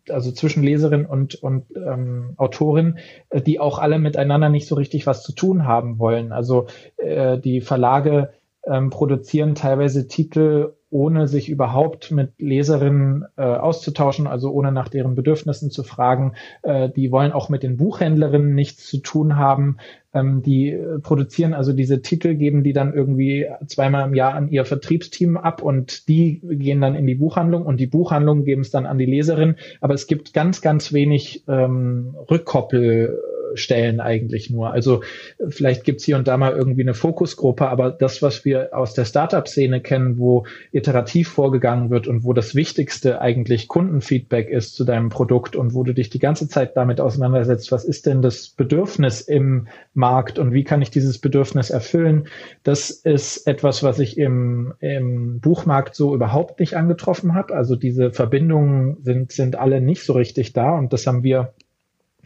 also 0.09 0.31
zwischen 0.31 0.63
Leserin 0.63 1.05
und, 1.05 1.35
und 1.35 1.65
ähm, 1.75 2.33
Autorin, 2.37 2.97
äh, 3.29 3.41
die 3.41 3.59
auch 3.59 3.79
alle 3.79 3.99
miteinander 3.99 4.49
nicht 4.49 4.67
so 4.67 4.75
richtig 4.75 5.07
was 5.07 5.23
zu 5.23 5.33
tun 5.33 5.65
haben 5.65 5.99
wollen. 5.99 6.31
Also 6.31 6.67
äh, 6.97 7.37
die 7.37 7.61
Verlage 7.61 8.33
ähm, 8.65 8.89
produzieren 8.89 9.55
teilweise 9.55 10.07
Titel 10.07 10.73
ohne 10.91 11.27
sich 11.27 11.49
überhaupt 11.49 12.11
mit 12.11 12.33
Leserinnen 12.39 13.25
äh, 13.37 13.43
auszutauschen, 13.43 14.25
also 14.25 14.51
ohne 14.51 14.71
nach 14.71 14.89
deren 14.89 15.15
Bedürfnissen 15.15 15.69
zu 15.69 15.83
fragen. 15.83 16.33
Äh, 16.63 16.89
die 16.89 17.11
wollen 17.11 17.31
auch 17.31 17.49
mit 17.49 17.61
den 17.63 17.77
Buchhändlerinnen 17.77 18.55
nichts 18.55 18.87
zu 18.87 18.97
tun 18.97 19.37
haben. 19.37 19.77
Ähm, 20.11 20.41
die 20.41 20.71
äh, 20.71 20.99
produzieren 20.99 21.53
also 21.53 21.71
diese 21.71 22.01
Titel, 22.01 22.35
geben 22.35 22.63
die 22.63 22.73
dann 22.73 22.93
irgendwie 22.93 23.47
zweimal 23.67 24.07
im 24.07 24.15
Jahr 24.15 24.33
an 24.33 24.49
ihr 24.49 24.65
Vertriebsteam 24.65 25.37
ab 25.37 25.61
und 25.61 26.07
die 26.07 26.41
gehen 26.43 26.81
dann 26.81 26.95
in 26.95 27.05
die 27.05 27.15
Buchhandlung 27.15 27.63
und 27.65 27.79
die 27.79 27.87
Buchhandlungen 27.87 28.43
geben 28.43 28.61
es 28.61 28.71
dann 28.71 28.87
an 28.87 28.97
die 28.97 29.05
Leserin. 29.05 29.55
Aber 29.81 29.93
es 29.93 30.07
gibt 30.07 30.33
ganz, 30.33 30.61
ganz 30.61 30.93
wenig 30.93 31.43
ähm, 31.47 32.15
Rückkoppel 32.29 33.21
Stellen 33.55 33.99
eigentlich 33.99 34.49
nur. 34.49 34.71
Also 34.71 35.01
vielleicht 35.49 35.83
gibt's 35.83 36.03
hier 36.03 36.17
und 36.17 36.27
da 36.27 36.37
mal 36.37 36.53
irgendwie 36.53 36.81
eine 36.81 36.93
Fokusgruppe, 36.93 37.67
aber 37.67 37.91
das, 37.91 38.21
was 38.21 38.45
wir 38.45 38.69
aus 38.73 38.93
der 38.93 39.05
Startup-Szene 39.05 39.81
kennen, 39.81 40.17
wo 40.17 40.45
iterativ 40.71 41.29
vorgegangen 41.29 41.89
wird 41.89 42.07
und 42.07 42.23
wo 42.23 42.33
das 42.33 42.55
Wichtigste 42.55 43.21
eigentlich 43.21 43.67
Kundenfeedback 43.67 44.49
ist 44.49 44.75
zu 44.75 44.83
deinem 44.85 45.09
Produkt 45.09 45.55
und 45.55 45.73
wo 45.73 45.83
du 45.83 45.93
dich 45.93 46.09
die 46.09 46.19
ganze 46.19 46.47
Zeit 46.47 46.75
damit 46.77 47.01
auseinandersetzt, 47.01 47.71
was 47.71 47.85
ist 47.85 48.05
denn 48.05 48.21
das 48.21 48.49
Bedürfnis 48.49 49.21
im 49.21 49.67
Markt 49.93 50.39
und 50.39 50.53
wie 50.53 50.63
kann 50.63 50.81
ich 50.81 50.91
dieses 50.91 51.19
Bedürfnis 51.19 51.69
erfüllen, 51.69 52.27
das 52.63 52.89
ist 52.89 53.47
etwas, 53.47 53.83
was 53.83 53.99
ich 53.99 54.17
im, 54.17 54.73
im 54.79 55.39
Buchmarkt 55.39 55.95
so 55.95 56.15
überhaupt 56.15 56.59
nicht 56.59 56.75
angetroffen 56.75 57.33
habe. 57.35 57.55
Also 57.55 57.75
diese 57.75 58.11
Verbindungen 58.11 58.97
sind, 59.03 59.31
sind 59.31 59.57
alle 59.57 59.81
nicht 59.81 60.03
so 60.03 60.13
richtig 60.13 60.53
da 60.53 60.77
und 60.77 60.93
das 60.93 61.07
haben 61.07 61.23
wir 61.23 61.53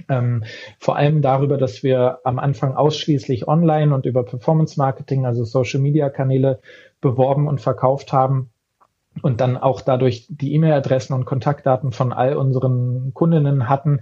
ähm, 0.10 0.44
vor 0.80 0.96
allem 0.96 1.22
darüber, 1.22 1.58
dass 1.58 1.84
wir 1.84 2.20
am 2.24 2.40
Anfang 2.40 2.76
ausschließlich 2.76 3.48
online 3.48 3.94
und 3.94 4.06
über 4.06 4.24
Performance 4.24 4.80
Marketing, 4.80 5.26
also 5.26 5.44
Social 5.44 5.80
Media 5.80 6.10
Kanäle 6.10 6.60
beworben 7.02 7.48
und 7.48 7.62
verkauft 7.62 8.14
haben 8.14 8.50
und 9.22 9.42
dann 9.42 9.58
auch 9.58 9.82
dadurch 9.82 10.26
die 10.30 10.54
E-Mail-Adressen 10.54 11.14
und 11.14 11.26
Kontaktdaten 11.26 11.92
von 11.92 12.14
all 12.14 12.36
unseren 12.36 13.14
Kundinnen 13.14 13.70
hatten, 13.70 14.02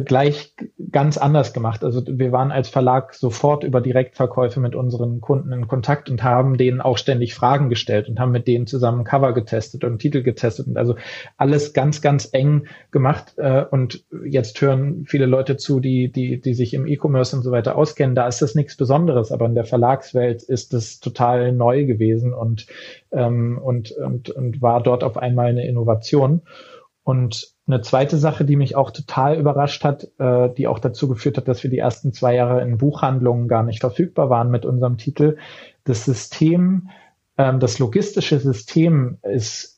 gleich 0.00 0.54
ganz 0.90 1.18
anders 1.18 1.52
gemacht. 1.52 1.84
Also 1.84 2.02
wir 2.06 2.32
waren 2.32 2.50
als 2.50 2.68
Verlag 2.68 3.14
sofort 3.14 3.64
über 3.64 3.80
Direktverkäufe 3.80 4.60
mit 4.60 4.74
unseren 4.74 5.20
Kunden 5.20 5.52
in 5.52 5.68
Kontakt 5.68 6.10
und 6.10 6.22
haben 6.22 6.56
denen 6.56 6.80
auch 6.80 6.98
ständig 6.98 7.34
Fragen 7.34 7.68
gestellt 7.68 8.08
und 8.08 8.18
haben 8.18 8.32
mit 8.32 8.48
denen 8.48 8.66
zusammen 8.66 9.04
Cover 9.04 9.32
getestet 9.34 9.84
und 9.84 9.98
Titel 9.98 10.22
getestet 10.22 10.66
und 10.66 10.76
also 10.76 10.96
alles 11.36 11.72
ganz, 11.72 12.00
ganz 12.02 12.28
eng 12.32 12.66
gemacht. 12.90 13.34
Äh, 13.36 13.64
und 13.70 14.04
jetzt 14.26 14.60
hören 14.60 15.04
viele 15.06 15.26
Leute 15.26 15.56
zu, 15.56 15.80
die, 15.80 16.10
die, 16.10 16.40
die 16.40 16.54
sich 16.54 16.74
im 16.74 16.86
E-Commerce 16.86 17.36
und 17.36 17.42
so 17.42 17.52
weiter 17.52 17.76
auskennen. 17.76 18.14
Da 18.14 18.26
ist 18.26 18.42
das 18.42 18.54
nichts 18.54 18.76
Besonderes, 18.76 19.30
aber 19.30 19.46
in 19.46 19.54
der 19.54 19.64
Verlagswelt 19.64 20.42
ist 20.42 20.72
das 20.72 21.00
total 21.00 21.52
neu 21.52 21.86
gewesen 21.86 22.34
und, 22.34 22.66
ähm, 23.12 23.58
und, 23.58 23.92
und, 23.92 24.30
und 24.30 24.60
war 24.60 24.82
dort 24.82 25.04
auf 25.04 25.16
einmal 25.16 25.46
eine 25.46 25.66
Innovation. 25.66 26.42
Und 27.04 27.53
eine 27.66 27.80
zweite 27.80 28.18
Sache, 28.18 28.44
die 28.44 28.56
mich 28.56 28.76
auch 28.76 28.90
total 28.90 29.38
überrascht 29.38 29.84
hat, 29.84 30.08
äh, 30.18 30.50
die 30.50 30.68
auch 30.68 30.78
dazu 30.78 31.08
geführt 31.08 31.38
hat, 31.38 31.48
dass 31.48 31.62
wir 31.62 31.70
die 31.70 31.78
ersten 31.78 32.12
zwei 32.12 32.34
Jahre 32.34 32.60
in 32.62 32.76
Buchhandlungen 32.76 33.48
gar 33.48 33.62
nicht 33.62 33.80
verfügbar 33.80 34.28
waren 34.28 34.50
mit 34.50 34.66
unserem 34.66 34.98
Titel. 34.98 35.38
Das 35.84 36.04
System, 36.04 36.90
ähm, 37.38 37.60
das 37.60 37.78
logistische 37.78 38.38
System 38.38 39.18
ist 39.22 39.73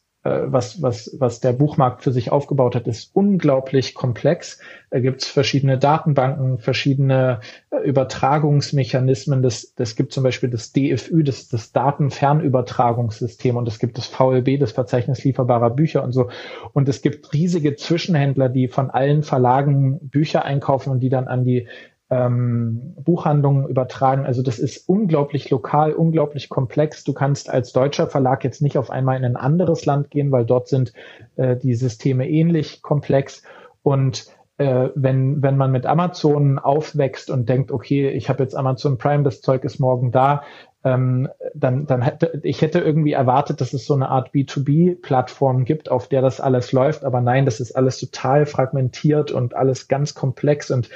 was, 0.46 0.82
was, 0.82 1.16
was 1.18 1.40
der 1.40 1.52
Buchmarkt 1.52 2.02
für 2.02 2.12
sich 2.12 2.32
aufgebaut 2.32 2.74
hat, 2.74 2.86
ist 2.86 3.10
unglaublich 3.14 3.94
komplex. 3.94 4.60
Da 4.90 5.00
gibt 5.00 5.22
es 5.22 5.28
verschiedene 5.28 5.78
Datenbanken, 5.78 6.58
verschiedene 6.58 7.40
äh, 7.70 7.78
Übertragungsmechanismen. 7.88 9.42
Das, 9.42 9.74
das 9.74 9.96
gibt 9.96 10.12
zum 10.12 10.22
Beispiel 10.22 10.50
das 10.50 10.72
DFÜ, 10.72 11.22
das, 11.22 11.48
das 11.48 11.72
Datenfernübertragungssystem 11.72 13.56
und 13.56 13.68
es 13.68 13.78
gibt 13.78 13.98
das 13.98 14.06
VLB, 14.06 14.58
das 14.58 14.72
Verzeichnis 14.72 15.24
lieferbarer 15.24 15.70
Bücher 15.70 16.02
und 16.02 16.12
so. 16.12 16.28
Und 16.72 16.88
es 16.88 17.02
gibt 17.02 17.32
riesige 17.32 17.76
Zwischenhändler, 17.76 18.48
die 18.48 18.68
von 18.68 18.90
allen 18.90 19.22
Verlagen 19.22 19.98
Bücher 20.00 20.44
einkaufen 20.44 20.90
und 20.90 21.00
die 21.00 21.10
dann 21.10 21.28
an 21.28 21.44
die 21.44 21.68
ähm, 22.10 22.94
Buchhandlungen 23.02 23.68
übertragen. 23.68 24.26
Also 24.26 24.42
das 24.42 24.58
ist 24.58 24.88
unglaublich 24.88 25.50
lokal, 25.50 25.92
unglaublich 25.92 26.48
komplex. 26.48 27.04
Du 27.04 27.12
kannst 27.12 27.50
als 27.50 27.72
deutscher 27.72 28.06
Verlag 28.06 28.44
jetzt 28.44 28.62
nicht 28.62 28.78
auf 28.78 28.90
einmal 28.90 29.16
in 29.16 29.24
ein 29.24 29.36
anderes 29.36 29.86
Land 29.86 30.10
gehen, 30.10 30.30
weil 30.30 30.44
dort 30.44 30.68
sind 30.68 30.92
äh, 31.36 31.56
die 31.56 31.74
Systeme 31.74 32.28
ähnlich 32.28 32.82
komplex. 32.82 33.42
Und 33.82 34.26
äh, 34.58 34.88
wenn, 34.94 35.42
wenn 35.42 35.56
man 35.56 35.72
mit 35.72 35.84
Amazon 35.84 36.58
aufwächst 36.58 37.30
und 37.30 37.48
denkt, 37.48 37.72
okay, 37.72 38.08
ich 38.10 38.28
habe 38.28 38.42
jetzt 38.42 38.56
Amazon 38.56 38.98
Prime, 38.98 39.24
das 39.24 39.40
Zeug 39.40 39.64
ist 39.64 39.80
morgen 39.80 40.12
da, 40.12 40.42
ähm, 40.86 41.28
dann, 41.54 41.86
dann 41.86 42.00
hätte 42.00 42.38
ich 42.44 42.62
hätte 42.62 42.78
irgendwie 42.78 43.12
erwartet, 43.12 43.60
dass 43.60 43.72
es 43.72 43.86
so 43.86 43.94
eine 43.94 44.08
Art 44.08 44.30
B2B-Plattform 44.32 45.64
gibt, 45.64 45.90
auf 45.90 46.06
der 46.06 46.22
das 46.22 46.40
alles 46.40 46.70
läuft. 46.70 47.04
Aber 47.04 47.20
nein, 47.20 47.44
das 47.44 47.58
ist 47.58 47.72
alles 47.72 47.98
total 47.98 48.46
fragmentiert 48.46 49.32
und 49.32 49.56
alles 49.56 49.88
ganz 49.88 50.14
komplex. 50.14 50.70
Und 50.70 50.88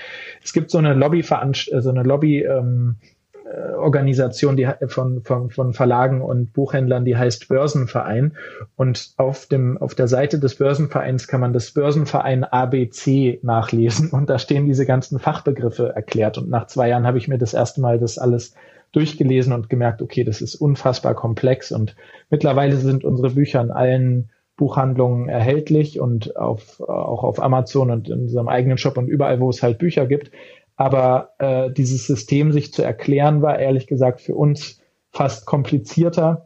es 0.44 0.52
gibt 0.52 0.70
so 0.70 0.78
eine 0.78 0.94
Lobby, 0.94 1.20
äh, 1.20 1.80
so 1.80 1.90
eine 1.90 2.04
Lobby, 2.04 2.42
ähm, 2.42 2.98
äh, 3.44 3.72
Organisation 3.72 4.56
die 4.56 4.68
von, 4.86 5.22
von, 5.24 5.50
von 5.50 5.72
Verlagen 5.72 6.22
und 6.22 6.52
Buchhändlern, 6.52 7.04
die 7.04 7.16
heißt 7.16 7.48
Börsenverein. 7.48 8.36
Und 8.76 9.14
auf 9.16 9.46
dem, 9.46 9.76
auf 9.76 9.96
der 9.96 10.06
Seite 10.06 10.38
des 10.38 10.54
Börsenvereins 10.54 11.26
kann 11.26 11.40
man 11.40 11.52
das 11.52 11.72
Börsenverein 11.72 12.44
ABC 12.44 13.40
nachlesen 13.42 14.10
und 14.10 14.30
da 14.30 14.38
stehen 14.38 14.66
diese 14.66 14.86
ganzen 14.86 15.18
Fachbegriffe 15.18 15.88
erklärt. 15.96 16.38
Und 16.38 16.48
nach 16.48 16.68
zwei 16.68 16.90
Jahren 16.90 17.08
habe 17.08 17.18
ich 17.18 17.26
mir 17.26 17.38
das 17.38 17.54
erste 17.54 17.80
Mal 17.80 17.98
das 17.98 18.18
alles 18.18 18.54
durchgelesen 18.92 19.52
und 19.52 19.68
gemerkt, 19.68 20.02
okay, 20.02 20.24
das 20.24 20.40
ist 20.40 20.56
unfassbar 20.56 21.14
komplex 21.14 21.72
und 21.72 21.96
mittlerweile 22.28 22.76
sind 22.76 23.04
unsere 23.04 23.30
Bücher 23.30 23.60
in 23.60 23.70
allen 23.70 24.30
Buchhandlungen 24.56 25.28
erhältlich 25.28 26.00
und 26.00 26.36
auf, 26.36 26.80
auch 26.80 27.24
auf 27.24 27.42
Amazon 27.42 27.90
und 27.90 28.08
in 28.08 28.20
unserem 28.20 28.48
eigenen 28.48 28.76
Shop 28.76 28.98
und 28.98 29.08
überall, 29.08 29.40
wo 29.40 29.48
es 29.48 29.62
halt 29.62 29.78
Bücher 29.78 30.06
gibt. 30.06 30.32
Aber 30.76 31.30
äh, 31.38 31.70
dieses 31.70 32.06
System 32.06 32.52
sich 32.52 32.72
zu 32.72 32.82
erklären, 32.82 33.42
war 33.42 33.58
ehrlich 33.58 33.86
gesagt 33.86 34.20
für 34.20 34.34
uns 34.34 34.80
fast 35.10 35.46
komplizierter 35.46 36.44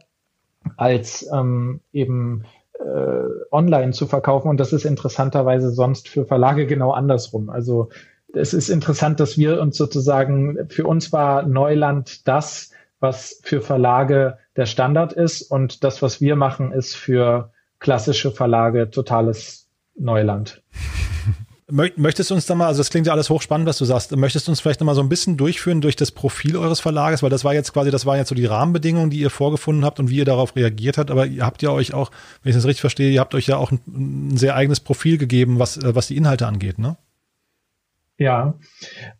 als 0.77 1.29
ähm, 1.33 1.81
eben 1.91 2.45
äh, 2.79 3.51
online 3.51 3.91
zu 3.91 4.07
verkaufen. 4.07 4.49
Und 4.49 4.59
das 4.59 4.73
ist 4.73 4.85
interessanterweise 4.85 5.71
sonst 5.71 6.07
für 6.07 6.25
Verlage 6.25 6.67
genau 6.67 6.91
andersrum. 6.91 7.49
Also 7.49 7.89
es 8.35 8.53
ist 8.53 8.69
interessant, 8.69 9.19
dass 9.19 9.37
wir 9.37 9.61
uns 9.61 9.77
sozusagen, 9.77 10.67
für 10.69 10.85
uns 10.85 11.11
war 11.11 11.43
Neuland 11.43 12.27
das, 12.27 12.71
was 12.99 13.39
für 13.43 13.61
Verlage 13.61 14.37
der 14.55 14.65
Standard 14.65 15.13
ist 15.13 15.41
und 15.43 15.83
das, 15.83 16.01
was 16.01 16.21
wir 16.21 16.35
machen, 16.35 16.71
ist 16.71 16.95
für 16.95 17.51
klassische 17.79 18.31
Verlage 18.31 18.89
totales 18.89 19.67
Neuland. 19.97 20.61
Möchtest 21.67 22.29
du 22.29 22.35
uns 22.35 22.45
da 22.45 22.53
mal, 22.53 22.67
also 22.67 22.79
das 22.79 22.91
klingt 22.91 23.07
ja 23.07 23.13
alles 23.13 23.31
hochspannend, 23.31 23.67
was 23.67 23.79
du 23.79 23.85
sagst, 23.85 24.15
möchtest 24.15 24.47
du 24.47 24.51
uns 24.51 24.61
vielleicht 24.61 24.81
noch 24.81 24.85
mal 24.85 24.93
so 24.93 25.01
ein 25.01 25.09
bisschen 25.09 25.35
durchführen 25.35 25.81
durch 25.81 25.95
das 25.95 26.11
Profil 26.11 26.57
eures 26.57 26.79
Verlages, 26.79 27.23
weil 27.23 27.31
das 27.31 27.43
war 27.43 27.55
jetzt 27.55 27.73
quasi, 27.73 27.89
das 27.89 28.05
waren 28.05 28.17
jetzt 28.17 28.29
so 28.29 28.35
die 28.35 28.45
Rahmenbedingungen, 28.45 29.09
die 29.09 29.17
ihr 29.17 29.31
vorgefunden 29.31 29.83
habt 29.83 29.99
und 29.99 30.11
wie 30.11 30.17
ihr 30.17 30.25
darauf 30.25 30.55
reagiert 30.55 30.99
habt, 30.99 31.09
aber 31.09 31.25
ihr 31.25 31.43
habt 31.43 31.63
ja 31.63 31.71
euch 31.71 31.95
auch, 31.95 32.11
wenn 32.43 32.51
ich 32.51 32.55
das 32.55 32.65
richtig 32.65 32.81
verstehe, 32.81 33.09
ihr 33.09 33.19
habt 33.19 33.33
euch 33.33 33.47
ja 33.47 33.57
auch 33.57 33.71
ein, 33.71 33.79
ein 33.87 34.37
sehr 34.37 34.55
eigenes 34.55 34.79
Profil 34.79 35.17
gegeben, 35.17 35.57
was, 35.57 35.79
was 35.81 36.05
die 36.05 36.17
Inhalte 36.17 36.45
angeht, 36.45 36.77
ne? 36.77 36.97
Ja, 38.17 38.55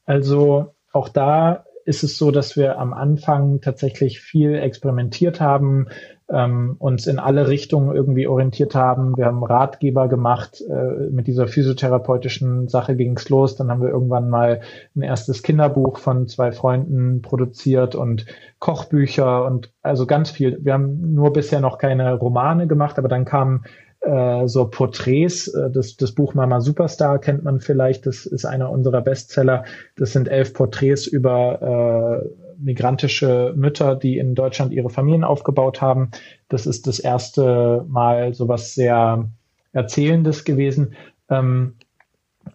also 0.06 0.76
auch 0.92 1.10
da 1.10 1.66
ist 1.86 2.04
es 2.04 2.18
so, 2.18 2.32
dass 2.32 2.58
wir 2.58 2.80
am 2.80 2.94
Anfang 2.94 3.62
tatsächlich 3.62 4.20
viel 4.20 4.56
experimentiert 4.56 5.40
haben, 5.40 5.88
ähm, 6.28 6.76
uns 6.80 7.06
in 7.06 7.20
alle 7.20 7.48
Richtungen 7.48 7.96
irgendwie 7.96 8.26
orientiert 8.26 8.74
haben. 8.74 9.16
Wir 9.16 9.26
haben 9.26 9.44
Ratgeber 9.44 10.08
gemacht. 10.08 10.64
Äh, 10.68 11.12
mit 11.12 11.28
dieser 11.28 11.48
physiotherapeutischen 11.48 12.68
Sache 12.68 12.96
ging's 12.96 13.30
los. 13.30 13.56
Dann 13.56 13.70
haben 13.70 13.84
wir 13.84 13.90
irgendwann 13.90 14.30
mal 14.30 14.62
ein 14.96 15.04
erstes 15.04 15.44
Kinderbuch 15.44 16.00
von 16.00 16.28
zwei 16.28 16.52
Freunden 16.52 17.22
produziert 17.22 17.94
und 17.94 18.26
Kochbücher 18.58 19.46
und 19.46 19.72
also 19.84 20.08
ganz 20.08 20.32
viel. 20.32 20.58
Wir 20.64 20.74
haben 20.74 21.14
nur 21.14 21.32
bisher 21.32 21.60
noch 21.60 21.78
keine 21.78 22.12
Romane 22.16 22.66
gemacht, 22.66 22.98
aber 22.98 23.08
dann 23.08 23.26
kamen 23.26 23.66
äh, 24.06 24.48
so 24.48 24.68
Porträts. 24.68 25.48
Äh, 25.48 25.72
das, 25.72 25.98
das 25.98 26.12
Buch 26.12 26.34
Mama 26.34 26.62
Superstar 26.62 27.20
kennt 27.20 27.44
man 27.44 27.60
vielleicht. 27.60 28.06
Das 28.06 28.26
ist 28.26 28.46
einer 28.46 28.70
unserer 28.70 29.02
Bestseller. 29.02 29.66
Das 29.96 30.14
sind 30.14 30.28
elf 30.28 30.54
Porträts 30.54 31.08
über 31.08 32.24
äh, 32.24 32.30
migrantische 32.58 33.54
Mütter, 33.56 33.96
die 33.96 34.18
in 34.18 34.36
Deutschland 34.36 34.72
ihre 34.72 34.90
Familien 34.90 35.24
aufgebaut 35.24 35.82
haben. 35.82 36.12
Das 36.50 36.66
ist 36.66 36.88
das 36.88 37.00
erste 37.00 37.86
Mal 37.88 38.34
sowas 38.34 38.76
sehr 38.76 39.30
Erzählendes 39.74 40.46
gewesen. 40.46 40.94
Ähm, 41.30 41.76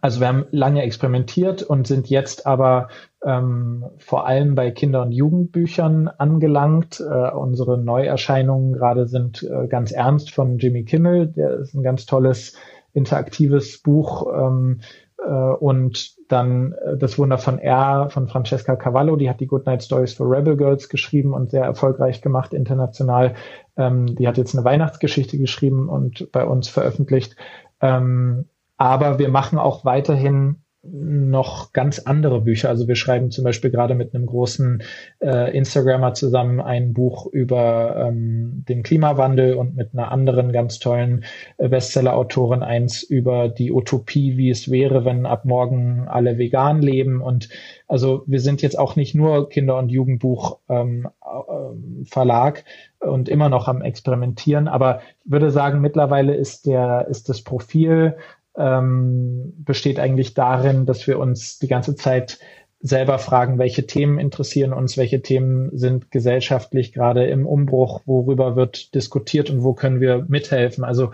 also 0.00 0.20
wir 0.20 0.28
haben 0.28 0.46
lange 0.50 0.82
experimentiert 0.82 1.62
und 1.62 1.86
sind 1.86 2.08
jetzt 2.08 2.46
aber 2.46 2.88
ähm, 3.24 3.84
vor 3.98 4.26
allem 4.26 4.54
bei 4.54 4.70
Kinder- 4.70 5.02
und 5.02 5.12
Jugendbüchern 5.12 6.08
angelangt. 6.08 7.00
Äh, 7.00 7.30
unsere 7.32 7.78
Neuerscheinungen 7.78 8.72
gerade 8.72 9.06
sind 9.06 9.42
äh, 9.42 9.68
ganz 9.68 9.92
ernst 9.92 10.32
von 10.32 10.58
Jimmy 10.58 10.84
Kimmel. 10.84 11.28
Der 11.28 11.54
ist 11.58 11.74
ein 11.74 11.82
ganz 11.82 12.06
tolles 12.06 12.56
interaktives 12.92 13.82
Buch. 13.82 14.26
Ähm, 14.34 14.80
äh, 15.18 15.30
und 15.30 16.16
dann 16.32 16.72
äh, 16.72 16.96
Das 16.96 17.18
Wunder 17.18 17.38
von 17.38 17.58
R 17.58 18.08
von 18.10 18.28
Francesca 18.28 18.76
Cavallo, 18.76 19.16
die 19.16 19.28
hat 19.28 19.40
die 19.40 19.46
Goodnight 19.46 19.82
Stories 19.82 20.14
for 20.14 20.30
Rebel 20.30 20.56
Girls 20.56 20.88
geschrieben 20.88 21.34
und 21.34 21.50
sehr 21.50 21.64
erfolgreich 21.64 22.22
gemacht 22.22 22.54
international. 22.54 23.34
Ähm, 23.76 24.14
die 24.16 24.26
hat 24.26 24.38
jetzt 24.38 24.54
eine 24.54 24.64
Weihnachtsgeschichte 24.64 25.36
geschrieben 25.38 25.88
und 25.88 26.30
bei 26.32 26.44
uns 26.44 26.68
veröffentlicht. 26.68 27.36
Ähm, 27.82 28.46
aber 28.80 29.18
wir 29.18 29.28
machen 29.28 29.58
auch 29.58 29.84
weiterhin 29.84 30.62
noch 30.82 31.74
ganz 31.74 31.98
andere 31.98 32.40
Bücher. 32.40 32.70
Also 32.70 32.88
wir 32.88 32.94
schreiben 32.94 33.30
zum 33.30 33.44
Beispiel 33.44 33.70
gerade 33.70 33.94
mit 33.94 34.14
einem 34.14 34.24
großen 34.24 34.82
äh, 35.20 35.54
Instagrammer 35.54 36.14
zusammen 36.14 36.62
ein 36.62 36.94
Buch 36.94 37.26
über 37.26 37.96
ähm, 38.08 38.64
den 38.66 38.82
Klimawandel 38.82 39.52
und 39.52 39.76
mit 39.76 39.92
einer 39.92 40.10
anderen 40.10 40.52
ganz 40.52 40.78
tollen 40.78 41.24
äh, 41.58 41.68
Bestseller-Autorin 41.68 42.62
eins 42.62 43.02
über 43.02 43.50
die 43.50 43.70
Utopie, 43.70 44.38
wie 44.38 44.48
es 44.48 44.70
wäre, 44.70 45.04
wenn 45.04 45.26
ab 45.26 45.44
morgen 45.44 46.08
alle 46.08 46.38
vegan 46.38 46.80
leben. 46.80 47.20
Und 47.20 47.50
also 47.86 48.22
wir 48.26 48.40
sind 48.40 48.62
jetzt 48.62 48.78
auch 48.78 48.96
nicht 48.96 49.14
nur 49.14 49.50
Kinder- 49.50 49.76
und 49.76 49.90
Jugendbuch 49.90 50.60
ähm, 50.70 51.06
äh, 51.22 53.06
und 53.06 53.28
immer 53.28 53.50
noch 53.50 53.68
am 53.68 53.82
Experimentieren, 53.82 54.68
aber 54.68 55.00
ich 55.24 55.30
würde 55.30 55.50
sagen, 55.50 55.80
mittlerweile 55.80 56.34
ist 56.34 56.66
der 56.66 57.06
ist 57.08 57.28
das 57.28 57.42
Profil 57.42 58.16
ähm, 58.56 59.52
besteht 59.58 59.98
eigentlich 59.98 60.34
darin, 60.34 60.86
dass 60.86 61.06
wir 61.06 61.18
uns 61.18 61.58
die 61.58 61.68
ganze 61.68 61.94
Zeit 61.94 62.38
selber 62.80 63.18
fragen, 63.18 63.58
welche 63.58 63.86
Themen 63.86 64.18
interessieren 64.18 64.72
uns, 64.72 64.96
welche 64.96 65.20
Themen 65.20 65.76
sind 65.76 66.10
gesellschaftlich 66.10 66.92
gerade 66.92 67.26
im 67.26 67.46
Umbruch, 67.46 68.00
worüber 68.06 68.56
wird 68.56 68.94
diskutiert 68.94 69.50
und 69.50 69.62
wo 69.62 69.74
können 69.74 70.00
wir 70.00 70.24
mithelfen. 70.28 70.84
Also 70.84 71.12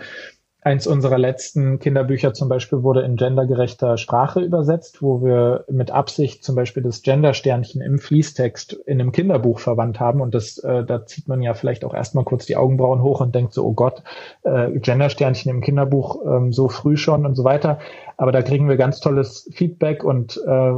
Eins 0.67 0.85
unserer 0.85 1.17
letzten 1.17 1.79
Kinderbücher 1.79 2.33
zum 2.33 2.49
Beispiel 2.49 2.83
wurde 2.83 2.99
in 2.99 3.15
gendergerechter 3.15 3.95
Sprache 3.95 4.41
übersetzt, 4.41 5.01
wo 5.01 5.23
wir 5.23 5.63
mit 5.71 5.91
Absicht 5.91 6.43
zum 6.43 6.57
Beispiel 6.57 6.83
das 6.83 7.03
Gendersternchen 7.03 7.79
im 7.79 7.99
Fließtext 7.99 8.73
in 8.73 8.99
einem 8.99 9.13
Kinderbuch 9.13 9.59
verwandt 9.59 10.01
haben. 10.01 10.19
Und 10.19 10.35
das, 10.35 10.57
äh, 10.57 10.83
da 10.83 11.05
zieht 11.05 11.29
man 11.29 11.41
ja 11.41 11.53
vielleicht 11.53 11.85
auch 11.85 11.93
erstmal 11.93 12.25
kurz 12.25 12.47
die 12.47 12.57
Augenbrauen 12.57 13.01
hoch 13.01 13.21
und 13.21 13.33
denkt 13.33 13.53
so, 13.53 13.63
oh 13.65 13.71
Gott, 13.71 14.03
äh, 14.43 14.77
Gendersternchen 14.77 15.49
im 15.49 15.61
Kinderbuch 15.61 16.19
ähm, 16.25 16.51
so 16.51 16.67
früh 16.67 16.97
schon 16.97 17.25
und 17.25 17.35
so 17.35 17.45
weiter. 17.45 17.79
Aber 18.17 18.33
da 18.33 18.41
kriegen 18.41 18.67
wir 18.67 18.75
ganz 18.75 18.99
tolles 18.99 19.49
Feedback 19.53 20.03
und 20.03 20.35
äh, 20.45 20.71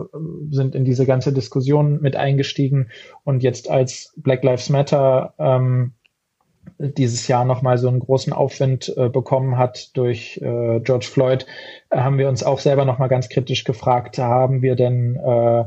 sind 0.51 0.75
in 0.75 0.85
diese 0.85 1.07
ganze 1.07 1.33
Diskussion 1.33 1.99
mit 1.99 2.15
eingestiegen. 2.15 2.89
Und 3.23 3.41
jetzt 3.41 3.71
als 3.71 4.13
Black 4.17 4.43
Lives 4.43 4.69
Matter 4.69 5.33
ähm, 5.39 5.93
dieses 6.77 7.27
Jahr 7.27 7.45
nochmal 7.45 7.77
so 7.77 7.87
einen 7.87 7.99
großen 7.99 8.33
Aufwind 8.33 8.93
äh, 8.97 9.09
bekommen 9.09 9.57
hat 9.57 9.95
durch 9.97 10.37
äh, 10.41 10.79
George 10.81 11.07
Floyd, 11.11 11.45
haben 11.91 12.17
wir 12.17 12.29
uns 12.29 12.43
auch 12.43 12.59
selber 12.59 12.85
nochmal 12.85 13.09
ganz 13.09 13.29
kritisch 13.29 13.63
gefragt, 13.63 14.17
haben 14.17 14.61
wir 14.61 14.75
denn 14.75 15.15
äh, 15.15 15.65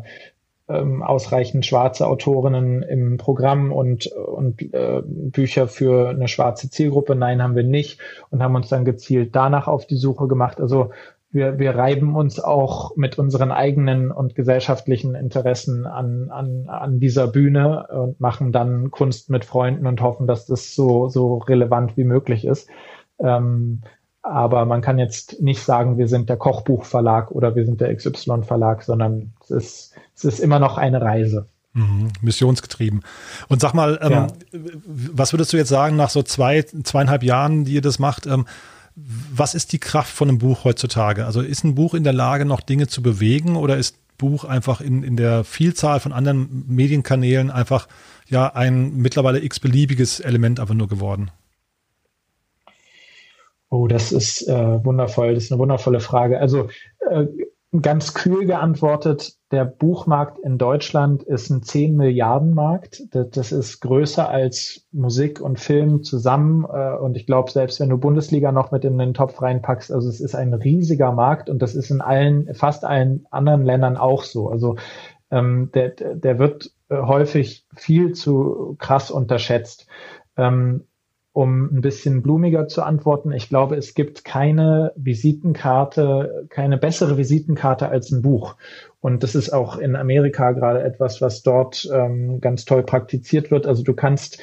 ähm, 0.68 1.02
ausreichend 1.02 1.66
schwarze 1.66 2.06
Autorinnen 2.06 2.82
im 2.82 3.16
Programm 3.16 3.72
und, 3.72 4.06
und 4.06 4.62
äh, 4.72 5.02
Bücher 5.04 5.68
für 5.68 6.10
eine 6.10 6.28
schwarze 6.28 6.70
Zielgruppe? 6.70 7.14
Nein, 7.14 7.42
haben 7.42 7.56
wir 7.56 7.64
nicht 7.64 8.00
und 8.30 8.42
haben 8.42 8.54
uns 8.54 8.68
dann 8.68 8.84
gezielt 8.84 9.34
danach 9.34 9.68
auf 9.68 9.86
die 9.86 9.96
Suche 9.96 10.28
gemacht. 10.28 10.60
Also 10.60 10.90
wir, 11.32 11.58
wir 11.58 11.74
reiben 11.74 12.14
uns 12.14 12.38
auch 12.38 12.94
mit 12.96 13.18
unseren 13.18 13.50
eigenen 13.50 14.10
und 14.10 14.34
gesellschaftlichen 14.34 15.14
Interessen 15.14 15.86
an, 15.86 16.28
an, 16.30 16.68
an 16.68 17.00
dieser 17.00 17.26
Bühne 17.26 17.86
und 17.88 18.20
machen 18.20 18.52
dann 18.52 18.90
Kunst 18.90 19.30
mit 19.30 19.44
Freunden 19.44 19.86
und 19.86 20.00
hoffen, 20.02 20.26
dass 20.26 20.46
das 20.46 20.74
so, 20.74 21.08
so 21.08 21.38
relevant 21.38 21.96
wie 21.96 22.04
möglich 22.04 22.44
ist. 22.44 22.68
Ähm, 23.18 23.80
aber 24.20 24.66
man 24.66 24.82
kann 24.82 24.98
jetzt 24.98 25.42
nicht 25.42 25.62
sagen, 25.62 25.98
wir 25.98 26.06
sind 26.06 26.28
der 26.28 26.36
Kochbuchverlag 26.36 27.30
oder 27.32 27.56
wir 27.56 27.64
sind 27.64 27.80
der 27.80 27.94
XY-Verlag, 27.94 28.82
sondern 28.82 29.32
es 29.42 29.50
ist, 29.50 29.94
es 30.14 30.24
ist 30.24 30.38
immer 30.38 30.58
noch 30.58 30.78
eine 30.78 31.00
Reise. 31.00 31.48
Mhm, 31.74 32.08
missionsgetrieben. 32.20 33.02
Und 33.48 33.62
sag 33.62 33.72
mal, 33.72 33.98
ähm, 34.02 34.12
ja. 34.12 34.26
was 34.84 35.32
würdest 35.32 35.52
du 35.54 35.56
jetzt 35.56 35.70
sagen 35.70 35.96
nach 35.96 36.10
so 36.10 36.22
zwei, 36.22 36.62
zweieinhalb 36.62 37.22
Jahren, 37.22 37.64
die 37.64 37.72
ihr 37.72 37.80
das 37.80 37.98
macht? 37.98 38.26
Ähm, 38.26 38.44
was 38.94 39.54
ist 39.54 39.72
die 39.72 39.78
Kraft 39.78 40.12
von 40.12 40.28
einem 40.28 40.38
Buch 40.38 40.64
heutzutage? 40.64 41.24
Also 41.24 41.40
ist 41.40 41.64
ein 41.64 41.74
Buch 41.74 41.94
in 41.94 42.04
der 42.04 42.12
Lage, 42.12 42.44
noch 42.44 42.60
Dinge 42.60 42.88
zu 42.88 43.02
bewegen 43.02 43.56
oder 43.56 43.76
ist 43.76 43.96
Buch 44.18 44.44
einfach 44.44 44.80
in, 44.80 45.02
in 45.02 45.16
der 45.16 45.44
Vielzahl 45.44 45.98
von 45.98 46.12
anderen 46.12 46.64
Medienkanälen 46.68 47.50
einfach 47.50 47.88
ja 48.28 48.54
ein 48.54 48.96
mittlerweile 48.96 49.42
x-beliebiges 49.42 50.20
Element 50.20 50.60
einfach 50.60 50.74
nur 50.74 50.88
geworden? 50.88 51.30
Oh, 53.68 53.88
das 53.88 54.12
ist 54.12 54.46
äh, 54.48 54.84
wundervoll. 54.84 55.34
Das 55.34 55.44
ist 55.44 55.52
eine 55.52 55.58
wundervolle 55.58 56.00
Frage. 56.00 56.38
Also 56.38 56.68
äh, 57.10 57.24
ganz 57.80 58.12
kühl 58.12 58.44
geantwortet, 58.44 59.34
der 59.52 59.66
Buchmarkt 59.66 60.38
in 60.38 60.56
Deutschland 60.56 61.22
ist 61.22 61.50
ein 61.50 61.62
10 61.62 61.94
Milliarden 61.94 62.54
Markt. 62.54 63.02
Das 63.10 63.52
ist 63.52 63.80
größer 63.80 64.26
als 64.26 64.86
Musik 64.92 65.42
und 65.42 65.60
Film 65.60 66.02
zusammen. 66.02 66.64
Äh, 66.64 66.96
und 66.96 67.16
ich 67.16 67.26
glaube, 67.26 67.50
selbst 67.50 67.78
wenn 67.78 67.90
du 67.90 67.98
Bundesliga 67.98 68.50
noch 68.50 68.72
mit 68.72 68.84
in 68.84 68.96
den 68.96 69.12
Topf 69.12 69.42
reinpackst, 69.42 69.92
also 69.92 70.08
es 70.08 70.20
ist 70.20 70.34
ein 70.34 70.54
riesiger 70.54 71.12
Markt 71.12 71.50
und 71.50 71.60
das 71.60 71.74
ist 71.74 71.90
in 71.90 72.00
allen, 72.00 72.52
fast 72.54 72.84
allen 72.84 73.26
anderen 73.30 73.64
Ländern 73.64 73.98
auch 73.98 74.24
so. 74.24 74.48
Also 74.48 74.76
ähm, 75.30 75.70
der, 75.74 75.90
der 75.90 76.38
wird 76.38 76.72
äh, 76.88 76.96
häufig 76.96 77.66
viel 77.76 78.12
zu 78.12 78.76
krass 78.78 79.10
unterschätzt. 79.10 79.86
Ähm, 80.38 80.86
um 81.32 81.74
ein 81.74 81.80
bisschen 81.80 82.22
blumiger 82.22 82.68
zu 82.68 82.82
antworten, 82.82 83.32
ich 83.32 83.48
glaube, 83.48 83.76
es 83.76 83.94
gibt 83.94 84.24
keine 84.24 84.92
Visitenkarte, 84.96 86.46
keine 86.50 86.76
bessere 86.76 87.16
Visitenkarte 87.16 87.88
als 87.88 88.10
ein 88.10 88.20
Buch. 88.20 88.56
Und 89.00 89.22
das 89.22 89.34
ist 89.34 89.50
auch 89.50 89.78
in 89.78 89.96
Amerika 89.96 90.52
gerade 90.52 90.82
etwas, 90.82 91.20
was 91.22 91.42
dort 91.42 91.88
ähm, 91.92 92.40
ganz 92.40 92.64
toll 92.64 92.82
praktiziert 92.82 93.50
wird. 93.50 93.66
Also 93.66 93.82
du 93.82 93.94
kannst 93.94 94.38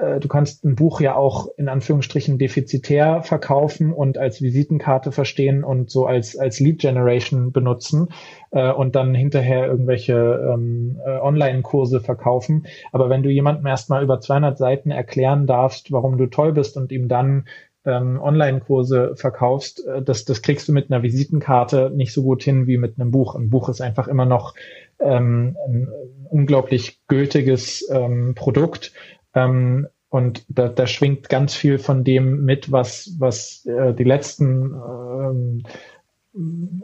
äh, 0.00 0.20
du 0.20 0.28
kannst 0.28 0.64
ein 0.64 0.74
Buch 0.74 1.00
ja 1.00 1.14
auch 1.14 1.48
in 1.56 1.68
Anführungsstrichen 1.68 2.38
defizitär 2.38 3.22
verkaufen 3.22 3.92
und 3.92 4.18
als 4.18 4.42
Visitenkarte 4.42 5.12
verstehen 5.12 5.64
und 5.64 5.90
so 5.90 6.06
als, 6.06 6.36
als 6.36 6.60
Lead 6.60 6.80
Generation 6.80 7.52
benutzen 7.52 8.08
äh, 8.50 8.72
und 8.72 8.96
dann 8.96 9.14
hinterher 9.14 9.66
irgendwelche 9.66 10.52
ähm, 10.52 11.00
äh, 11.04 11.18
Online-Kurse 11.18 12.00
verkaufen. 12.00 12.66
Aber 12.92 13.08
wenn 13.10 13.22
du 13.22 13.30
jemandem 13.30 13.66
erstmal 13.66 14.02
über 14.02 14.20
200 14.20 14.58
Seiten 14.58 14.90
erklären 14.90 15.46
darfst, 15.46 15.92
warum 15.92 16.18
du 16.18 16.26
toll 16.26 16.52
bist 16.52 16.76
und 16.76 16.92
ihm 16.92 17.08
dann 17.08 17.46
ähm, 17.86 18.18
Online-Kurse 18.20 19.14
verkaufst, 19.16 19.86
äh, 19.86 20.02
das, 20.02 20.24
das 20.24 20.42
kriegst 20.42 20.68
du 20.68 20.72
mit 20.72 20.90
einer 20.90 21.02
Visitenkarte 21.02 21.90
nicht 21.94 22.12
so 22.12 22.22
gut 22.22 22.42
hin 22.42 22.66
wie 22.66 22.78
mit 22.78 22.98
einem 22.98 23.10
Buch. 23.10 23.34
Ein 23.34 23.50
Buch 23.50 23.68
ist 23.68 23.80
einfach 23.80 24.08
immer 24.08 24.24
noch 24.24 24.54
ähm, 25.00 25.56
ein 25.66 25.88
unglaublich 26.30 27.00
gültiges 27.08 27.88
ähm, 27.90 28.34
Produkt 28.34 28.92
ähm, 29.34 29.88
und 30.08 30.44
da, 30.48 30.68
da 30.68 30.86
schwingt 30.86 31.28
ganz 31.28 31.54
viel 31.54 31.78
von 31.78 32.04
dem 32.04 32.44
mit, 32.44 32.70
was, 32.70 33.16
was 33.18 33.66
äh, 33.66 33.94
die 33.94 34.04
letzten 34.04 34.72
ähm, 34.72 35.62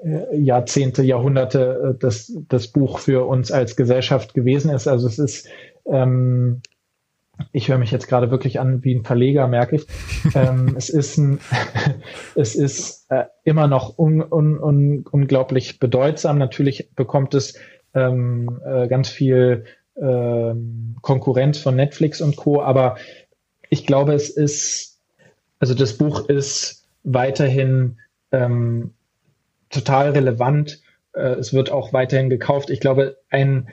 äh, 0.03 0.36
Jahrzehnte, 0.36 1.03
Jahrhunderte 1.03 1.94
äh, 1.94 1.98
das, 1.98 2.32
das 2.48 2.68
Buch 2.68 2.98
für 2.98 3.26
uns 3.26 3.53
als 3.53 3.76
Gesellschaft 3.76 4.34
gewesen 4.34 4.72
ist. 4.72 4.88
Also 4.88 5.07
es 5.07 5.18
ist, 5.18 5.48
ähm, 5.86 6.61
ich 7.53 7.68
höre 7.68 7.78
mich 7.78 7.90
jetzt 7.90 8.09
gerade 8.09 8.30
wirklich 8.30 8.61
an 8.61 8.84
wie 8.84 8.94
ein 8.94 9.05
Verleger, 9.05 9.46
merke 9.46 9.76
ich. 9.76 9.86
ähm, 10.34 10.74
es 10.76 10.88
ist, 10.88 11.16
ein, 11.16 11.38
es 12.34 12.57
ist 12.57 13.11
äh, 13.11 13.26
immer 13.44 13.68
noch 13.68 13.98
un, 13.98 14.22
un, 14.22 14.59
un, 14.59 15.05
unglaublich 15.11 15.78
bedeutsam. 15.78 16.38
Natürlich 16.38 16.90
bekommt 16.94 17.34
es 17.34 17.59
ähm, 17.94 18.61
äh, 18.64 18.88
ganz 18.88 19.09
viel 19.09 19.64
ähm, 20.01 20.96
Konkurrenz 21.03 21.59
von 21.59 21.76
Netflix 21.76 22.20
und 22.20 22.36
Co. 22.36 22.62
Aber 22.62 22.96
ich 23.68 23.86
glaube, 23.86 24.14
es 24.14 24.30
ist, 24.30 24.98
also 25.59 25.74
das 25.74 25.96
Buch 25.96 26.28
ist 26.28 26.84
weiterhin 27.05 27.98
ähm, 28.32 28.94
total 29.70 30.11
relevant. 30.11 30.80
Äh, 31.12 31.34
es 31.34 31.53
wird 31.53 31.70
auch 31.70 31.92
weiterhin 31.92 32.30
gekauft. 32.30 32.70
Ich 32.70 32.80
glaube, 32.80 33.18
ein 33.30 33.68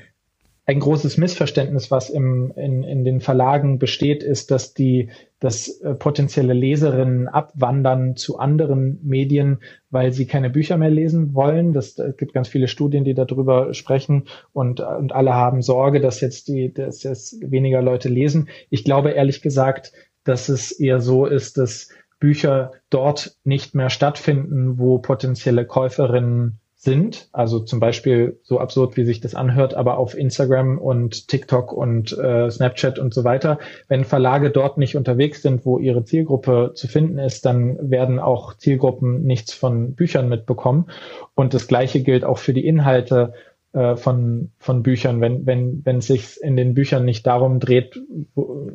ein 0.70 0.82
großes 0.82 1.18
Missverständnis, 1.18 1.92
was 1.92 2.10
im, 2.10 2.52
in, 2.58 2.84
in 2.84 3.06
den 3.06 3.22
Verlagen 3.22 3.80
besteht, 3.80 4.22
ist, 4.22 4.52
dass 4.52 4.74
die, 4.74 5.10
dass 5.40 5.80
äh, 5.80 5.96
potenzielle 5.96 6.52
Leserinnen 6.52 7.30
abwandern 7.30 8.18
zu 8.18 8.38
anderen 8.38 9.00
Medien, 9.02 9.60
weil 9.90 10.12
sie 10.12 10.26
keine 10.26 10.50
Bücher 10.50 10.76
mehr 10.76 10.90
lesen 10.90 11.34
wollen. 11.34 11.72
Das, 11.72 11.98
es 11.98 12.18
gibt 12.18 12.34
ganz 12.34 12.50
viele 12.50 12.68
Studien, 12.68 13.06
die 13.06 13.14
darüber 13.14 13.74
sprechen 13.74 14.26
und, 14.52 14.82
und 14.82 15.14
alle 15.14 15.34
haben 15.34 15.62
Sorge, 15.62 16.02
dass 16.02 16.20
jetzt 16.20 16.50
die, 16.50 16.74
dass 16.74 17.02
jetzt 17.04 17.38
weniger 17.50 17.82
Leute 17.82 18.10
lesen. 18.10 18.50
Ich 18.70 18.84
glaube 18.84 19.12
ehrlich 19.12 19.42
gesagt, 19.42 19.94
dass 20.26 20.50
es 20.50 20.74
eher 20.74 21.00
so 21.00 21.26
ist, 21.26 21.58
dass 21.58 21.88
Bücher 22.20 22.74
dort 22.90 23.38
nicht 23.46 23.74
mehr 23.74 23.90
stattfinden, 23.90 24.78
wo 24.78 25.00
potenzielle 25.00 25.66
Käuferinnen 25.66 26.60
sind. 26.80 27.28
Also 27.32 27.60
zum 27.60 27.80
Beispiel 27.80 28.40
so 28.44 28.60
absurd, 28.60 28.98
wie 28.98 29.04
sich 29.04 29.20
das 29.20 29.34
anhört, 29.34 29.74
aber 29.74 29.98
auf 29.98 30.16
Instagram 30.16 30.78
und 30.78 31.28
TikTok 31.28 31.74
und 31.74 32.16
äh, 32.18 32.50
Snapchat 32.52 33.00
und 33.00 33.16
so 33.16 33.24
weiter. 33.24 33.58
Wenn 33.88 34.06
Verlage 34.06 34.52
dort 34.52 34.78
nicht 34.78 34.96
unterwegs 34.96 35.42
sind, 35.42 35.66
wo 35.66 35.80
ihre 35.80 36.04
Zielgruppe 36.04 36.74
zu 36.76 36.88
finden 36.88 37.18
ist, 37.18 37.46
dann 37.46 37.90
werden 37.90 38.20
auch 38.20 38.54
Zielgruppen 38.54 39.24
nichts 39.24 39.54
von 39.54 39.96
Büchern 39.96 40.30
mitbekommen. 40.30 40.86
Und 41.34 41.56
das 41.56 41.68
Gleiche 41.68 42.04
gilt 42.04 42.24
auch 42.24 42.38
für 42.38 42.54
die 42.54 42.66
Inhalte 42.68 43.34
äh, 43.74 43.96
von, 43.96 44.52
von 44.60 44.84
Büchern. 44.84 45.20
Wenn, 45.20 45.48
wenn, 45.48 45.84
wenn 45.84 45.98
es 45.98 46.08
sich 46.08 46.40
in 46.42 46.56
den 46.56 46.76
Büchern 46.76 47.06
nicht 47.06 47.26
darum 47.26 47.60
dreht, 47.60 48.00
wo, 48.36 48.70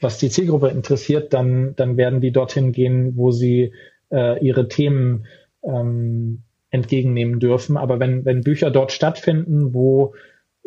was 0.00 0.16
die 0.16 0.30
Zielgruppe 0.30 0.68
interessiert, 0.68 1.34
dann, 1.34 1.76
dann 1.76 1.98
werden 1.98 2.22
die 2.22 2.32
dorthin 2.32 2.72
gehen, 2.72 3.18
wo 3.18 3.32
sie 3.32 3.74
äh, 4.10 4.42
ihre 4.42 4.66
Themen 4.68 5.26
ähm, 5.62 6.42
entgegennehmen 6.72 7.38
dürfen. 7.38 7.76
Aber 7.76 8.00
wenn, 8.00 8.24
wenn 8.24 8.40
Bücher 8.40 8.70
dort 8.70 8.90
stattfinden, 8.90 9.72
wo 9.74 10.14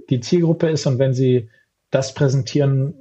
die 0.10 0.22
Zielgruppe 0.22 0.70
ist 0.70 0.86
und 0.86 1.00
wenn 1.00 1.14
sie 1.14 1.50
das 1.90 2.14
präsentieren, 2.14 2.94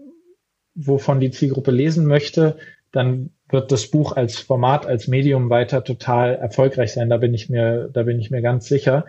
wovon 0.75 1.21
die 1.21 1.31
Zielgruppe 1.31 1.71
lesen 1.71 2.07
möchte, 2.07 2.57
dann 2.91 3.31
wird 3.49 3.71
das 3.71 3.89
Buch 3.89 4.13
als 4.17 4.39
Format, 4.39 4.87
als 4.87 5.07
Medium 5.07 5.51
weiter 5.51 5.85
total 5.85 6.35
erfolgreich 6.35 6.93
sein. 6.95 7.11
Da 7.11 7.19
bin 7.19 7.35
ich 7.35 7.49
mir, 7.49 7.91
da 7.93 8.03
bin 8.03 8.19
ich 8.19 8.31
mir 8.31 8.43
ganz 8.43 8.67
sicher. 8.67 9.05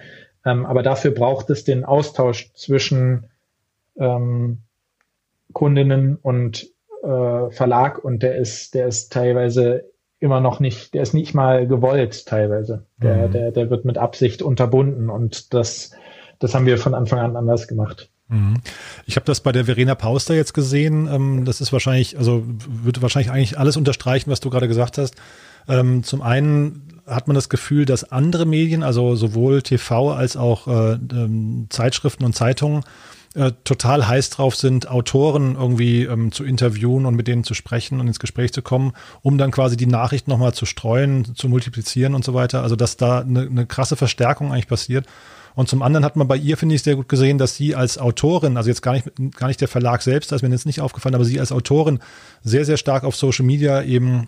Ähm, 0.45 0.65
aber 0.65 0.83
dafür 0.83 1.11
braucht 1.11 1.49
es 1.49 1.63
den 1.63 1.85
Austausch 1.85 2.51
zwischen 2.53 3.27
ähm, 3.97 4.59
Kundinnen 5.53 6.17
und 6.17 6.69
äh, 7.01 7.49
Verlag 7.49 8.03
und 8.03 8.23
der 8.23 8.35
ist, 8.35 8.73
der 8.73 8.87
ist 8.87 9.13
teilweise 9.13 9.85
immer 10.25 10.41
noch 10.41 10.59
nicht, 10.59 10.93
der 10.93 11.03
ist 11.03 11.13
nicht 11.13 11.33
mal 11.33 11.67
gewollt 11.67 12.25
teilweise. 12.25 12.85
Der, 12.97 13.27
mhm. 13.27 13.31
der, 13.31 13.51
der 13.51 13.69
wird 13.69 13.85
mit 13.85 13.97
Absicht 13.97 14.41
unterbunden 14.41 15.09
und 15.09 15.53
das, 15.53 15.91
das 16.39 16.53
haben 16.53 16.65
wir 16.65 16.77
von 16.77 16.93
Anfang 16.93 17.19
an 17.19 17.35
anders 17.35 17.67
gemacht. 17.67 18.09
Mhm. 18.27 18.55
Ich 19.05 19.15
habe 19.15 19.25
das 19.25 19.41
bei 19.41 19.51
der 19.51 19.65
Verena 19.65 19.95
Pauster 19.95 20.33
jetzt 20.33 20.53
gesehen. 20.53 21.07
Ähm, 21.11 21.45
das 21.45 21.61
ist 21.61 21.71
wahrscheinlich, 21.71 22.17
also 22.17 22.43
würde 22.45 23.01
wahrscheinlich 23.01 23.31
eigentlich 23.31 23.57
alles 23.57 23.77
unterstreichen, 23.77 24.31
was 24.31 24.39
du 24.39 24.49
gerade 24.49 24.67
gesagt 24.67 24.97
hast. 24.97 25.15
Ähm, 25.67 26.03
zum 26.03 26.21
einen 26.21 27.01
hat 27.05 27.27
man 27.27 27.35
das 27.35 27.49
Gefühl, 27.49 27.85
dass 27.85 28.11
andere 28.11 28.45
Medien, 28.45 28.83
also 28.83 29.15
sowohl 29.15 29.61
TV 29.61 30.11
als 30.11 30.37
auch 30.37 30.67
äh, 30.67 30.93
ähm, 30.93 31.67
Zeitschriften 31.69 32.25
und 32.25 32.33
Zeitungen, 32.33 32.83
äh, 33.35 33.51
total 33.63 34.07
heiß 34.07 34.29
drauf 34.29 34.55
sind, 34.55 34.89
Autoren 34.89 35.55
irgendwie 35.55 36.03
ähm, 36.03 36.31
zu 36.31 36.43
interviewen 36.43 37.05
und 37.05 37.15
mit 37.15 37.27
denen 37.27 37.43
zu 37.43 37.53
sprechen 37.53 37.99
und 37.99 38.07
ins 38.07 38.19
Gespräch 38.19 38.53
zu 38.53 38.61
kommen, 38.61 38.93
um 39.21 39.37
dann 39.37 39.51
quasi 39.51 39.77
die 39.77 39.87
Nachricht 39.87 40.27
nochmal 40.27 40.53
zu 40.53 40.65
streuen, 40.65 41.35
zu 41.35 41.49
multiplizieren 41.49 42.15
und 42.15 42.23
so 42.23 42.33
weiter. 42.33 42.63
Also 42.63 42.75
dass 42.75 42.97
da 42.97 43.19
eine, 43.19 43.41
eine 43.41 43.65
krasse 43.65 43.95
Verstärkung 43.95 44.51
eigentlich 44.51 44.67
passiert. 44.67 45.05
Und 45.53 45.69
zum 45.69 45.81
anderen 45.81 46.03
hat 46.05 46.15
man 46.15 46.27
bei 46.27 46.35
ihr, 46.35 46.57
finde 46.57 46.75
ich, 46.75 46.83
sehr 46.83 46.95
gut 46.95 47.07
gesehen, 47.09 47.37
dass 47.37 47.55
sie 47.55 47.75
als 47.75 47.97
Autorin, 47.97 48.57
also 48.57 48.69
jetzt 48.69 48.81
gar 48.81 48.93
nicht, 48.93 49.09
gar 49.37 49.47
nicht 49.47 49.61
der 49.61 49.67
Verlag 49.69 50.01
selbst, 50.01 50.31
das 50.31 50.37
ist 50.37 50.47
mir 50.47 50.53
jetzt 50.53 50.65
nicht 50.65 50.81
aufgefallen, 50.81 51.15
aber 51.15 51.25
sie 51.25 51.39
als 51.39 51.51
Autorin 51.51 51.99
sehr, 52.43 52.65
sehr 52.65 52.77
stark 52.77 53.03
auf 53.03 53.15
Social 53.15 53.45
Media 53.45 53.81
eben 53.81 54.27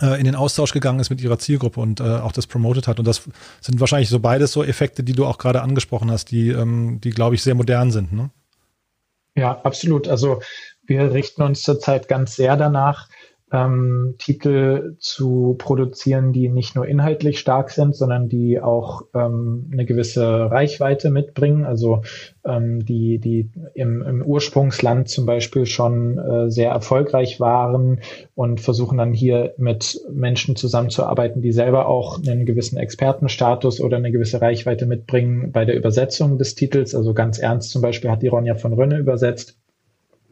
äh, 0.00 0.18
in 0.18 0.24
den 0.24 0.34
Austausch 0.34 0.72
gegangen 0.72 1.00
ist 1.00 1.10
mit 1.10 1.20
ihrer 1.20 1.38
Zielgruppe 1.38 1.80
und 1.80 2.00
äh, 2.00 2.04
auch 2.04 2.32
das 2.32 2.46
promoted 2.46 2.88
hat. 2.88 2.98
Und 2.98 3.06
das 3.06 3.22
sind 3.60 3.80
wahrscheinlich 3.80 4.08
so 4.08 4.20
beides 4.20 4.52
so 4.52 4.64
Effekte, 4.64 5.04
die 5.04 5.12
du 5.12 5.26
auch 5.26 5.38
gerade 5.38 5.62
angesprochen 5.62 6.10
hast, 6.10 6.30
die, 6.30 6.48
ähm, 6.48 7.00
die 7.02 7.10
glaube 7.10 7.34
ich, 7.34 7.42
sehr 7.42 7.54
modern 7.54 7.90
sind. 7.90 8.12
Ne? 8.12 8.30
Ja, 9.36 9.60
absolut. 9.62 10.08
Also 10.08 10.42
wir 10.84 11.12
richten 11.12 11.42
uns 11.42 11.62
zurzeit 11.62 12.08
ganz 12.08 12.36
sehr 12.36 12.56
danach, 12.56 13.08
ähm, 13.52 14.14
Titel 14.18 14.96
zu 14.98 15.56
produzieren, 15.58 16.32
die 16.32 16.48
nicht 16.48 16.74
nur 16.74 16.86
inhaltlich 16.86 17.38
stark 17.38 17.70
sind, 17.70 17.94
sondern 17.94 18.28
die 18.28 18.60
auch 18.60 19.02
ähm, 19.14 19.68
eine 19.72 19.84
gewisse 19.84 20.50
Reichweite 20.50 21.10
mitbringen. 21.10 21.64
Also 21.64 22.02
ähm, 22.44 22.84
die, 22.84 23.18
die 23.18 23.50
im, 23.74 24.02
im 24.02 24.22
Ursprungsland 24.22 25.08
zum 25.08 25.26
Beispiel 25.26 25.66
schon 25.66 26.18
äh, 26.18 26.50
sehr 26.50 26.70
erfolgreich 26.70 27.40
waren 27.40 28.00
und 28.34 28.60
versuchen 28.60 28.98
dann 28.98 29.12
hier 29.12 29.54
mit 29.58 30.00
Menschen 30.10 30.56
zusammenzuarbeiten, 30.56 31.42
die 31.42 31.52
selber 31.52 31.86
auch 31.88 32.18
einen 32.18 32.46
gewissen 32.46 32.78
Expertenstatus 32.78 33.80
oder 33.80 33.98
eine 33.98 34.12
gewisse 34.12 34.40
Reichweite 34.40 34.86
mitbringen 34.86 35.52
bei 35.52 35.66
der 35.66 35.76
Übersetzung 35.76 36.38
des 36.38 36.54
Titels. 36.54 36.94
Also 36.94 37.12
ganz 37.12 37.38
ernst 37.38 37.70
zum 37.70 37.82
Beispiel 37.82 38.10
hat 38.10 38.22
die 38.22 38.28
Ronja 38.28 38.54
von 38.54 38.72
Rönne 38.72 38.96
übersetzt. 38.96 39.58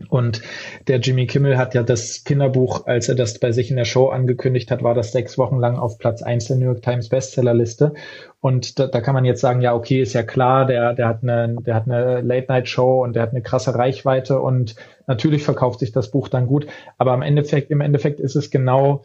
Und 0.09 0.43
der 0.89 0.99
Jimmy 0.99 1.27
Kimmel 1.27 1.59
hat 1.59 1.75
ja 1.75 1.83
das 1.83 2.25
Kinderbuch, 2.25 2.87
als 2.87 3.09
er 3.09 3.15
das 3.15 3.39
bei 3.39 3.53
sich 3.53 3.71
in 3.71 3.77
der 3.77 3.85
Show 3.85 4.09
angekündigt 4.09 4.71
hat, 4.71 4.83
war 4.83 4.95
das 4.95 5.13
sechs 5.13 5.39
Wochen 5.39 5.59
lang 5.59 5.79
auf 5.79 5.99
Platz 5.99 6.23
eins 6.23 6.47
der 6.47 6.57
New 6.57 6.67
York 6.67 6.83
Times 6.83 7.09
Bestsellerliste. 7.09 7.95
Und 8.41 8.79
da, 8.79 8.87
da 8.87 9.01
kann 9.01 9.15
man 9.15 9.25
jetzt 9.25 9.41
sagen, 9.41 9.61
ja, 9.61 9.75
okay, 9.75 10.01
ist 10.01 10.15
ja 10.15 10.23
klar, 10.23 10.67
der, 10.67 10.95
der 10.95 11.09
hat 11.09 11.23
eine, 11.23 11.57
der 11.61 11.75
hat 11.75 11.87
eine 11.87 12.23
Late-Night-Show 12.23 13.03
und 13.03 13.15
der 13.15 13.23
hat 13.23 13.31
eine 13.31 13.43
krasse 13.43 13.75
Reichweite 13.75 14.41
und 14.41 14.75
natürlich 15.07 15.43
verkauft 15.43 15.81
sich 15.81 15.93
das 15.93 16.11
Buch 16.11 16.29
dann 16.29 16.47
gut. 16.47 16.67
Aber 16.97 17.15
im 17.15 17.23
Endeffekt, 17.23 17.71
im 17.71 17.81
Endeffekt 17.81 18.21
ist 18.21 18.37
es 18.37 18.51
genau 18.51 19.05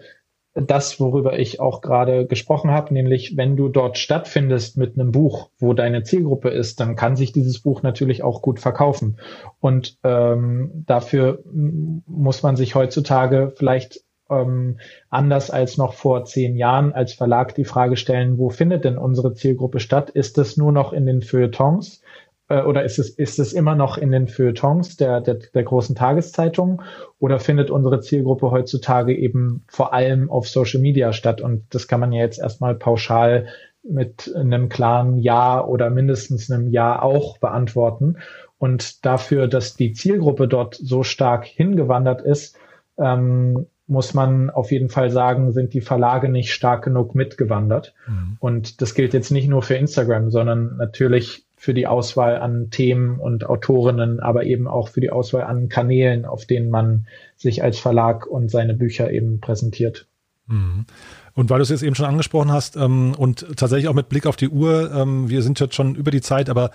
das, 0.56 1.01
worüber 1.01 1.38
ich 1.38 1.60
auch 1.60 1.82
gerade 1.82 2.26
gesprochen 2.26 2.72
habe, 2.72 2.93
nämlich 2.93 3.36
wenn 3.36 3.58
du 3.58 3.68
dort 3.68 3.97
stattfindest 3.97 4.78
mit 4.78 4.97
einem 4.97 5.12
Buch, 5.12 5.49
wo 5.60 5.74
deine 5.74 6.03
Zielgruppe 6.03 6.49
ist, 6.49 6.80
dann 6.80 6.95
kann 6.95 7.18
sich 7.18 7.34
dieses 7.34 7.60
Buch 7.60 7.84
natürlich 7.84 8.24
auch 8.24 8.41
gut 8.41 8.62
verkaufen. 8.62 9.18
Und 9.60 9.97
ähm, 10.03 10.86
dafür 10.88 11.43
muss 11.45 12.41
man 12.41 12.56
sich 12.56 12.74
heutzutage 12.74 13.51
vielleicht 13.58 14.06
ähm, 14.30 14.80
anders 15.10 15.51
als 15.51 15.78
noch 15.78 15.93
vor 15.93 16.24
zehn 16.24 16.56
Jahren 16.56 16.93
als 16.93 17.14
Verlag 17.14 17.53
die 17.56 17.66
Frage 17.66 17.97
stellen, 17.97 18.38
wo 18.38 18.49
findet 18.49 18.86
denn 18.86 18.97
unsere 18.97 19.34
Zielgruppe 19.34 19.82
statt? 19.82 20.10
Ist 20.10 20.38
das 20.38 20.56
nur 20.56 20.72
noch 20.72 20.93
in 20.93 21.06
den 21.06 21.22
Feuilletons? 21.22 22.01
Äh, 22.48 22.62
oder 22.62 22.84
ist 22.84 23.00
es, 23.00 23.10
ist 23.10 23.39
es 23.39 23.54
immer 23.54 23.76
noch 23.76 23.98
in 23.98 24.12
den 24.12 24.28
Feuilletons 24.28 24.98
der, 24.98 25.22
der, 25.22 25.36
der 25.54 25.64
großen 25.64 25.96
Tageszeitungen 25.96 26.82
oder 27.20 27.39
findet 27.39 27.70
unsere 27.70 28.02
Zielgruppe 28.02 28.52
heutzutage 28.52 29.16
eben 29.16 29.64
vor 29.68 29.93
allem 29.93 30.30
auf 30.30 30.48
Social 30.48 30.82
Media 30.82 31.14
statt? 31.14 31.41
Und 31.41 31.64
das 31.74 31.88
kann 31.88 32.00
man 32.00 32.12
ja 32.12 32.22
jetzt 32.22 32.39
erstmal 32.39 32.76
pauschal 32.76 33.48
mit 33.84 34.34
einem 34.36 34.70
klaren 34.70 35.18
Ja 35.18 35.64
oder 35.64 35.89
mindestens 35.89 36.50
einem 36.50 36.70
Ja 36.70 37.02
auch 37.02 37.38
beantworten. 37.38 38.18
Und 38.58 39.06
dafür, 39.06 39.48
dass 39.48 39.76
die 39.76 39.93
Zielgruppe 39.93 40.48
dort 40.48 40.76
so 40.76 41.04
stark 41.04 41.46
hingewandert 41.46 42.22
ist, 42.22 42.58
ähm, 42.98 43.68
muss 43.88 44.16
man 44.16 44.50
auf 44.50 44.72
jeden 44.72 44.89
Fall 44.89 45.12
sagen, 45.12 45.52
sind 45.52 45.74
die 45.74 45.82
Verlage 45.82 46.30
nicht 46.30 46.54
stark 46.54 46.84
genug 46.84 47.14
mitgewandert. 47.14 47.93
Mhm. 48.08 48.38
Und 48.39 48.82
das 48.82 48.96
gilt 48.96 49.14
jetzt 49.14 49.30
nicht 49.30 49.48
nur 49.48 49.62
für 49.62 49.76
Instagram, 49.76 50.32
sondern 50.32 50.78
natürlich 50.78 51.45
für 51.66 51.74
die 51.74 51.88
Auswahl 51.88 52.38
an 52.38 52.70
Themen 52.70 53.20
und 53.20 53.49
Autorinnen, 53.49 54.20
aber 54.20 54.43
eben 54.43 54.68
auch 54.68 54.88
für 54.88 55.01
die 55.01 55.09
Auswahl 55.09 55.45
an 55.45 55.68
Kanälen, 55.68 56.24
auf 56.24 56.45
denen 56.45 56.70
man 56.70 57.07
sich 57.36 57.63
als 57.63 57.80
Verlag 57.80 58.28
und 58.28 58.51
seine 58.51 58.76
Bücher 58.76 59.09
eben 59.09 59.39
präsentiert. 59.39 60.05
Mhm. 60.45 60.86
Und 61.34 61.49
weil 61.49 61.57
du 61.57 61.63
es 61.63 61.70
jetzt 61.70 61.82
eben 61.82 61.95
schon 61.95 62.05
angesprochen 62.05 62.51
hast 62.51 62.78
ähm, 62.78 63.16
und 63.18 63.47
tatsächlich 63.57 63.88
auch 63.88 63.95
mit 63.95 64.09
Blick 64.09 64.28
auf 64.28 64.36
die 64.36 64.47
Uhr, 64.47 64.93
ähm, 64.93 65.28
wir 65.28 65.41
sind 65.41 65.59
jetzt 65.59 65.74
schon 65.74 65.95
über 65.95 66.11
die 66.11 66.22
Zeit, 66.22 66.51
aber 66.51 66.70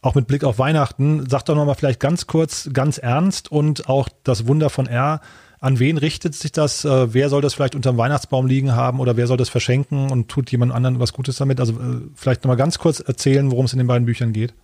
auch 0.00 0.14
mit 0.14 0.28
Blick 0.28 0.44
auf 0.44 0.60
Weihnachten, 0.60 1.28
sag 1.28 1.42
doch 1.42 1.56
nochmal 1.56 1.74
vielleicht 1.74 1.98
ganz 1.98 2.28
kurz, 2.28 2.70
ganz 2.72 2.98
ernst 2.98 3.50
und 3.50 3.88
auch 3.88 4.08
das 4.22 4.46
Wunder 4.46 4.70
von 4.70 4.86
R. 4.86 5.20
An 5.60 5.78
wen 5.78 5.98
richtet 5.98 6.34
sich 6.34 6.52
das? 6.52 6.84
Äh, 6.84 7.14
wer 7.14 7.28
soll 7.28 7.42
das 7.42 7.54
vielleicht 7.54 7.74
unterm 7.74 7.96
Weihnachtsbaum 7.96 8.46
liegen 8.46 8.74
haben 8.74 9.00
oder 9.00 9.16
wer 9.16 9.26
soll 9.26 9.36
das 9.36 9.48
verschenken 9.48 10.10
und 10.10 10.28
tut 10.28 10.50
jemand 10.52 10.72
anderen 10.72 11.00
was 11.00 11.12
Gutes 11.12 11.36
damit? 11.36 11.60
Also 11.60 11.72
äh, 11.74 12.00
vielleicht 12.14 12.44
nochmal 12.44 12.56
ganz 12.56 12.78
kurz 12.78 13.00
erzählen, 13.00 13.50
worum 13.50 13.64
es 13.64 13.72
in 13.72 13.78
den 13.78 13.86
beiden 13.86 14.06
Büchern 14.06 14.32
geht. 14.32 14.54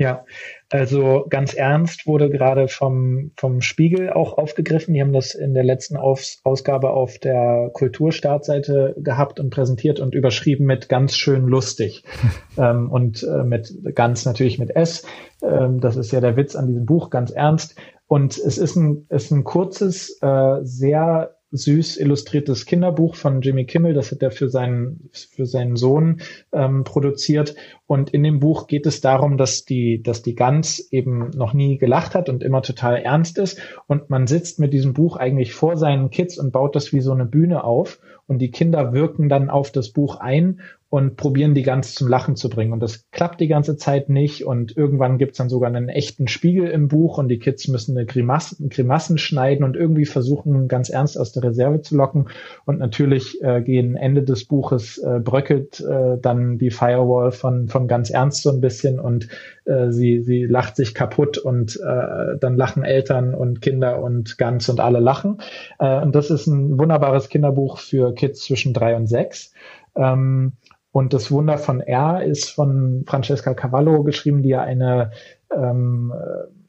Ja, 0.00 0.24
also 0.70 1.26
ganz 1.28 1.52
ernst 1.52 2.06
wurde 2.06 2.30
gerade 2.30 2.68
vom, 2.68 3.32
vom 3.36 3.60
Spiegel 3.60 4.08
auch 4.08 4.38
aufgegriffen. 4.38 4.94
Die 4.94 5.02
haben 5.02 5.12
das 5.12 5.34
in 5.34 5.52
der 5.52 5.62
letzten 5.62 5.98
Aus 5.98 6.40
Ausgabe 6.42 6.88
auf 6.88 7.18
der 7.18 7.68
Kulturstartseite 7.74 8.94
gehabt 8.96 9.40
und 9.40 9.50
präsentiert 9.50 10.00
und 10.00 10.14
überschrieben 10.14 10.64
mit 10.64 10.88
ganz 10.88 11.16
schön 11.16 11.44
lustig. 11.44 12.02
ähm, 12.56 12.90
und 12.90 13.22
äh, 13.24 13.44
mit 13.44 13.74
ganz 13.94 14.24
natürlich 14.24 14.58
mit 14.58 14.74
S. 14.74 15.04
Ähm, 15.42 15.82
das 15.82 15.96
ist 15.96 16.12
ja 16.12 16.20
der 16.22 16.34
Witz 16.34 16.56
an 16.56 16.66
diesem 16.66 16.86
Buch, 16.86 17.10
ganz 17.10 17.30
ernst. 17.30 17.74
Und 18.10 18.38
es 18.38 18.58
ist 18.58 18.74
ein, 18.74 19.06
ist 19.08 19.30
ein 19.30 19.44
kurzes, 19.44 20.18
äh, 20.20 20.58
sehr 20.64 21.36
süß 21.52 21.96
illustriertes 21.96 22.66
Kinderbuch 22.66 23.14
von 23.14 23.40
Jimmy 23.40 23.66
Kimmel. 23.66 23.94
Das 23.94 24.10
hat 24.10 24.20
er 24.20 24.32
für 24.32 24.48
seinen, 24.48 25.08
für 25.12 25.46
seinen 25.46 25.76
Sohn 25.76 26.20
ähm, 26.52 26.82
produziert. 26.82 27.54
Und 27.86 28.10
in 28.10 28.24
dem 28.24 28.40
Buch 28.40 28.66
geht 28.66 28.86
es 28.86 29.00
darum, 29.00 29.36
dass 29.36 29.64
die, 29.64 30.02
dass 30.02 30.22
die 30.22 30.34
Gans 30.34 30.90
eben 30.90 31.30
noch 31.36 31.54
nie 31.54 31.78
gelacht 31.78 32.16
hat 32.16 32.28
und 32.28 32.42
immer 32.42 32.62
total 32.62 32.96
ernst 32.96 33.38
ist. 33.38 33.60
Und 33.86 34.10
man 34.10 34.26
sitzt 34.26 34.58
mit 34.58 34.72
diesem 34.72 34.92
Buch 34.92 35.16
eigentlich 35.16 35.54
vor 35.54 35.76
seinen 35.76 36.10
Kids 36.10 36.36
und 36.36 36.50
baut 36.50 36.74
das 36.74 36.92
wie 36.92 37.02
so 37.02 37.12
eine 37.12 37.26
Bühne 37.26 37.62
auf. 37.62 38.00
Und 38.26 38.40
die 38.40 38.50
Kinder 38.50 38.92
wirken 38.92 39.28
dann 39.28 39.50
auf 39.50 39.70
das 39.70 39.90
Buch 39.90 40.16
ein 40.16 40.58
und 40.90 41.16
probieren 41.16 41.54
die 41.54 41.62
Gans 41.62 41.94
zum 41.94 42.08
Lachen 42.08 42.34
zu 42.34 42.50
bringen. 42.50 42.72
Und 42.72 42.80
das 42.80 43.08
klappt 43.12 43.40
die 43.40 43.46
ganze 43.46 43.76
Zeit 43.76 44.08
nicht. 44.08 44.44
Und 44.44 44.76
irgendwann 44.76 45.18
gibt's 45.18 45.38
dann 45.38 45.48
sogar 45.48 45.68
einen 45.68 45.88
echten 45.88 46.26
Spiegel 46.26 46.66
im 46.68 46.88
Buch 46.88 47.16
und 47.16 47.28
die 47.28 47.38
Kids 47.38 47.68
müssen 47.68 47.96
eine 47.96 48.06
Grimassen, 48.06 48.68
Grimassen 48.70 49.16
schneiden 49.16 49.64
und 49.64 49.76
irgendwie 49.76 50.04
versuchen, 50.04 50.66
ganz 50.66 50.90
ernst 50.90 51.16
aus 51.16 51.30
der 51.30 51.44
Reserve 51.44 51.80
zu 51.82 51.96
locken. 51.96 52.26
Und 52.66 52.80
natürlich 52.80 53.40
äh, 53.40 53.62
gehen 53.62 53.94
Ende 53.94 54.24
des 54.24 54.46
Buches 54.46 54.98
äh, 54.98 55.20
bröckelt 55.20 55.78
äh, 55.80 56.18
dann 56.20 56.58
die 56.58 56.72
Firewall 56.72 57.30
von, 57.30 57.68
von 57.68 57.86
ganz 57.86 58.10
ernst 58.10 58.42
so 58.42 58.50
ein 58.50 58.60
bisschen 58.60 58.98
und 58.98 59.28
äh, 59.66 59.92
sie, 59.92 60.22
sie 60.22 60.44
lacht 60.44 60.74
sich 60.74 60.92
kaputt 60.92 61.38
und 61.38 61.76
äh, 61.76 62.36
dann 62.40 62.56
lachen 62.56 62.82
Eltern 62.82 63.34
und 63.34 63.62
Kinder 63.62 64.02
und 64.02 64.38
Gans 64.38 64.68
und 64.68 64.80
alle 64.80 64.98
lachen. 64.98 65.38
Äh, 65.78 66.02
und 66.02 66.16
das 66.16 66.30
ist 66.30 66.48
ein 66.48 66.80
wunderbares 66.80 67.28
Kinderbuch 67.28 67.78
für 67.78 68.12
Kids 68.12 68.42
zwischen 68.42 68.74
drei 68.74 68.96
und 68.96 69.06
sechs. 69.06 69.52
Ähm, 69.94 70.52
und 70.92 71.12
das 71.12 71.30
Wunder 71.30 71.58
von 71.58 71.80
R 71.80 72.24
ist 72.24 72.50
von 72.50 73.04
Francesca 73.06 73.54
Cavallo 73.54 74.02
geschrieben, 74.02 74.42
die 74.42 74.50
ja 74.50 74.62
eine 74.62 75.12
ähm, 75.54 76.12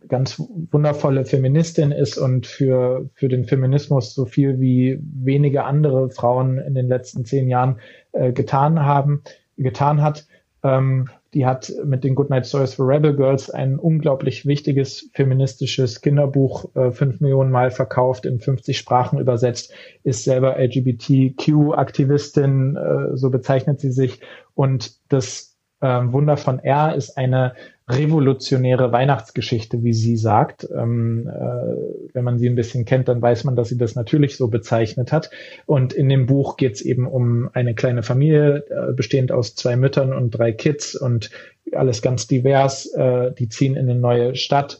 ganz 0.07 0.41
wundervolle 0.71 1.25
Feministin 1.25 1.91
ist 1.91 2.17
und 2.17 2.45
für, 2.45 3.09
für 3.13 3.29
den 3.29 3.45
Feminismus 3.45 4.13
so 4.13 4.25
viel 4.25 4.59
wie 4.59 4.99
wenige 5.01 5.63
andere 5.63 6.09
Frauen 6.09 6.57
in 6.57 6.75
den 6.75 6.87
letzten 6.87 7.25
zehn 7.25 7.47
Jahren 7.47 7.79
äh, 8.11 8.33
getan 8.33 8.81
haben. 8.81 9.23
getan 9.57 10.01
hat. 10.01 10.27
Ähm, 10.63 11.09
die 11.33 11.45
hat 11.45 11.71
mit 11.85 12.03
den 12.03 12.15
Goodnight 12.15 12.45
Stories 12.45 12.73
for 12.73 12.85
Rebel 12.87 13.15
Girls 13.15 13.49
ein 13.49 13.79
unglaublich 13.79 14.45
wichtiges 14.45 15.09
feministisches 15.13 16.01
Kinderbuch 16.01 16.75
äh, 16.75 16.91
fünf 16.91 17.21
Millionen 17.21 17.51
Mal 17.51 17.71
verkauft, 17.71 18.25
in 18.25 18.39
50 18.39 18.77
Sprachen 18.77 19.17
übersetzt, 19.19 19.73
ist 20.03 20.25
selber 20.25 20.57
LGBTQ-Aktivistin, 20.57 22.75
äh, 22.75 23.15
so 23.15 23.29
bezeichnet 23.29 23.79
sie 23.79 23.91
sich. 23.91 24.19
Und 24.55 24.97
das 25.09 25.50
ähm, 25.81 26.13
Wunder 26.13 26.37
von 26.37 26.59
R 26.59 26.95
ist 26.95 27.17
eine 27.17 27.53
revolutionäre 27.89 28.91
Weihnachtsgeschichte, 28.91 29.83
wie 29.83 29.93
sie 29.93 30.15
sagt. 30.15 30.67
Ähm, 30.73 31.27
äh, 31.27 32.13
wenn 32.13 32.23
man 32.23 32.37
sie 32.37 32.47
ein 32.47 32.55
bisschen 32.55 32.85
kennt, 32.85 33.07
dann 33.07 33.21
weiß 33.21 33.43
man, 33.43 33.55
dass 33.55 33.69
sie 33.69 33.77
das 33.77 33.95
natürlich 33.95 34.37
so 34.37 34.47
bezeichnet 34.47 35.11
hat. 35.11 35.29
Und 35.65 35.93
in 35.93 36.07
dem 36.07 36.25
Buch 36.25 36.57
geht 36.57 36.75
es 36.75 36.81
eben 36.81 37.07
um 37.07 37.49
eine 37.53 37.75
kleine 37.75 38.03
Familie, 38.03 38.63
äh, 38.69 38.93
bestehend 38.93 39.31
aus 39.31 39.55
zwei 39.55 39.75
Müttern 39.75 40.13
und 40.13 40.31
drei 40.31 40.51
Kids 40.51 40.95
und 40.95 41.31
alles 41.73 42.01
ganz 42.01 42.27
divers. 42.27 42.85
Äh, 42.93 43.33
die 43.33 43.49
ziehen 43.49 43.75
in 43.75 43.89
eine 43.89 43.99
neue 43.99 44.35
Stadt 44.35 44.79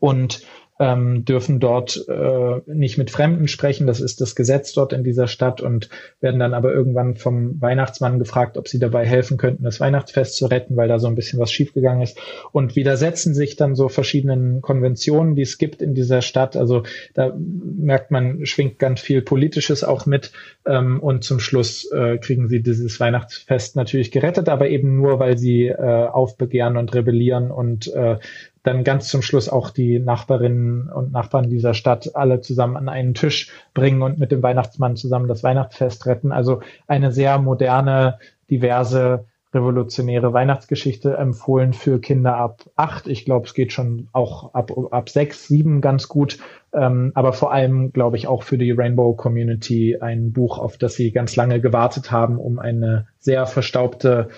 und 0.00 0.42
ähm, 0.78 1.24
dürfen 1.24 1.58
dort 1.58 2.04
äh, 2.08 2.60
nicht 2.66 2.98
mit 2.98 3.10
Fremden 3.10 3.48
sprechen. 3.48 3.86
Das 3.86 4.00
ist 4.00 4.20
das 4.20 4.34
Gesetz 4.34 4.72
dort 4.72 4.92
in 4.92 5.04
dieser 5.04 5.26
Stadt 5.26 5.60
und 5.60 5.88
werden 6.20 6.38
dann 6.38 6.54
aber 6.54 6.72
irgendwann 6.72 7.16
vom 7.16 7.60
Weihnachtsmann 7.60 8.18
gefragt, 8.18 8.58
ob 8.58 8.68
sie 8.68 8.78
dabei 8.78 9.06
helfen 9.06 9.38
könnten, 9.38 9.64
das 9.64 9.80
Weihnachtsfest 9.80 10.36
zu 10.36 10.46
retten, 10.46 10.76
weil 10.76 10.88
da 10.88 10.98
so 10.98 11.06
ein 11.06 11.14
bisschen 11.14 11.38
was 11.38 11.50
schiefgegangen 11.50 12.02
ist 12.02 12.18
und 12.52 12.76
widersetzen 12.76 13.34
sich 13.34 13.56
dann 13.56 13.74
so 13.74 13.88
verschiedenen 13.88 14.60
Konventionen, 14.60 15.34
die 15.34 15.42
es 15.42 15.56
gibt 15.58 15.80
in 15.80 15.94
dieser 15.94 16.20
Stadt. 16.20 16.56
Also 16.56 16.82
da 17.14 17.34
merkt 17.36 18.10
man, 18.10 18.44
schwingt 18.44 18.78
ganz 18.78 19.00
viel 19.00 19.22
Politisches 19.22 19.82
auch 19.82 20.04
mit 20.04 20.32
ähm, 20.66 21.00
und 21.00 21.24
zum 21.24 21.40
Schluss 21.40 21.90
äh, 21.90 22.18
kriegen 22.18 22.48
sie 22.48 22.62
dieses 22.62 23.00
Weihnachtsfest 23.00 23.76
natürlich 23.76 24.10
gerettet, 24.10 24.48
aber 24.48 24.68
eben 24.68 24.96
nur, 24.96 25.18
weil 25.18 25.38
sie 25.38 25.68
äh, 25.68 26.06
aufbegehren 26.06 26.76
und 26.76 26.94
rebellieren 26.94 27.50
und 27.50 27.86
äh, 27.94 28.18
dann 28.66 28.82
ganz 28.82 29.08
zum 29.08 29.22
Schluss 29.22 29.48
auch 29.48 29.70
die 29.70 30.00
Nachbarinnen 30.00 30.90
und 30.90 31.12
Nachbarn 31.12 31.48
dieser 31.48 31.72
Stadt 31.72 32.16
alle 32.16 32.40
zusammen 32.40 32.76
an 32.76 32.88
einen 32.88 33.14
Tisch 33.14 33.52
bringen 33.74 34.02
und 34.02 34.18
mit 34.18 34.32
dem 34.32 34.42
Weihnachtsmann 34.42 34.96
zusammen 34.96 35.28
das 35.28 35.44
Weihnachtsfest 35.44 36.04
retten. 36.06 36.32
Also 36.32 36.60
eine 36.88 37.12
sehr 37.12 37.38
moderne, 37.38 38.18
diverse, 38.50 39.26
revolutionäre 39.54 40.32
Weihnachtsgeschichte 40.32 41.16
empfohlen 41.16 41.74
für 41.74 42.00
Kinder 42.00 42.36
ab 42.36 42.64
acht. 42.74 43.06
Ich 43.06 43.24
glaube, 43.24 43.46
es 43.46 43.54
geht 43.54 43.72
schon 43.72 44.08
auch 44.12 44.52
ab, 44.52 44.72
ab 44.90 45.10
sechs, 45.10 45.46
sieben 45.46 45.80
ganz 45.80 46.08
gut. 46.08 46.38
Ähm, 46.74 47.12
aber 47.14 47.32
vor 47.32 47.52
allem, 47.52 47.92
glaube 47.92 48.16
ich, 48.16 48.26
auch 48.26 48.42
für 48.42 48.58
die 48.58 48.72
Rainbow 48.72 49.14
Community 49.14 49.96
ein 50.00 50.32
Buch, 50.32 50.58
auf 50.58 50.76
das 50.76 50.94
sie 50.94 51.12
ganz 51.12 51.36
lange 51.36 51.60
gewartet 51.60 52.10
haben, 52.10 52.38
um 52.38 52.58
eine 52.58 53.06
sehr 53.18 53.46
verstaubte 53.46 54.28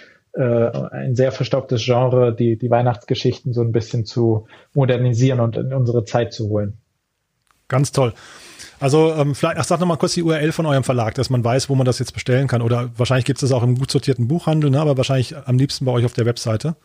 ein 0.42 1.14
sehr 1.14 1.32
verstaubtes 1.32 1.84
Genre, 1.84 2.34
die, 2.34 2.56
die 2.56 2.70
Weihnachtsgeschichten 2.70 3.52
so 3.52 3.62
ein 3.62 3.72
bisschen 3.72 4.04
zu 4.04 4.46
modernisieren 4.74 5.40
und 5.40 5.56
in 5.56 5.72
unsere 5.72 6.04
Zeit 6.04 6.32
zu 6.32 6.48
holen. 6.48 6.78
Ganz 7.68 7.92
toll. 7.92 8.14
Also 8.80 9.12
ähm, 9.14 9.34
vielleicht, 9.34 9.58
ach, 9.58 9.64
sag 9.64 9.80
noch 9.80 9.86
mal 9.86 9.96
kurz 9.96 10.14
die 10.14 10.22
URL 10.22 10.52
von 10.52 10.66
eurem 10.66 10.84
Verlag, 10.84 11.14
dass 11.14 11.30
man 11.30 11.44
weiß, 11.44 11.68
wo 11.68 11.74
man 11.74 11.84
das 11.84 11.98
jetzt 11.98 12.12
bestellen 12.12 12.46
kann. 12.46 12.62
Oder 12.62 12.90
wahrscheinlich 12.96 13.24
gibt 13.24 13.38
es 13.38 13.48
das 13.48 13.52
auch 13.52 13.62
im 13.62 13.76
gut 13.76 13.90
sortierten 13.90 14.28
Buchhandel, 14.28 14.70
ne? 14.70 14.80
aber 14.80 14.96
wahrscheinlich 14.96 15.36
am 15.36 15.58
liebsten 15.58 15.84
bei 15.84 15.92
euch 15.92 16.04
auf 16.04 16.12
der 16.12 16.26
Webseite. 16.26 16.76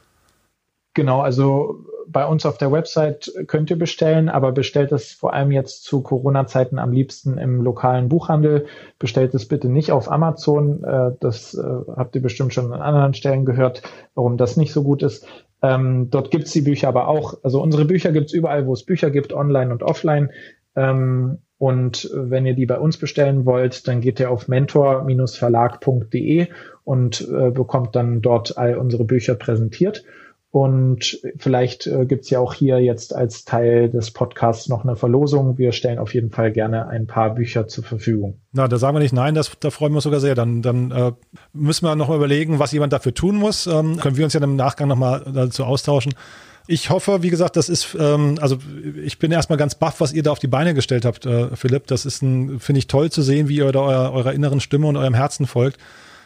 Genau, 0.95 1.21
also 1.21 1.85
bei 2.13 2.25
uns 2.25 2.45
auf 2.45 2.57
der 2.57 2.71
Website 2.71 3.33
könnt 3.47 3.69
ihr 3.69 3.77
bestellen, 3.77 4.29
aber 4.29 4.53
bestellt 4.53 4.93
es 4.93 5.11
vor 5.11 5.33
allem 5.33 5.51
jetzt 5.51 5.83
zu 5.83 6.01
Corona-Zeiten 6.01 6.79
am 6.79 6.93
liebsten 6.93 7.37
im 7.37 7.61
lokalen 7.61 8.07
Buchhandel. 8.07 8.67
Bestellt 8.99 9.33
es 9.33 9.47
bitte 9.47 9.67
nicht 9.67 9.91
auf 9.91 10.09
Amazon. 10.09 10.83
Äh, 10.83 11.11
das 11.19 11.53
äh, 11.55 11.63
habt 11.95 12.15
ihr 12.15 12.21
bestimmt 12.21 12.53
schon 12.53 12.71
an 12.71 12.81
anderen 12.81 13.13
Stellen 13.13 13.43
gehört, 13.43 13.81
warum 14.15 14.37
das 14.37 14.55
nicht 14.55 14.71
so 14.71 14.83
gut 14.83 15.03
ist. 15.03 15.27
Ähm, 15.61 16.09
dort 16.09 16.31
gibt's 16.31 16.51
die 16.51 16.61
Bücher 16.61 16.87
aber 16.87 17.07
auch. 17.07 17.35
Also 17.43 17.61
unsere 17.61 17.85
Bücher 17.85 18.11
gibt's 18.11 18.33
überall, 18.33 18.65
wo 18.67 18.73
es 18.73 18.85
Bücher 18.85 19.09
gibt, 19.09 19.33
online 19.33 19.71
und 19.71 19.83
offline. 19.83 20.29
Ähm, 20.75 21.39
und 21.57 22.09
wenn 22.13 22.45
ihr 22.45 22.55
die 22.55 22.65
bei 22.65 22.77
uns 22.77 22.97
bestellen 22.97 23.45
wollt, 23.45 23.87
dann 23.87 24.01
geht 24.01 24.19
ihr 24.19 24.29
auf 24.29 24.49
mentor-verlag.de 24.49 26.47
und 26.83 27.21
äh, 27.21 27.51
bekommt 27.51 27.95
dann 27.95 28.21
dort 28.21 28.57
all 28.57 28.77
unsere 28.77 29.05
Bücher 29.05 29.35
präsentiert. 29.35 30.03
Und 30.53 31.19
vielleicht 31.39 31.87
äh, 31.87 32.05
gibt's 32.05 32.29
ja 32.29 32.37
auch 32.37 32.53
hier 32.53 32.79
jetzt 32.79 33.15
als 33.15 33.43
Teil 33.43 33.89
des 33.89 34.11
Podcasts 34.11 34.69
noch 34.69 34.83
eine 34.83 34.95
Verlosung. 34.95 35.57
Wir 35.57 35.71
stellen 35.71 35.97
auf 35.97 36.13
jeden 36.13 36.29
Fall 36.29 36.51
gerne 36.51 36.87
ein 36.89 37.07
paar 37.07 37.33
Bücher 37.33 37.67
zur 37.67 37.83
Verfügung. 37.83 38.37
Na, 38.51 38.67
da 38.67 38.77
sagen 38.77 38.95
wir 38.95 38.99
nicht 38.99 39.15
nein, 39.15 39.33
das, 39.33 39.51
da 39.59 39.71
freuen 39.71 39.93
wir 39.93 39.95
uns 39.95 40.03
sogar 40.03 40.19
sehr. 40.19 40.35
Dann, 40.35 40.61
dann 40.61 40.91
äh, 40.91 41.11
müssen 41.53 41.87
wir 41.87 41.95
noch 41.95 42.07
mal 42.07 42.17
überlegen, 42.17 42.59
was 42.59 42.71
jemand 42.71 42.93
dafür 42.93 43.15
tun 43.15 43.35
muss. 43.35 43.65
Ähm, 43.65 43.97
können 43.97 44.15
wir 44.15 44.25
uns 44.25 44.33
ja 44.33 44.43
im 44.43 44.55
Nachgang 44.55 44.89
noch 44.89 44.95
mal 44.95 45.25
dazu 45.33 45.63
austauschen. 45.63 46.13
Ich 46.67 46.91
hoffe, 46.91 47.23
wie 47.23 47.31
gesagt, 47.31 47.55
das 47.55 47.67
ist, 47.67 47.97
ähm, 47.99 48.37
also 48.39 48.59
ich 49.03 49.17
bin 49.17 49.31
erstmal 49.31 49.57
ganz 49.57 49.73
baff, 49.73 50.01
was 50.01 50.13
ihr 50.13 50.21
da 50.21 50.29
auf 50.29 50.39
die 50.39 50.45
Beine 50.45 50.75
gestellt 50.75 51.03
habt, 51.03 51.25
äh, 51.25 51.55
Philipp. 51.55 51.87
Das 51.87 52.05
ist 52.05 52.21
ein, 52.21 52.59
finde 52.59 52.77
ich 52.77 52.85
toll 52.85 53.09
zu 53.09 53.23
sehen, 53.23 53.49
wie 53.49 53.57
ihr 53.57 53.71
da 53.71 53.79
eurer, 53.79 54.13
eurer 54.13 54.33
inneren 54.33 54.59
Stimme 54.59 54.85
und 54.85 54.97
eurem 54.97 55.15
Herzen 55.15 55.47
folgt. 55.47 55.79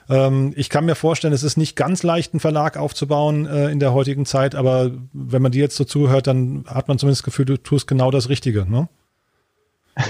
Ähm, 0.10 0.54
ich 0.56 0.70
kann 0.70 0.86
mir 0.86 0.96
vorstellen, 0.96 1.34
es 1.34 1.44
ist 1.44 1.58
nicht 1.58 1.76
ganz 1.76 2.04
leicht, 2.04 2.34
einen 2.34 2.40
Verlag 2.40 2.78
aufzubauen 2.78 3.46
äh, 3.46 3.70
in 3.70 3.80
der 3.80 3.94
heutigen 3.94 4.26
Zeit, 4.26 4.56
aber 4.56 4.92
wenn 5.14 5.42
man 5.42 5.52
dir 5.52 5.62
jetzt 5.62 5.76
so 5.76 5.84
zuhört, 5.84 6.28
dann 6.28 6.66
hat 6.68 6.88
man 6.88 6.98
zumindest 6.98 7.22
das 7.22 7.26
Gefühl, 7.26 7.46
du 7.46 7.58
tust 7.58 7.88
genau 7.88 8.12
das 8.12 8.30
Richtige. 8.30 8.70
Ne? 8.70 8.88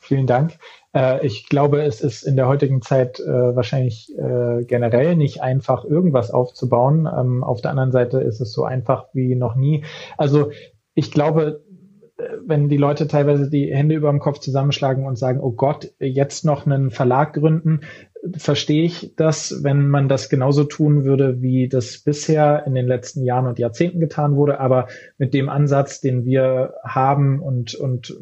Vielen 0.00 0.26
Dank. 0.26 0.58
Äh, 0.94 1.26
ich 1.26 1.48
glaube, 1.48 1.82
es 1.82 2.00
ist 2.00 2.22
in 2.22 2.36
der 2.36 2.48
heutigen 2.48 2.80
Zeit 2.80 3.20
äh, 3.20 3.56
wahrscheinlich 3.56 4.10
äh, 4.16 4.64
generell 4.64 5.16
nicht 5.16 5.42
einfach, 5.42 5.84
irgendwas 5.84 6.30
aufzubauen. 6.30 7.06
Ähm, 7.06 7.44
auf 7.44 7.60
der 7.60 7.72
anderen 7.72 7.92
Seite 7.92 8.18
ist 8.20 8.40
es 8.40 8.52
so 8.52 8.64
einfach 8.64 9.06
wie 9.12 9.34
noch 9.34 9.56
nie. 9.56 9.84
Also 10.16 10.50
ich 10.94 11.10
glaube, 11.10 11.62
wenn 12.46 12.68
die 12.68 12.78
Leute 12.78 13.08
teilweise 13.08 13.50
die 13.50 13.74
Hände 13.74 13.94
über 13.94 14.10
dem 14.10 14.20
Kopf 14.20 14.38
zusammenschlagen 14.38 15.06
und 15.06 15.18
sagen, 15.18 15.40
oh 15.40 15.52
Gott, 15.52 15.92
jetzt 15.98 16.44
noch 16.44 16.66
einen 16.66 16.90
Verlag 16.90 17.34
gründen, 17.34 17.80
verstehe 18.36 18.84
ich 18.84 19.14
das, 19.16 19.62
wenn 19.62 19.88
man 19.88 20.08
das 20.08 20.28
genauso 20.28 20.64
tun 20.64 21.04
würde, 21.04 21.42
wie 21.42 21.68
das 21.68 21.98
bisher 21.98 22.64
in 22.66 22.74
den 22.74 22.86
letzten 22.86 23.22
Jahren 23.22 23.46
und 23.46 23.58
Jahrzehnten 23.58 24.00
getan 24.00 24.34
wurde, 24.34 24.60
aber 24.60 24.88
mit 25.18 25.34
dem 25.34 25.48
Ansatz, 25.48 26.00
den 26.00 26.24
wir 26.24 26.74
haben 26.82 27.40
und, 27.40 27.74
und 27.74 28.16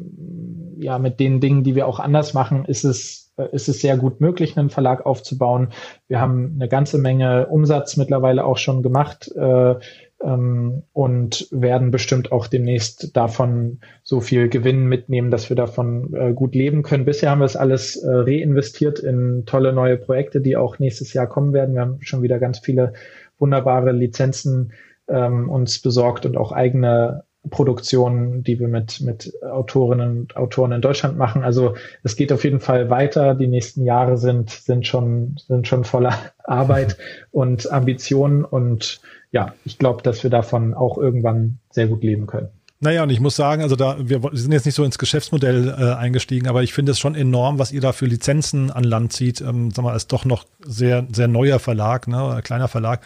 ja, 0.77 0.99
mit 0.99 1.19
den 1.19 1.39
Dingen, 1.39 1.63
die 1.63 1.75
wir 1.75 1.87
auch 1.87 1.99
anders 1.99 2.33
machen, 2.33 2.65
ist 2.65 2.83
es, 2.83 3.33
ist 3.51 3.69
es 3.69 3.81
sehr 3.81 3.97
gut 3.97 4.21
möglich, 4.21 4.57
einen 4.57 4.69
Verlag 4.69 5.05
aufzubauen. 5.05 5.69
Wir 6.07 6.19
haben 6.19 6.53
eine 6.55 6.69
ganze 6.69 6.97
Menge 6.97 7.47
Umsatz 7.47 7.97
mittlerweile 7.97 8.45
auch 8.45 8.57
schon 8.57 8.83
gemacht. 8.83 9.31
Äh, 9.35 9.75
ähm, 10.23 10.83
und 10.93 11.47
werden 11.51 11.91
bestimmt 11.91 12.31
auch 12.31 12.47
demnächst 12.47 13.15
davon 13.15 13.79
so 14.03 14.21
viel 14.21 14.49
Gewinn 14.49 14.85
mitnehmen, 14.85 15.31
dass 15.31 15.49
wir 15.49 15.55
davon 15.55 16.13
äh, 16.13 16.33
gut 16.33 16.55
leben 16.55 16.83
können. 16.83 17.05
Bisher 17.05 17.31
haben 17.31 17.39
wir 17.39 17.45
es 17.45 17.55
alles 17.55 17.95
äh, 17.97 18.09
reinvestiert 18.09 18.99
in 18.99 19.43
tolle 19.45 19.73
neue 19.73 19.97
Projekte, 19.97 20.41
die 20.41 20.57
auch 20.57 20.79
nächstes 20.79 21.13
Jahr 21.13 21.27
kommen 21.27 21.53
werden. 21.53 21.75
Wir 21.75 21.81
haben 21.81 22.01
schon 22.01 22.21
wieder 22.21 22.39
ganz 22.39 22.59
viele 22.59 22.93
wunderbare 23.37 23.91
Lizenzen 23.91 24.71
ähm, 25.07 25.49
uns 25.49 25.81
besorgt 25.81 26.25
und 26.25 26.37
auch 26.37 26.51
eigene 26.51 27.23
Produktionen, 27.49 28.43
die 28.43 28.59
wir 28.59 28.67
mit, 28.67 29.01
mit 29.01 29.33
Autorinnen 29.43 30.21
und 30.21 30.37
Autoren 30.37 30.71
in 30.71 30.81
Deutschland 30.81 31.17
machen. 31.17 31.43
Also 31.43 31.75
es 32.03 32.15
geht 32.15 32.31
auf 32.31 32.43
jeden 32.43 32.59
Fall 32.59 32.89
weiter. 32.89 33.35
Die 33.35 33.47
nächsten 33.47 33.83
Jahre 33.83 34.17
sind, 34.17 34.49
sind 34.49 34.87
schon, 34.87 35.35
sind 35.47 35.67
schon 35.67 35.83
voller 35.83 36.17
Arbeit 36.43 36.97
und 37.31 37.71
Ambitionen 37.71 38.43
und 38.45 39.01
ja, 39.31 39.53
ich 39.65 39.77
glaube, 39.77 40.01
dass 40.01 40.23
wir 40.23 40.29
davon 40.29 40.73
auch 40.73 40.97
irgendwann 40.97 41.59
sehr 41.69 41.87
gut 41.87 42.03
leben 42.03 42.25
können. 42.25 42.49
Naja, 42.79 43.03
und 43.03 43.09
ich 43.09 43.19
muss 43.19 43.35
sagen, 43.35 43.61
also 43.61 43.75
da, 43.75 43.97
wir 43.99 44.21
sind 44.33 44.51
jetzt 44.51 44.65
nicht 44.65 44.75
so 44.75 44.83
ins 44.83 44.97
Geschäftsmodell 44.97 45.75
äh, 45.77 45.93
eingestiegen, 45.93 46.47
aber 46.47 46.61
ich 46.61 46.73
finde 46.73 46.91
es 46.91 46.99
schon 46.99 47.15
enorm, 47.15 47.57
was 47.57 47.71
ihr 47.71 47.81
da 47.81 47.93
für 47.93 48.05
Lizenzen 48.05 48.69
an 48.69 48.83
Land 48.83 49.13
zieht. 49.13 49.41
Ähm, 49.41 49.71
sag 49.71 49.83
mal, 49.83 49.93
als 49.93 50.07
doch 50.07 50.23
noch 50.23 50.45
sehr, 50.63 51.07
sehr 51.11 51.27
neuer 51.27 51.59
Verlag, 51.59 52.07
ne, 52.07 52.41
kleiner 52.43 52.67
Verlag. 52.67 53.01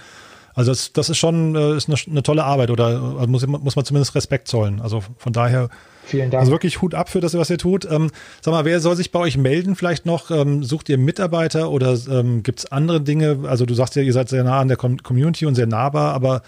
Also 0.59 0.71
das, 0.71 0.91
das 0.91 1.09
ist 1.09 1.17
schon 1.17 1.55
äh, 1.55 1.77
ist 1.77 1.87
eine, 1.87 1.97
eine 2.05 2.21
tolle 2.21 2.43
Arbeit 2.43 2.69
oder 2.69 2.85
also 3.17 3.27
muss, 3.27 3.47
muss 3.47 3.77
man 3.77 3.85
zumindest 3.85 4.13
Respekt 4.13 4.49
zollen. 4.49 4.81
Also 4.81 5.01
von 5.17 5.31
daher 5.31 5.69
Vielen 6.03 6.31
Dank. 6.31 6.41
Also 6.41 6.51
wirklich 6.51 6.81
Hut 6.81 6.95
ab 6.95 7.07
für 7.07 7.21
das, 7.21 7.33
was 7.37 7.49
ihr 7.49 7.57
tut. 7.57 7.89
Ähm, 7.89 8.11
sag 8.41 8.51
mal, 8.51 8.65
wer 8.65 8.81
soll 8.81 8.97
sich 8.97 9.13
bei 9.13 9.19
euch 9.19 9.37
melden 9.37 9.75
vielleicht 9.77 10.05
noch? 10.05 10.31
Ähm, 10.31 10.61
sucht 10.63 10.89
ihr 10.89 10.97
Mitarbeiter 10.97 11.71
oder 11.71 11.97
ähm, 12.11 12.43
gibt 12.43 12.59
es 12.59 12.71
andere 12.73 12.99
Dinge? 12.99 13.39
Also 13.47 13.65
du 13.65 13.73
sagst 13.73 13.95
ja, 13.95 14.01
ihr 14.01 14.11
seid 14.11 14.27
sehr 14.27 14.43
nah 14.43 14.59
an 14.59 14.67
der 14.67 14.75
Com 14.75 14.97
Community 14.97 15.45
und 15.45 15.55
sehr 15.55 15.65
nahbar, 15.65 16.13
aber 16.13 16.41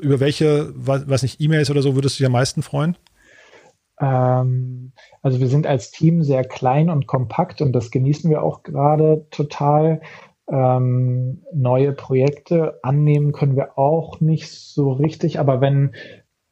über 0.00 0.18
welche, 0.18 0.72
weiß 0.74 1.22
nicht, 1.22 1.40
E-Mails 1.40 1.70
oder 1.70 1.80
so 1.80 1.94
würdest 1.94 2.18
du 2.18 2.22
dich 2.22 2.26
am 2.26 2.32
meisten 2.32 2.64
freuen? 2.64 2.96
Ähm, 4.00 4.90
also 5.22 5.38
wir 5.38 5.46
sind 5.46 5.68
als 5.68 5.92
Team 5.92 6.24
sehr 6.24 6.42
klein 6.42 6.90
und 6.90 7.06
kompakt 7.06 7.60
und 7.62 7.72
das 7.72 7.92
genießen 7.92 8.28
wir 8.30 8.42
auch 8.42 8.64
gerade 8.64 9.28
total. 9.30 10.00
Ähm, 10.50 11.42
neue 11.54 11.92
Projekte 11.92 12.78
annehmen 12.82 13.32
können 13.32 13.56
wir 13.56 13.78
auch 13.78 14.20
nicht 14.20 14.50
so 14.50 14.92
richtig, 14.92 15.38
aber 15.38 15.60
wenn 15.60 15.94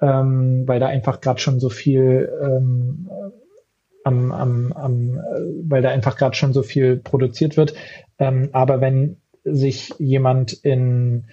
ähm, 0.02 0.64
weil 0.66 0.80
da 0.80 0.88
einfach 0.88 1.20
gerade 1.20 1.38
schon 1.40 1.60
so 1.60 1.68
viel 1.68 2.30
ähm, 2.42 3.08
am, 4.04 4.32
am, 4.32 4.72
am, 4.72 5.16
äh, 5.16 5.70
weil 5.70 5.80
da 5.80 5.90
einfach 5.90 6.16
gerade 6.16 6.34
schon 6.34 6.52
so 6.52 6.62
viel 6.62 6.96
produziert 6.96 7.56
wird. 7.56 7.74
Ähm, 8.18 8.50
aber 8.52 8.80
wenn 8.80 9.18
sich 9.44 9.94
jemand 9.98 10.52
in 10.52 11.26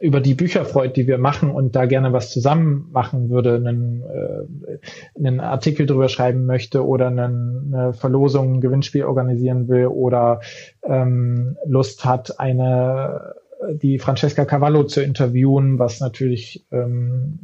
über 0.00 0.20
die 0.20 0.34
Bücher 0.34 0.64
freut, 0.64 0.96
die 0.96 1.06
wir 1.06 1.18
machen 1.18 1.50
und 1.50 1.76
da 1.76 1.84
gerne 1.84 2.12
was 2.12 2.32
zusammen 2.32 2.88
machen 2.90 3.28
würde, 3.28 3.56
einen, 3.56 4.02
äh, 4.02 4.78
einen 5.18 5.40
Artikel 5.40 5.84
drüber 5.84 6.08
schreiben 6.08 6.46
möchte 6.46 6.86
oder 6.86 7.08
einen, 7.08 7.72
eine 7.74 7.92
Verlosung, 7.92 8.54
ein 8.54 8.60
Gewinnspiel 8.62 9.04
organisieren 9.04 9.68
will 9.68 9.86
oder 9.86 10.40
ähm, 10.82 11.58
Lust 11.66 12.06
hat, 12.06 12.40
eine 12.40 13.34
die 13.74 13.98
Francesca 13.98 14.44
Cavallo 14.44 14.84
zu 14.84 15.02
interviewen, 15.02 15.78
was 15.78 16.00
natürlich 16.00 16.66
ähm, 16.70 17.40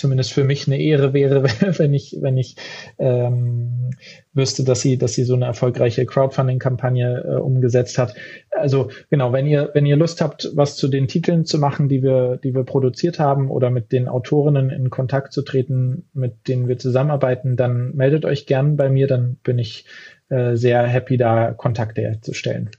zumindest 0.00 0.32
für 0.32 0.44
mich 0.44 0.66
eine 0.66 0.80
Ehre 0.80 1.12
wäre, 1.12 1.44
wenn 1.78 1.92
ich, 1.92 2.16
wenn 2.20 2.38
ich 2.38 2.56
ähm, 2.98 3.90
wüsste, 4.32 4.64
dass 4.64 4.80
sie, 4.80 4.96
dass 4.96 5.12
sie 5.12 5.24
so 5.24 5.34
eine 5.34 5.44
erfolgreiche 5.44 6.06
Crowdfunding-Kampagne 6.06 7.24
äh, 7.24 7.34
umgesetzt 7.34 7.98
hat. 7.98 8.14
Also 8.50 8.90
genau, 9.10 9.32
wenn 9.32 9.46
ihr, 9.46 9.70
wenn 9.74 9.86
ihr 9.86 9.96
Lust 9.96 10.20
habt, 10.20 10.50
was 10.54 10.76
zu 10.76 10.88
den 10.88 11.06
Titeln 11.06 11.44
zu 11.44 11.58
machen, 11.58 11.88
die 11.88 12.02
wir, 12.02 12.38
die 12.38 12.54
wir 12.54 12.64
produziert 12.64 13.18
haben 13.18 13.50
oder 13.50 13.70
mit 13.70 13.92
den 13.92 14.08
Autorinnen 14.08 14.70
in 14.70 14.88
Kontakt 14.88 15.32
zu 15.32 15.42
treten, 15.42 16.08
mit 16.14 16.48
denen 16.48 16.66
wir 16.66 16.78
zusammenarbeiten, 16.78 17.56
dann 17.56 17.94
meldet 17.94 18.24
euch 18.24 18.46
gern 18.46 18.76
bei 18.76 18.88
mir, 18.88 19.06
dann 19.06 19.36
bin 19.42 19.58
ich 19.58 19.84
äh, 20.30 20.56
sehr 20.56 20.86
happy, 20.86 21.18
da 21.18 21.52
Kontakte 21.52 22.00
herzustellen. 22.02 22.70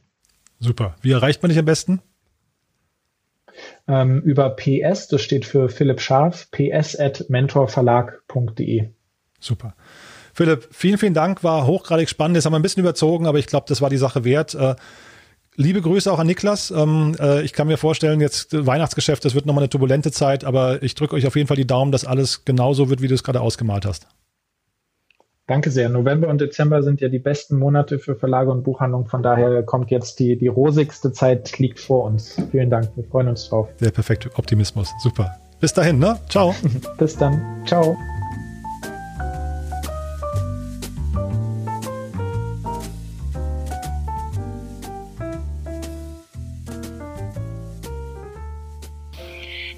Super. 0.60 0.96
Wie 1.02 1.12
erreicht 1.12 1.42
man 1.44 1.50
dich 1.50 1.60
am 1.60 1.66
besten? 1.66 2.02
Ähm, 3.88 4.22
über 4.22 4.50
PS, 4.52 5.08
das 5.08 5.22
steht 5.22 5.46
für 5.46 5.70
Philipp 5.70 6.02
Scharf, 6.02 6.50
ps 6.52 7.00
at 7.00 7.26
mentorverlag.de. 7.30 8.90
Super. 9.40 9.76
Philipp, 10.34 10.68
vielen, 10.72 10.98
vielen 10.98 11.14
Dank, 11.14 11.44
war 11.44 11.68
hochgradig 11.68 12.10
spannend. 12.10 12.38
Das 12.38 12.46
haben 12.46 12.54
wir 12.54 12.60
ein 12.60 12.62
bisschen 12.62 12.82
überzogen, 12.82 13.28
aber 13.28 13.40
ich 13.40 13.48
glaube, 13.48 13.66
das 13.68 13.82
war 13.82 13.90
die 13.90 13.98
Sache 13.98 14.24
wert. 14.24 14.56
Äh, 14.56 14.76
liebe 15.56 15.82
Grüße 15.82 16.12
auch 16.12 16.20
an 16.20 16.28
Niklas. 16.28 16.72
Ähm, 16.72 17.16
äh, 17.20 17.42
ich 17.42 17.54
kann 17.54 17.68
mir 17.68 17.78
vorstellen, 17.78 18.22
jetzt 18.22 18.66
Weihnachtsgeschäft, 18.66 19.26
das 19.26 19.36
wird 19.36 19.46
nochmal 19.46 19.64
eine 19.64 19.70
turbulente 19.70 20.12
Zeit, 20.12 20.46
aber 20.46 20.82
ich 20.84 20.96
drücke 20.96 21.16
euch 21.16 21.28
auf 21.28 21.36
jeden 21.36 21.48
Fall 21.48 21.58
die 21.58 21.68
Daumen, 21.68 21.92
dass 21.92 22.06
alles 22.06 22.46
genauso 22.46 22.90
wird, 22.90 23.02
wie 23.02 23.08
du 23.08 23.16
es 23.16 23.24
gerade 23.24 23.42
ausgemalt 23.42 23.86
hast. 23.86 24.08
Danke 25.48 25.72
sehr. 25.72 25.90
November 25.90 26.28
und 26.28 26.40
Dezember 26.40 26.82
sind 26.84 27.02
ja 27.02 27.10
die 27.10 27.20
besten 27.20 27.58
Monate 27.58 28.00
für 28.00 28.16
Verlage 28.16 28.52
und 28.52 28.64
Buchhandlung. 28.64 29.08
Von 29.08 29.22
daher 29.22 29.64
kommt 29.64 29.92
jetzt 29.92 30.20
die, 30.20 30.38
die 30.38 30.48
rosigste 30.48 31.12
Zeit, 31.12 31.58
liegt 31.60 31.80
vor 31.80 32.06
uns. 32.06 32.42
Vielen 32.52 32.70
Dank. 32.70 32.90
Wir 32.96 33.04
freuen 33.04 33.28
uns 33.28 33.50
drauf. 33.50 33.68
Der 33.80 33.92
perfekte 33.92 34.30
Optimismus. 34.36 34.94
Super. 35.00 35.38
Bis 35.60 35.74
dahin, 35.74 36.00
ne? 36.00 36.20
Ciao. 36.30 36.56
Bis 36.98 37.18
dann. 37.18 37.42
Ciao. 37.66 37.98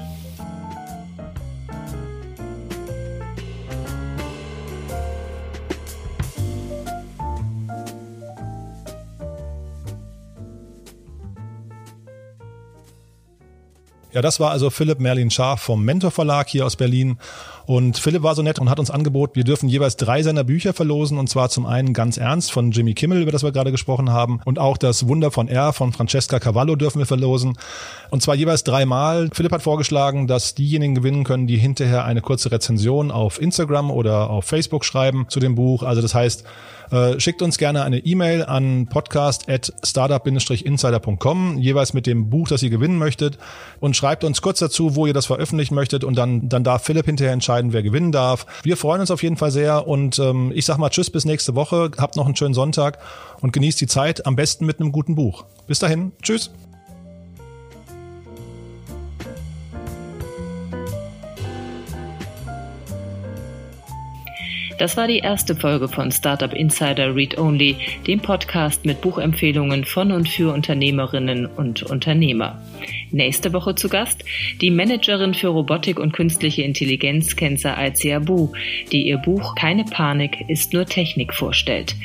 Ja, 14.15 14.21
das 14.21 14.39
war 14.39 14.51
also 14.51 14.69
Philipp 14.69 15.01
Merlin 15.01 15.29
Scharf 15.29 15.59
vom 15.59 15.83
Mentor 15.83 16.09
Verlag 16.09 16.47
hier 16.47 16.65
aus 16.65 16.77
Berlin. 16.77 17.17
Und 17.65 17.97
Philipp 17.97 18.23
war 18.23 18.33
so 18.33 18.43
nett 18.43 18.59
und 18.59 18.69
hat 18.69 18.79
uns 18.79 18.89
angeboten, 18.89 19.35
wir 19.35 19.43
dürfen 19.43 19.67
jeweils 19.67 19.97
drei 19.97 20.23
seiner 20.23 20.45
Bücher 20.45 20.71
verlosen. 20.71 21.17
Und 21.17 21.29
zwar 21.29 21.49
zum 21.49 21.65
einen 21.65 21.93
ganz 21.93 22.15
ernst 22.15 22.53
von 22.53 22.71
Jimmy 22.71 22.93
Kimmel, 22.93 23.21
über 23.21 23.33
das 23.33 23.43
wir 23.43 23.51
gerade 23.51 23.71
gesprochen 23.71 24.11
haben. 24.11 24.39
Und 24.45 24.57
auch 24.57 24.77
das 24.77 25.09
Wunder 25.09 25.31
von 25.31 25.49
R 25.49 25.73
von 25.73 25.91
Francesca 25.91 26.39
Cavallo 26.39 26.77
dürfen 26.77 26.99
wir 26.99 27.05
verlosen. 27.05 27.57
Und 28.09 28.21
zwar 28.21 28.35
jeweils 28.35 28.63
dreimal. 28.63 29.29
Philipp 29.33 29.51
hat 29.51 29.63
vorgeschlagen, 29.63 30.27
dass 30.27 30.55
diejenigen 30.55 30.95
gewinnen 30.95 31.25
können, 31.25 31.45
die 31.45 31.57
hinterher 31.57 32.05
eine 32.05 32.21
kurze 32.21 32.53
Rezension 32.53 33.11
auf 33.11 33.41
Instagram 33.41 33.91
oder 33.91 34.29
auf 34.29 34.45
Facebook 34.45 34.85
schreiben 34.85 35.25
zu 35.27 35.41
dem 35.41 35.55
Buch. 35.55 35.83
Also 35.83 36.01
das 36.01 36.15
heißt, 36.15 36.45
äh, 36.91 37.19
schickt 37.19 37.41
uns 37.41 37.57
gerne 37.57 37.83
eine 37.83 37.97
E-Mail 37.97 38.45
an 38.45 38.87
podcast.startup-insider.com, 38.87 41.57
jeweils 41.57 41.93
mit 41.93 42.05
dem 42.05 42.29
Buch, 42.29 42.47
das 42.47 42.63
ihr 42.63 42.69
gewinnen 42.69 42.97
möchtet 42.97 43.37
und 43.79 43.95
schreibt 43.95 44.04
uns 44.23 44.41
kurz 44.41 44.59
dazu, 44.59 44.95
wo 44.95 45.07
ihr 45.07 45.13
das 45.13 45.25
veröffentlichen 45.25 45.75
möchtet 45.75 46.03
und 46.03 46.15
dann, 46.15 46.47
dann 46.47 46.63
darf 46.63 46.83
Philipp 46.83 47.05
hinterher 47.05 47.33
entscheiden, 47.33 47.73
wer 47.73 47.83
gewinnen 47.83 48.11
darf. 48.11 48.45
Wir 48.63 48.77
freuen 48.77 49.01
uns 49.01 49.11
auf 49.11 49.23
jeden 49.23 49.37
Fall 49.37 49.51
sehr 49.51 49.87
und 49.87 50.19
ähm, 50.19 50.51
ich 50.53 50.65
sag 50.65 50.77
mal 50.77 50.89
Tschüss 50.89 51.09
bis 51.09 51.25
nächste 51.25 51.55
Woche. 51.55 51.91
Habt 51.97 52.15
noch 52.15 52.25
einen 52.25 52.35
schönen 52.35 52.53
Sonntag 52.53 52.99
und 53.41 53.51
genießt 53.51 53.81
die 53.81 53.87
Zeit, 53.87 54.25
am 54.25 54.35
besten 54.35 54.65
mit 54.65 54.79
einem 54.79 54.91
guten 54.91 55.15
Buch. 55.15 55.45
Bis 55.67 55.79
dahin, 55.79 56.11
Tschüss. 56.21 56.51
Das 64.77 64.97
war 64.97 65.07
die 65.07 65.19
erste 65.19 65.55
Folge 65.55 65.87
von 65.87 66.11
Startup 66.11 66.51
Insider 66.53 67.15
Read 67.15 67.37
Only, 67.37 67.77
dem 68.07 68.19
Podcast 68.19 68.85
mit 68.85 68.99
Buchempfehlungen 68.99 69.85
von 69.85 70.11
und 70.11 70.27
für 70.27 70.53
Unternehmerinnen 70.53 71.45
und 71.45 71.83
Unternehmer. 71.83 72.61
Nächste 73.11 73.53
Woche 73.53 73.75
zu 73.75 73.89
Gast 73.89 74.23
die 74.61 74.71
Managerin 74.71 75.33
für 75.33 75.49
Robotik 75.49 75.99
und 75.99 76.13
künstliche 76.13 76.63
Intelligenz 76.63 77.35
Kenza 77.35 77.73
Alziabu, 77.73 78.51
die 78.91 79.07
ihr 79.07 79.17
Buch 79.17 79.55
Keine 79.55 79.85
Panik 79.85 80.45
ist 80.47 80.73
nur 80.73 80.85
Technik 80.85 81.33
vorstellt. 81.33 81.95